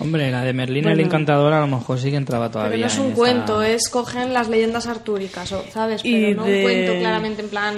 [0.00, 1.02] Hombre, la de Merlín el Bueno.
[1.06, 2.72] Encantador a lo mejor sí que entraba todavía.
[2.72, 6.04] Pero no es un esa- cuento, es cogen las leyendas artúricas, ¿sabes?
[6.04, 7.74] Y Pero no de- un cuento claramente en plan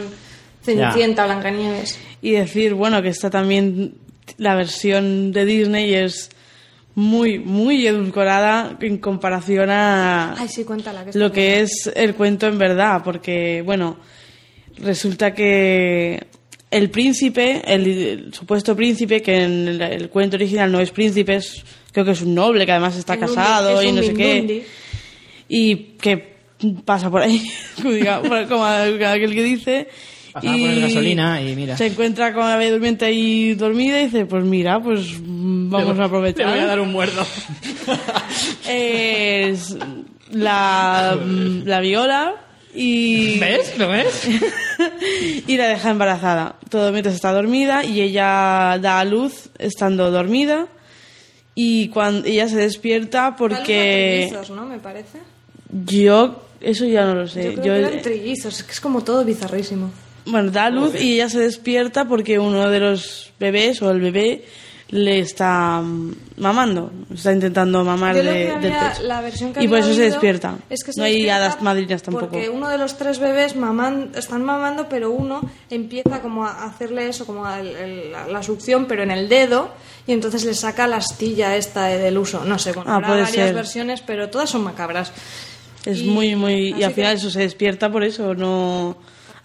[0.62, 1.98] Cenicienta, Blancanieves.
[2.22, 3.94] Y decir, bueno, que está también
[4.38, 6.30] la versión de Disney es
[6.96, 11.04] muy, muy edulcorada en comparación a Ay, sí, cuéntala.
[11.04, 13.98] Que lo que es el cuento en verdad, porque, bueno,
[14.78, 16.26] resulta que
[16.70, 21.36] el príncipe, el, el supuesto príncipe, que en el, el cuento original no es príncipe,
[21.36, 21.62] es-
[21.92, 24.64] creo que es un noble que además está casado es y no sé qué,
[25.48, 26.36] y que
[26.84, 27.48] pasa por ahí,
[28.48, 29.88] como aquel que dice,
[30.36, 31.76] A poner gasolina y mira.
[31.76, 36.04] Se encuentra con la bebé durmiente ahí dormida y dice, pues mira, pues vamos a
[36.04, 36.46] aprovechar.
[36.46, 37.24] Le voy a dar un muerdo.
[38.68, 39.76] Es
[40.32, 42.34] la, mm, la viola
[42.74, 43.38] y...
[43.38, 43.78] ¿Ves?
[43.78, 44.28] ¿Lo ves?
[45.46, 46.56] y la deja embarazada.
[46.68, 50.66] Todo mientras está dormida y ella da a luz estando dormida.
[51.54, 54.66] Y cuando ella se despierta porque Trillizos, ¿no?
[54.66, 55.18] Me parece.
[55.70, 57.40] yo eso ya no lo Yo sé.
[57.54, 58.56] creo Yo- que eran trillizos.
[58.58, 59.90] Es que es como todo bizarrísimo.
[60.26, 64.00] Bueno, da a luz y ella se despierta porque uno de los bebés o el
[64.00, 64.44] bebé
[64.88, 69.02] le está mm, mamando, está intentando mamar de- del pecho.
[69.02, 70.58] la versión que y por eso se despierta.
[70.70, 72.26] Es que se no hay hadas madrinas tampoco.
[72.28, 75.40] Porque uno de los tres bebés maman, están mamando, pero uno
[75.70, 79.28] empieza como a hacerle eso, como a el- el- la, la succión, pero en el
[79.28, 79.70] dedo,
[80.06, 82.44] y entonces le saca la astilla esta de- del uso.
[82.44, 83.54] No sé, bueno, Ah, habrá varias ser.
[83.54, 85.10] versiones, pero todas son macabras.
[85.84, 86.72] Es Y- muy, muy.
[86.78, 88.96] Y al final que- eso se despierta por eso, no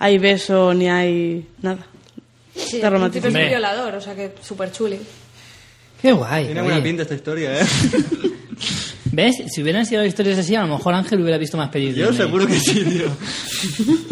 [0.03, 1.85] hay beso ni hay nada.
[2.55, 3.21] Sí, Está romántico.
[3.21, 4.97] principio es un violador, o sea que súper chuli.
[6.01, 6.45] Qué guay.
[6.45, 6.69] Tiene oye.
[6.71, 7.65] buena pinta esta historia, ¿eh?
[9.11, 9.43] ¿Ves?
[9.53, 12.09] Si hubieran sido historias así, a lo mejor Ángel hubiera visto más películas.
[12.09, 13.05] Yo seguro que sí, tío.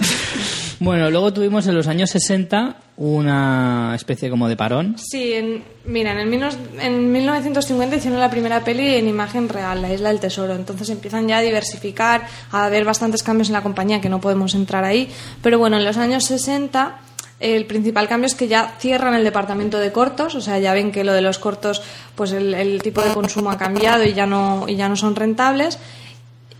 [0.80, 4.95] Bueno, luego tuvimos en los años 60 una especie como de parón.
[4.97, 6.49] Sí, en, mira, en, el
[6.80, 10.56] en 1950 hicieron la primera peli en imagen real, La Isla del Tesoro.
[10.56, 14.56] Entonces empiezan ya a diversificar, a haber bastantes cambios en la compañía que no podemos
[14.56, 15.10] entrar ahí.
[15.41, 16.99] Pero bueno, en los años 60
[17.39, 20.91] el principal cambio es que ya cierran el departamento de cortos, o sea, ya ven
[20.91, 21.81] que lo de los cortos,
[22.15, 25.15] pues el, el tipo de consumo ha cambiado y ya no, y ya no son
[25.15, 25.80] rentables.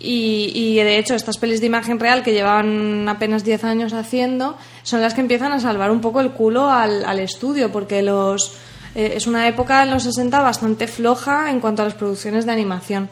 [0.02, 4.58] Y, y, de hecho estas pelis de imagen real que llevan apenas 10 años haciendo
[4.82, 8.56] son las que empiezan a salvar un poco el culo al, al estudio porque los
[8.96, 12.52] eh, es una época en los 60 bastante floja en cuanto a las producciones de
[12.52, 13.10] animación.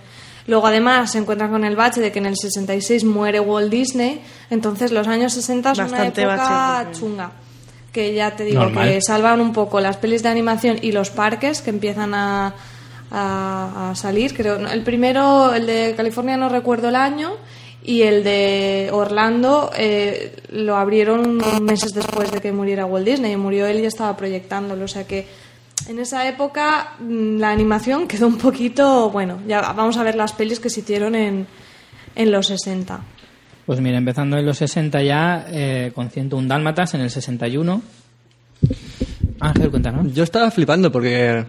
[0.47, 4.21] Luego además se encuentran con el bache de que en el 66 muere Walt Disney,
[4.49, 7.31] entonces los años 60 es Bastante una época bache, chunga.
[7.91, 8.87] Que ya te digo Normal.
[8.87, 12.53] que salvan un poco las pelis de animación y los parques que empiezan a,
[13.11, 14.35] a, salir.
[14.35, 17.31] Creo, el primero, el de California, no recuerdo el año.
[17.83, 23.37] Y el de Orlando eh, lo abrieron meses después de que muriera Walt Disney.
[23.37, 24.85] Murió él y estaba proyectándolo.
[24.85, 25.25] O sea que
[25.87, 29.09] en esa época mm, la animación quedó un poquito.
[29.09, 31.47] Bueno, ya vamos a ver las pelis que se hicieron en,
[32.15, 32.99] en los 60.
[33.65, 37.81] Pues mira, empezando en los 60 ya, eh, con 101 Dálmatas en el 61.
[39.39, 40.13] Ángel, cuéntanos.
[40.13, 41.45] Yo estaba flipando porque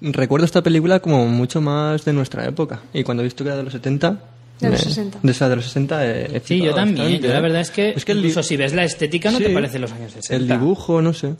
[0.00, 2.80] recuerdo esta película como mucho más de nuestra época.
[2.92, 4.18] Y cuando he visto que era de los 70...
[4.60, 5.18] De los me- 60.
[5.22, 6.96] De esa de los 60 he, he Sí, yo también.
[7.06, 7.42] bastante, Yo la ¿eh?
[7.42, 9.52] verdad es que, el di- incluso si ves la estética no te Sí.
[9.52, 10.34] parece los años 60.
[10.34, 11.34] El dibujo, no sé.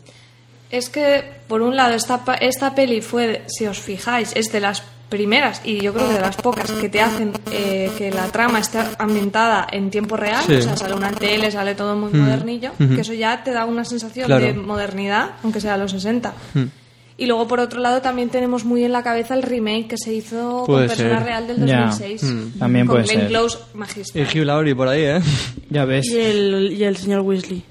[0.69, 4.59] Es que, por un lado, esta, pa- esta peli fue, si os fijáis, es de
[4.59, 8.25] las primeras y yo creo que de las pocas que te hacen eh, que la
[8.27, 10.43] trama esté ambientada en tiempo real.
[10.45, 10.53] Sí.
[10.55, 12.71] O sea, sale una tele, sale todo muy modernillo.
[12.77, 14.45] Que eso ya te da una sensación Claro.
[14.45, 16.33] de modernidad, aunque sea a los 60.
[17.19, 20.13] Y luego, por otro lado, también tenemos muy en la cabeza el remake que se
[20.13, 21.85] hizo Puede con persona real del Ya.
[21.87, 22.23] 2006.
[22.23, 22.59] Mm.
[22.59, 23.27] También con puede Glenn ser.
[23.29, 24.27] Close, Y magistral.
[24.27, 25.19] Hugh Laurie por ahí, ¿eh?
[25.69, 26.05] Ya ves.
[26.05, 27.63] Y el, y el señor Weasley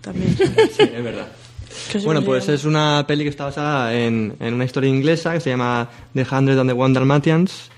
[0.00, 0.36] también.
[0.76, 1.26] Sí, es verdad.
[2.04, 5.50] Bueno, pues es una peli que está basada en, en una historia inglesa que se
[5.50, 7.70] llama The Hundred and the One Dalmatians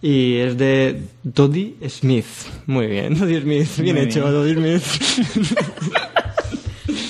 [0.00, 2.26] y es de Dodie Smith.
[2.66, 3.68] Muy bien, Dodie Smith.
[3.78, 4.30] Bien Muy hecho.
[4.30, 4.82] Dodie Smith.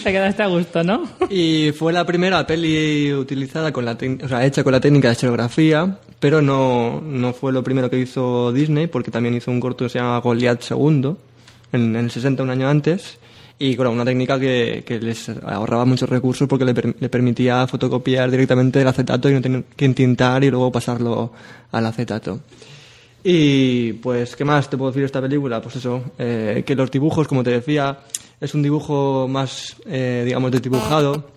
[0.02, 1.06] Te quedaste a gusto, ¿no?
[1.28, 5.12] y fue la primera peli utilizada con la o sea, hecha con la técnica de
[5.12, 9.84] escenografía, pero no, no fue lo primero que hizo Disney porque también hizo un corto
[9.84, 11.14] que se llama Goliath II
[11.72, 13.18] en, en el 60, un año antes.
[13.60, 17.66] Y claro, una técnica que, que les ahorraba muchos recursos porque le, per- le permitía
[17.66, 21.32] fotocopiar directamente el acetato y no tener que entintar y luego pasarlo
[21.72, 22.40] al acetato.
[23.24, 25.60] Y pues, ¿qué más te puedo decir de esta película?
[25.60, 27.98] Pues eso, eh, que los dibujos, como te decía,
[28.40, 31.28] es un dibujo más, eh, digamos, desdibujado.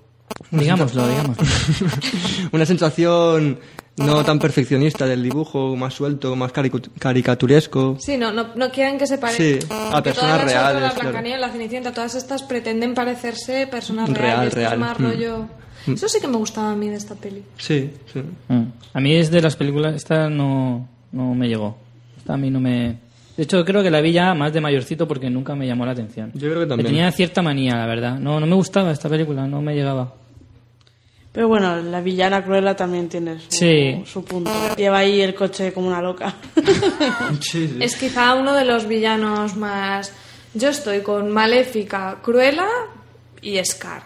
[0.51, 1.43] Digámoslo, digámoslo.
[2.51, 3.57] Una sensación
[3.97, 6.51] no tan perfeccionista del dibujo, más suelto, más
[6.99, 7.97] caricaturesco.
[7.99, 9.43] Sí, no, no, no quieren que se parezca.
[9.43, 11.37] Sí, a personas reales, La claro.
[11.39, 14.47] La Cenicienta, todas estas pretenden parecerse personas Real, reales.
[14.49, 14.79] es real.
[14.79, 15.03] más Mm.
[15.03, 15.45] rollo.
[15.87, 17.43] Eso sí que me gustaba a mí de esta peli.
[17.57, 18.21] Sí, sí.
[18.49, 18.63] Mm.
[18.93, 21.75] A mí es de las películas, esta no, no me llegó.
[22.17, 22.97] Esta a mí no me...
[23.35, 25.93] De hecho, creo que la vi ya más de mayorcito porque nunca me llamó la
[25.93, 26.31] atención.
[26.35, 26.77] Yo creo que también.
[26.77, 28.19] Me tenía cierta manía, la verdad.
[28.19, 30.13] No, no me gustaba esta película, no me llegaba.
[31.33, 34.03] Pero bueno, la villana Cruella también tiene su, Sí.
[34.05, 34.51] su punto.
[34.75, 36.35] Lleva ahí el coche como una loca.
[37.41, 37.77] Sí, sí.
[37.79, 40.11] Es quizá uno de los villanos más.
[40.53, 42.67] Yo estoy con Maléfica, Cruella
[43.41, 44.03] y Scar.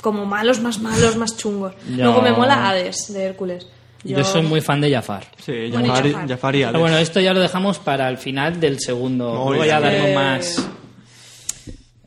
[0.00, 1.72] Como malos, más malos, más chungos.
[1.88, 3.66] Yo- Luego me mola Hades de Hércules.
[4.04, 5.26] Yo, soy muy fan de Jafar.
[5.44, 6.28] Sí, Bueno, Jafar, Jafar.
[6.28, 6.80] Jafar y Pero Alex.
[6.80, 9.32] bueno, esto ya lo dejamos para el final del segundo.
[9.34, 10.68] Muy Luego ya daremos Eh, más...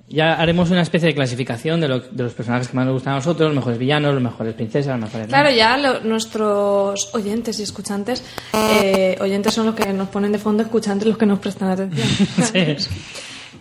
[0.10, 3.14] Ya haremos una especie de clasificación de, lo- de los personajes que más nos gustan
[3.14, 5.28] a nosotros, los mejores villanos, los mejores princesas, los mejores...
[5.28, 8.24] Claro, ya lo- nuestros oyentes y escuchantes,
[8.54, 12.08] eh, oyentes son los que nos ponen de fondo, escuchantes los que nos prestan atención.
[12.80, 12.88] Sí.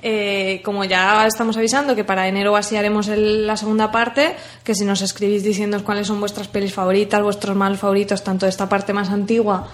[0.01, 4.75] Eh, como ya estamos avisando que para enero así haremos el- la segunda parte, que
[4.75, 8.69] si nos escribís diciendo cuáles son vuestras pelis favoritas, vuestros mal favoritos, tanto de esta
[8.69, 9.67] parte más antigua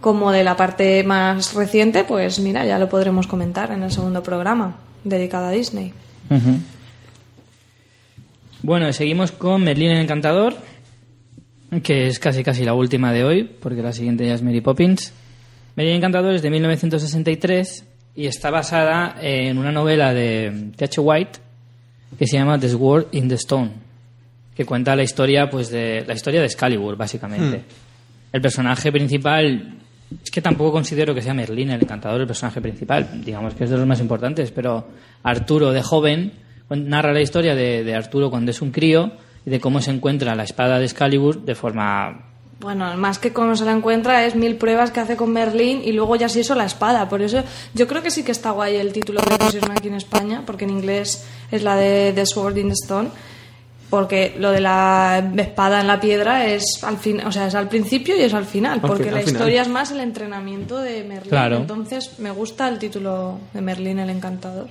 [0.00, 4.22] como de la parte más reciente, pues mira, ya lo podremos comentar en el segundo
[4.22, 5.92] programa dedicado a Disney.
[8.62, 10.56] Bueno, seguimos con Merlín el Encantador,
[11.82, 15.12] que es casi casi la última de hoy, porque la siguiente ya es Mary Poppins.
[15.76, 17.84] Merlín el Encantador es de 1963
[18.16, 21.00] y está basada en una novela de T.H.
[21.00, 21.38] White
[22.18, 23.70] que se llama The Sword in the Stone,
[24.56, 27.62] que cuenta la historia, pues, de la historia de Excalibur, básicamente.
[28.32, 29.77] El personaje principal
[30.22, 33.70] es que tampoco considero que sea Merlín el encantador el personaje principal, digamos que es
[33.70, 34.86] de los más importantes, pero
[35.22, 36.32] Arturo de joven
[36.70, 39.12] narra la historia de, Arturo cuando es un crío
[39.44, 42.24] y de cómo se encuentra la espada de Excalibur de forma...
[42.60, 45.92] Bueno, más que cómo se la encuentra es mil pruebas que hace con Merlín y
[45.92, 47.08] luego ya se hizo la espada.
[47.08, 49.94] Por eso yo creo que sí que está guay el título que pusieron aquí en
[49.94, 53.10] España, porque en inglés es la de The Sword in the Stone.
[53.90, 57.68] Porque lo de la espada en la piedra es al fin, o sea, es al
[57.68, 59.40] principio y es al final, porque fin- la al final.
[59.40, 61.30] historia es más el entrenamiento de Merlín.
[61.30, 61.56] Claro.
[61.56, 64.68] Entonces me gusta el título de Merlín el encantador.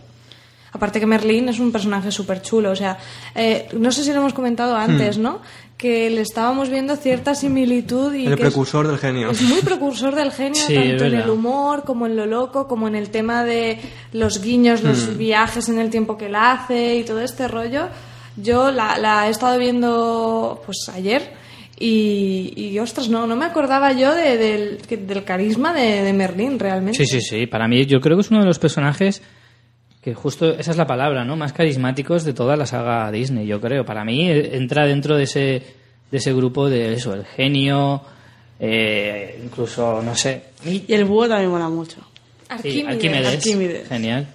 [0.72, 2.98] Aparte que Merlín es un personaje súper chulo, o sea,
[3.34, 4.92] eh, no sé si lo hemos comentado Hmm.
[4.92, 5.40] antes, ¿no?
[5.78, 9.32] Que le estábamos viendo cierta similitud y El que es- precursor del genio.
[9.32, 12.88] es muy precursor del genio, Sí, tanto en el humor como en lo loco, como
[12.88, 13.80] en el tema de
[14.14, 15.18] los guiños, los Hmm.
[15.18, 17.88] viajes en el tiempo que la hace y todo este rollo.
[18.38, 21.34] Yo la, la he estado viendo pues ayer
[21.80, 26.14] y, y, ostras, no, no me acordaba yo de- del, que- del carisma de, de
[26.14, 27.06] Merlín realmente.
[27.06, 29.22] Sí, sí, sí, para mí yo creo que es uno de los personajes
[30.02, 31.36] que justo esa es la palabra, ¿no?
[31.36, 33.84] Más carismáticos de toda la saga Disney, yo creo.
[33.86, 35.40] Para mí eh, entra dentro de ese,
[36.12, 38.02] de ese grupo de eso, el genio,
[38.60, 41.98] eh, incluso, no sé, Y el búho también mola mucho.
[42.62, 42.84] Sí.
[42.88, 43.36] Arquímedes.
[43.36, 43.88] Arquímedes.
[43.90, 44.28] Genial.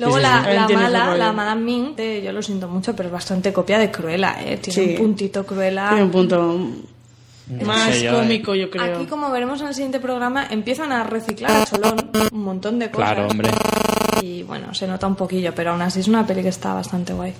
[0.00, 3.12] Luego Sí, la, la mala, la Madame Ming, eh, yo lo siento mucho, pero es
[3.12, 4.56] bastante copia de Cruella, ¿eh?
[4.56, 4.90] Tiene Sí.
[4.92, 5.88] un puntito Cruella.
[5.90, 6.58] Tiene un punto
[7.48, 8.08] No más eh.
[8.10, 8.96] cómico, yo creo.
[8.96, 12.90] Aquí, como veremos en el siguiente programa, empiezan a reciclar a Cholón un montón de
[12.90, 13.12] cosas.
[13.12, 13.50] Claro, hombre.
[14.22, 17.12] Y bueno, se nota un poquillo, pero aún así es una peli que está bastante
[17.12, 17.32] guay.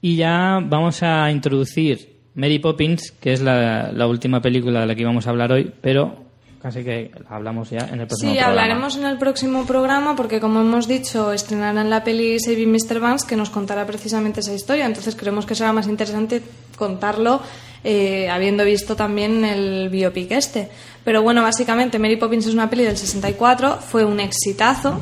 [0.00, 4.94] Y ya vamos a introducir Mary Poppins, que es la, la última película de la
[4.94, 6.29] que íbamos a hablar hoy, pero
[6.60, 8.48] casi que la hablamos ya en el próximo Sí, programa.
[8.48, 13.00] hablaremos en el próximo programa porque, como hemos dicho, estrenarán la peli Saving Mr.
[13.00, 14.86] Vance que nos contará precisamente esa historia.
[14.86, 16.42] Entonces, creemos que será más interesante
[16.76, 17.40] contarlo
[17.82, 20.68] eh, habiendo visto también el biopic este.
[21.02, 25.00] Pero bueno, básicamente, Mary Poppins es una peli del 64, fue un exitazo.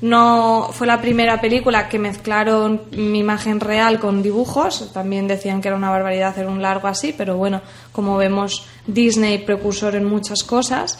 [0.00, 4.92] No fue la primera película que mezclaron mi imagen real con dibujos.
[4.92, 7.60] También decían que era una barbaridad hacer un largo así, pero bueno,
[7.90, 10.98] como vemos, Disney precursor en muchas cosas.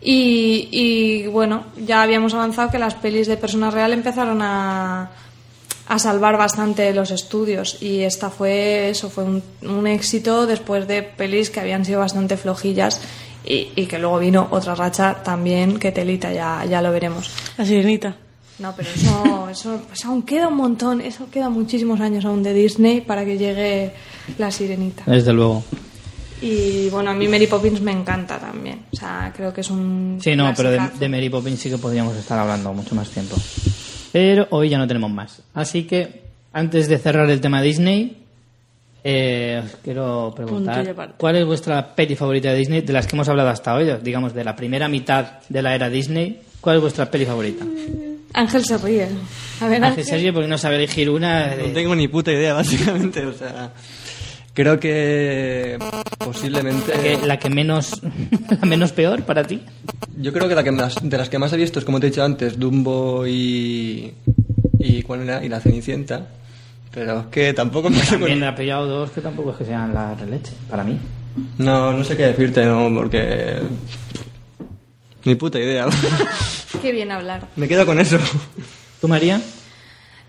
[0.00, 5.10] Y, y, bueno, ya habíamos avanzado que las pelis de persona real empezaron a,
[5.86, 11.02] a salvar bastante los estudios y esta fue eso, fue un, un éxito después de
[11.02, 13.00] pelis que habían sido bastante flojillas
[13.44, 17.30] y, y que luego vino otra racha también que telita, ya, ya lo veremos.
[17.56, 18.16] La sirenita.
[18.58, 22.54] No, pero eso, eso pues aún queda un montón, eso queda muchísimos años aún de
[22.54, 23.92] Disney para que llegue
[24.38, 25.04] la sirenita.
[25.06, 25.64] Desde luego.
[26.40, 28.86] Y bueno, a mí Mary Poppins me encanta también.
[28.92, 30.18] O sea, creo que es un.
[30.20, 33.36] Sí, no, pero de, de Mary Poppins sí que podríamos estar hablando mucho más tiempo.
[34.12, 35.42] Pero hoy ya no tenemos más.
[35.54, 38.21] Así que, antes de cerrar el tema Disney,
[39.04, 40.94] eh, os quiero preguntar.
[41.16, 42.80] ¿cuál es vuestra peli favorita de Disney?
[42.82, 45.90] De las que hemos hablado hasta hoy, digamos, de la primera mitad de la era
[45.90, 47.64] Disney, ¿cuál es vuestra peli favorita?
[48.34, 49.08] Ángel se ríe.
[49.60, 50.04] A ver, Ángel.
[50.04, 51.48] serio porque no sabe elegir una.
[51.48, 53.26] No eh, tengo ni puta idea, básicamente.
[53.26, 53.72] O sea,
[54.54, 55.78] creo que
[56.18, 56.94] posiblemente.
[56.94, 58.00] la, que, la que menos
[58.60, 59.60] la menos peor para ti.
[60.16, 62.06] Yo creo que la que más, de las que más he visto es, como te
[62.06, 64.14] he dicho antes, Dumbo y.
[64.78, 65.44] y, ¿cuál era?
[65.44, 66.28] y la Cenicienta.
[66.92, 69.94] Pero es que tampoco me sé También ha pillado dos que tampoco es que sean
[69.94, 70.98] la releche, para mí.
[71.58, 73.60] No, no sé qué decirte, no, porque.
[75.24, 75.86] Ni puta idea.
[76.82, 77.48] Qué bien hablar.
[77.56, 78.18] me quedo con eso.
[79.00, 79.40] ¿Tú, María?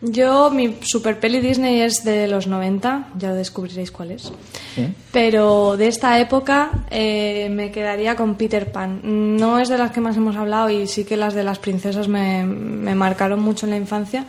[0.01, 4.33] Yo, mi super peli Disney es de los 90, ya descubriréis cuál es.
[4.75, 4.93] Sí.
[5.13, 8.99] Pero de esta época eh, me quedaría con Peter Pan.
[9.03, 12.09] No es de las que más hemos hablado y sí que las de las princesas
[12.09, 14.25] me, me marcaron mucho en la infancia.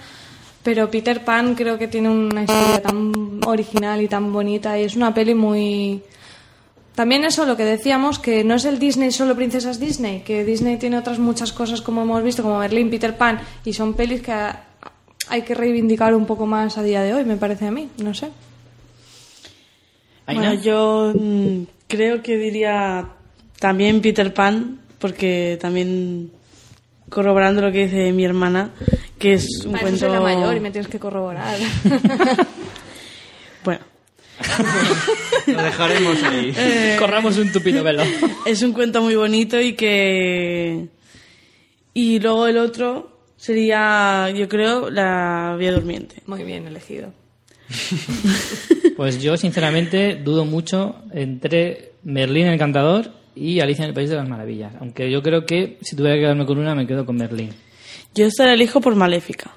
[0.65, 3.12] Pero Peter Pan creo que tiene una historia tan
[3.47, 6.03] original y tan bonita y es una peli muy...
[6.95, 10.78] También eso, lo que decíamos, que no es el Disney solo princesas Disney, que Disney
[10.78, 14.32] tiene otras muchas cosas como hemos visto, como Berlín, Peter Pan, y son pelis que
[14.32, 14.65] a,
[15.28, 18.15] hay que reivindicar un poco más a día de hoy, me parece a mí, no
[18.15, 18.31] sé.
[20.27, 20.51] Aina.
[20.51, 23.09] Bueno, yo mm, creo que diría
[23.59, 26.31] también Peter Pan, porque también
[27.09, 28.70] corroborando lo que dice mi hermana,
[29.18, 31.56] que es un Para eso cuento soy la mayor y me tienes que corroborar.
[33.64, 33.81] Bueno,
[35.47, 36.55] Lo dejaremos ahí.
[36.98, 38.02] Corramos un tupido velo.
[38.44, 40.89] es un cuento muy bonito y que
[41.94, 46.16] y luego el otro sería, yo creo, la Vía Durmiente.
[46.26, 47.12] Muy bien elegido.
[48.97, 54.16] Pues yo, sinceramente, dudo mucho entre Merlín el Encantador y Alicia en el País de
[54.16, 54.74] las Maravillas.
[54.81, 57.51] Aunque yo creo que si tuviera que quedarme con una, me quedo con Merlín.
[58.15, 59.51] Yo esta la elijo por Maléfica.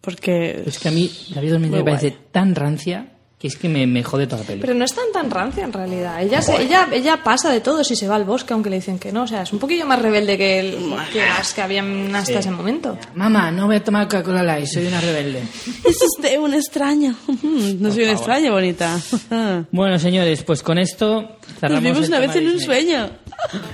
[0.00, 3.86] Porque Es que a mí la vida me parece tan rancia que es que me,
[3.86, 4.60] me jode toda la peli.
[4.60, 6.20] Pero no es tan tan rancia en realidad.
[6.20, 8.98] Ella, se- ella, ella pasa de todo si se va al bosque, aunque le dicen
[8.98, 9.22] que no.
[9.22, 10.76] O sea, es un poquillo más rebelde que, el,
[11.12, 12.98] que las que habían hasta ese momento.
[13.14, 15.40] Mamá, no voy a tomar Coca-Cola Light, soy una rebelde.
[15.88, 17.14] es usted un extraño.
[17.78, 18.98] No soy un extraño, bonita.
[19.70, 23.10] Bueno, señores, pues con esto Nos cerramos vimos el una vez en un sueño.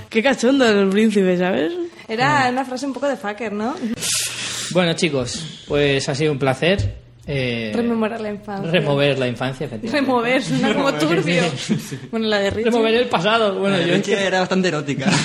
[0.09, 1.73] Qué cachondo el príncipe, ¿sabes?
[2.07, 3.73] Era una frase un poco de fucker, ¿no?
[4.71, 7.04] Bueno, chicos, pues ha sido un placer.
[7.27, 8.71] Eh, Rememorar la infancia.
[8.71, 10.07] remover la infancia, efectivamente.
[10.07, 11.43] Remover, suena como turbio.
[12.11, 12.69] Bueno, la de Richie.
[12.71, 13.59] Remover el pasado.
[13.59, 14.25] Bueno, yo Richie que...
[14.27, 15.07] era bastante erótica.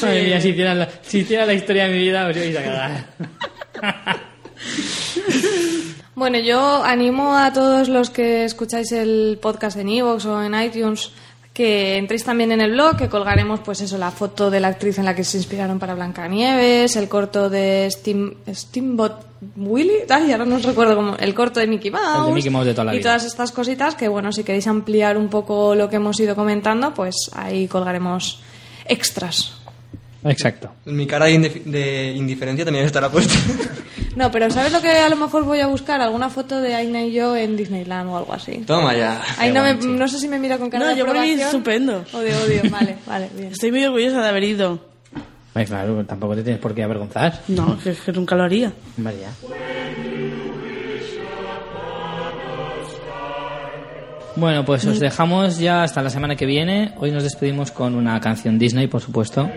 [0.00, 2.62] Madre mía, si hiciera la, si hiciera la historia de mi vida, os ibais a
[2.62, 3.06] cagar.
[6.14, 11.10] Bueno, yo animo a todos los que escucháis el podcast en iVoox o en iTunes
[11.52, 14.98] que entréis también en el blog, que colgaremos pues eso, la foto de la actriz
[14.98, 19.24] en la que se inspiraron para Blancanieves, el corto de Steam, Steamboat
[19.56, 22.50] Willy, ay, ahora no os recuerdo cómo, el corto de Mickey Mouse, El de Mickey
[22.50, 23.10] Mouse de toda la y vida.
[23.10, 26.94] todas estas cositas que bueno, si queréis ampliar un poco lo que hemos ido comentando,
[26.94, 28.40] pues ahí colgaremos
[28.86, 29.54] extras.
[30.24, 30.70] Exacto.
[30.86, 33.34] Mi cara de, indif- de indiferencia también estará puesta.
[34.16, 36.00] No, pero ¿sabes lo que a lo mejor voy a buscar?
[36.02, 38.58] Alguna foto de Aina y yo en Disneyland o algo así.
[38.66, 39.20] Toma ya.
[39.54, 42.04] No, me- no sé si me mira con cara No, de yo voy aprobación estupendo.
[42.12, 43.52] O de odio, vale, vale, bien.
[43.52, 44.78] Estoy muy orgullosa de haber ido.
[45.54, 47.40] Ay, claro, tampoco te tienes por qué avergonzar.
[47.48, 48.72] No, que, que nunca lo haría.
[48.98, 49.30] Vale, ya.
[54.34, 56.94] Bueno, pues os dejamos ya hasta la semana que viene.
[56.98, 59.50] Hoy nos despedimos con una canción Disney, por supuesto.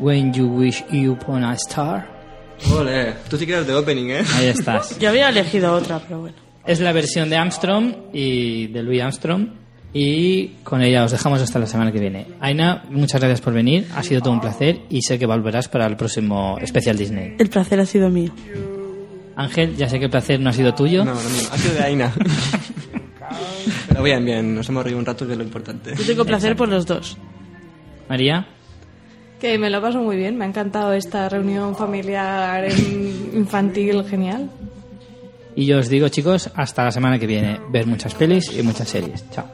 [0.00, 2.21] When you wish you upon a star.
[2.70, 4.22] Ole, tú sí que eres de opening, ¿eh?
[4.34, 4.98] Ahí estás.
[4.98, 6.36] Yo había elegido otra, pero bueno.
[6.66, 9.48] Es la versión de Armstrong y de Louis Armstrong.
[9.94, 12.26] Y con ella os dejamos hasta la semana que viene.
[12.40, 13.88] Aina, muchas gracias por venir.
[13.94, 17.36] Ha sido todo un placer y sé que volverás para el próximo especial Disney.
[17.38, 18.32] El placer ha sido mío.
[19.36, 21.04] Ángel, ya sé que el placer no ha sido tuyo.
[21.04, 22.12] No, no, no, ha sido de Aina.
[23.88, 25.94] Pero bien, bien, nos hemos reído un rato, que es lo importante.
[25.94, 27.18] Yo tengo placer por los dos.
[28.08, 28.46] María.
[29.42, 32.64] Que me lo paso muy bien, me ha encantado esta reunión familiar
[33.34, 34.48] infantil genial.
[35.56, 37.58] Y yo os digo, chicos, hasta la semana que viene.
[37.68, 39.24] Ver muchas pelis y muchas series.
[39.32, 39.50] Chao.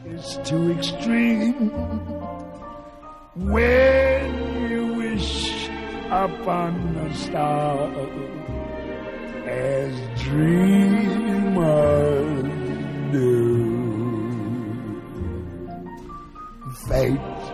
[16.91, 17.48] is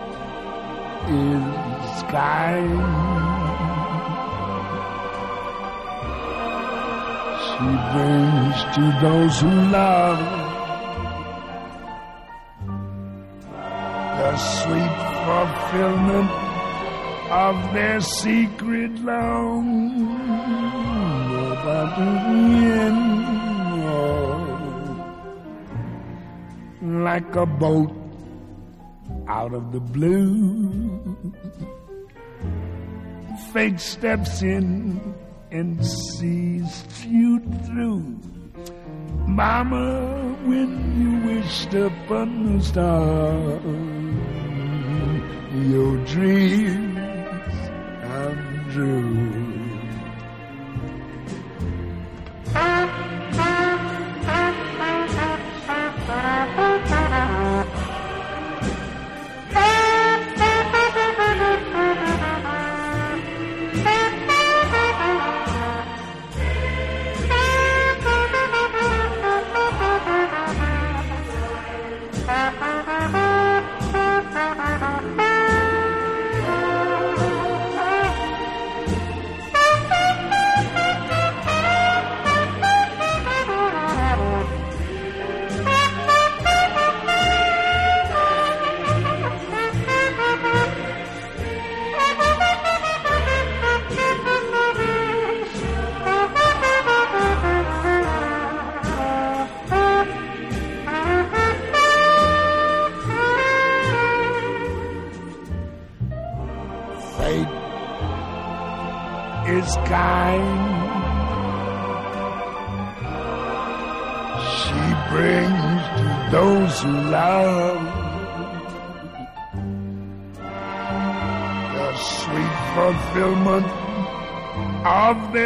[1.07, 2.55] in the sky.
[7.45, 10.19] She brings to those who love
[14.19, 14.95] the sweet
[15.25, 16.31] fulfillment
[17.31, 20.15] of their secret longing.
[23.87, 24.15] Oh,
[26.81, 27.94] like a boat
[29.35, 31.17] out of the blue,
[33.51, 35.13] fate steps in
[35.51, 36.73] and sees
[37.05, 38.17] you through.
[39.27, 39.87] Mama,
[40.45, 40.71] when
[41.01, 43.59] you wished upon a star,
[45.73, 47.55] your dreams
[48.03, 49.44] come true.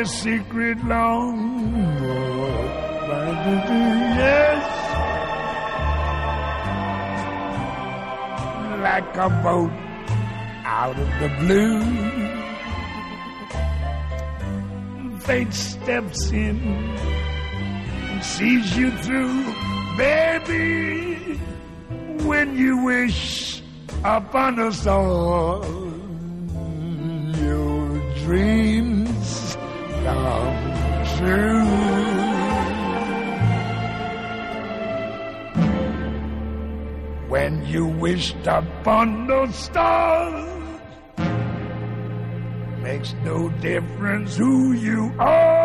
[0.09, 1.37] Secret long.
[4.17, 4.65] Yes,
[8.81, 9.71] like a boat
[10.65, 11.83] out of the blue.
[15.19, 16.57] Fate steps in
[18.09, 19.43] and sees you through,
[19.97, 21.37] baby,
[22.25, 23.61] when you wish
[24.03, 25.88] upon us all.
[38.09, 40.49] Wished upon those stars.
[42.81, 45.58] Makes no difference who you are.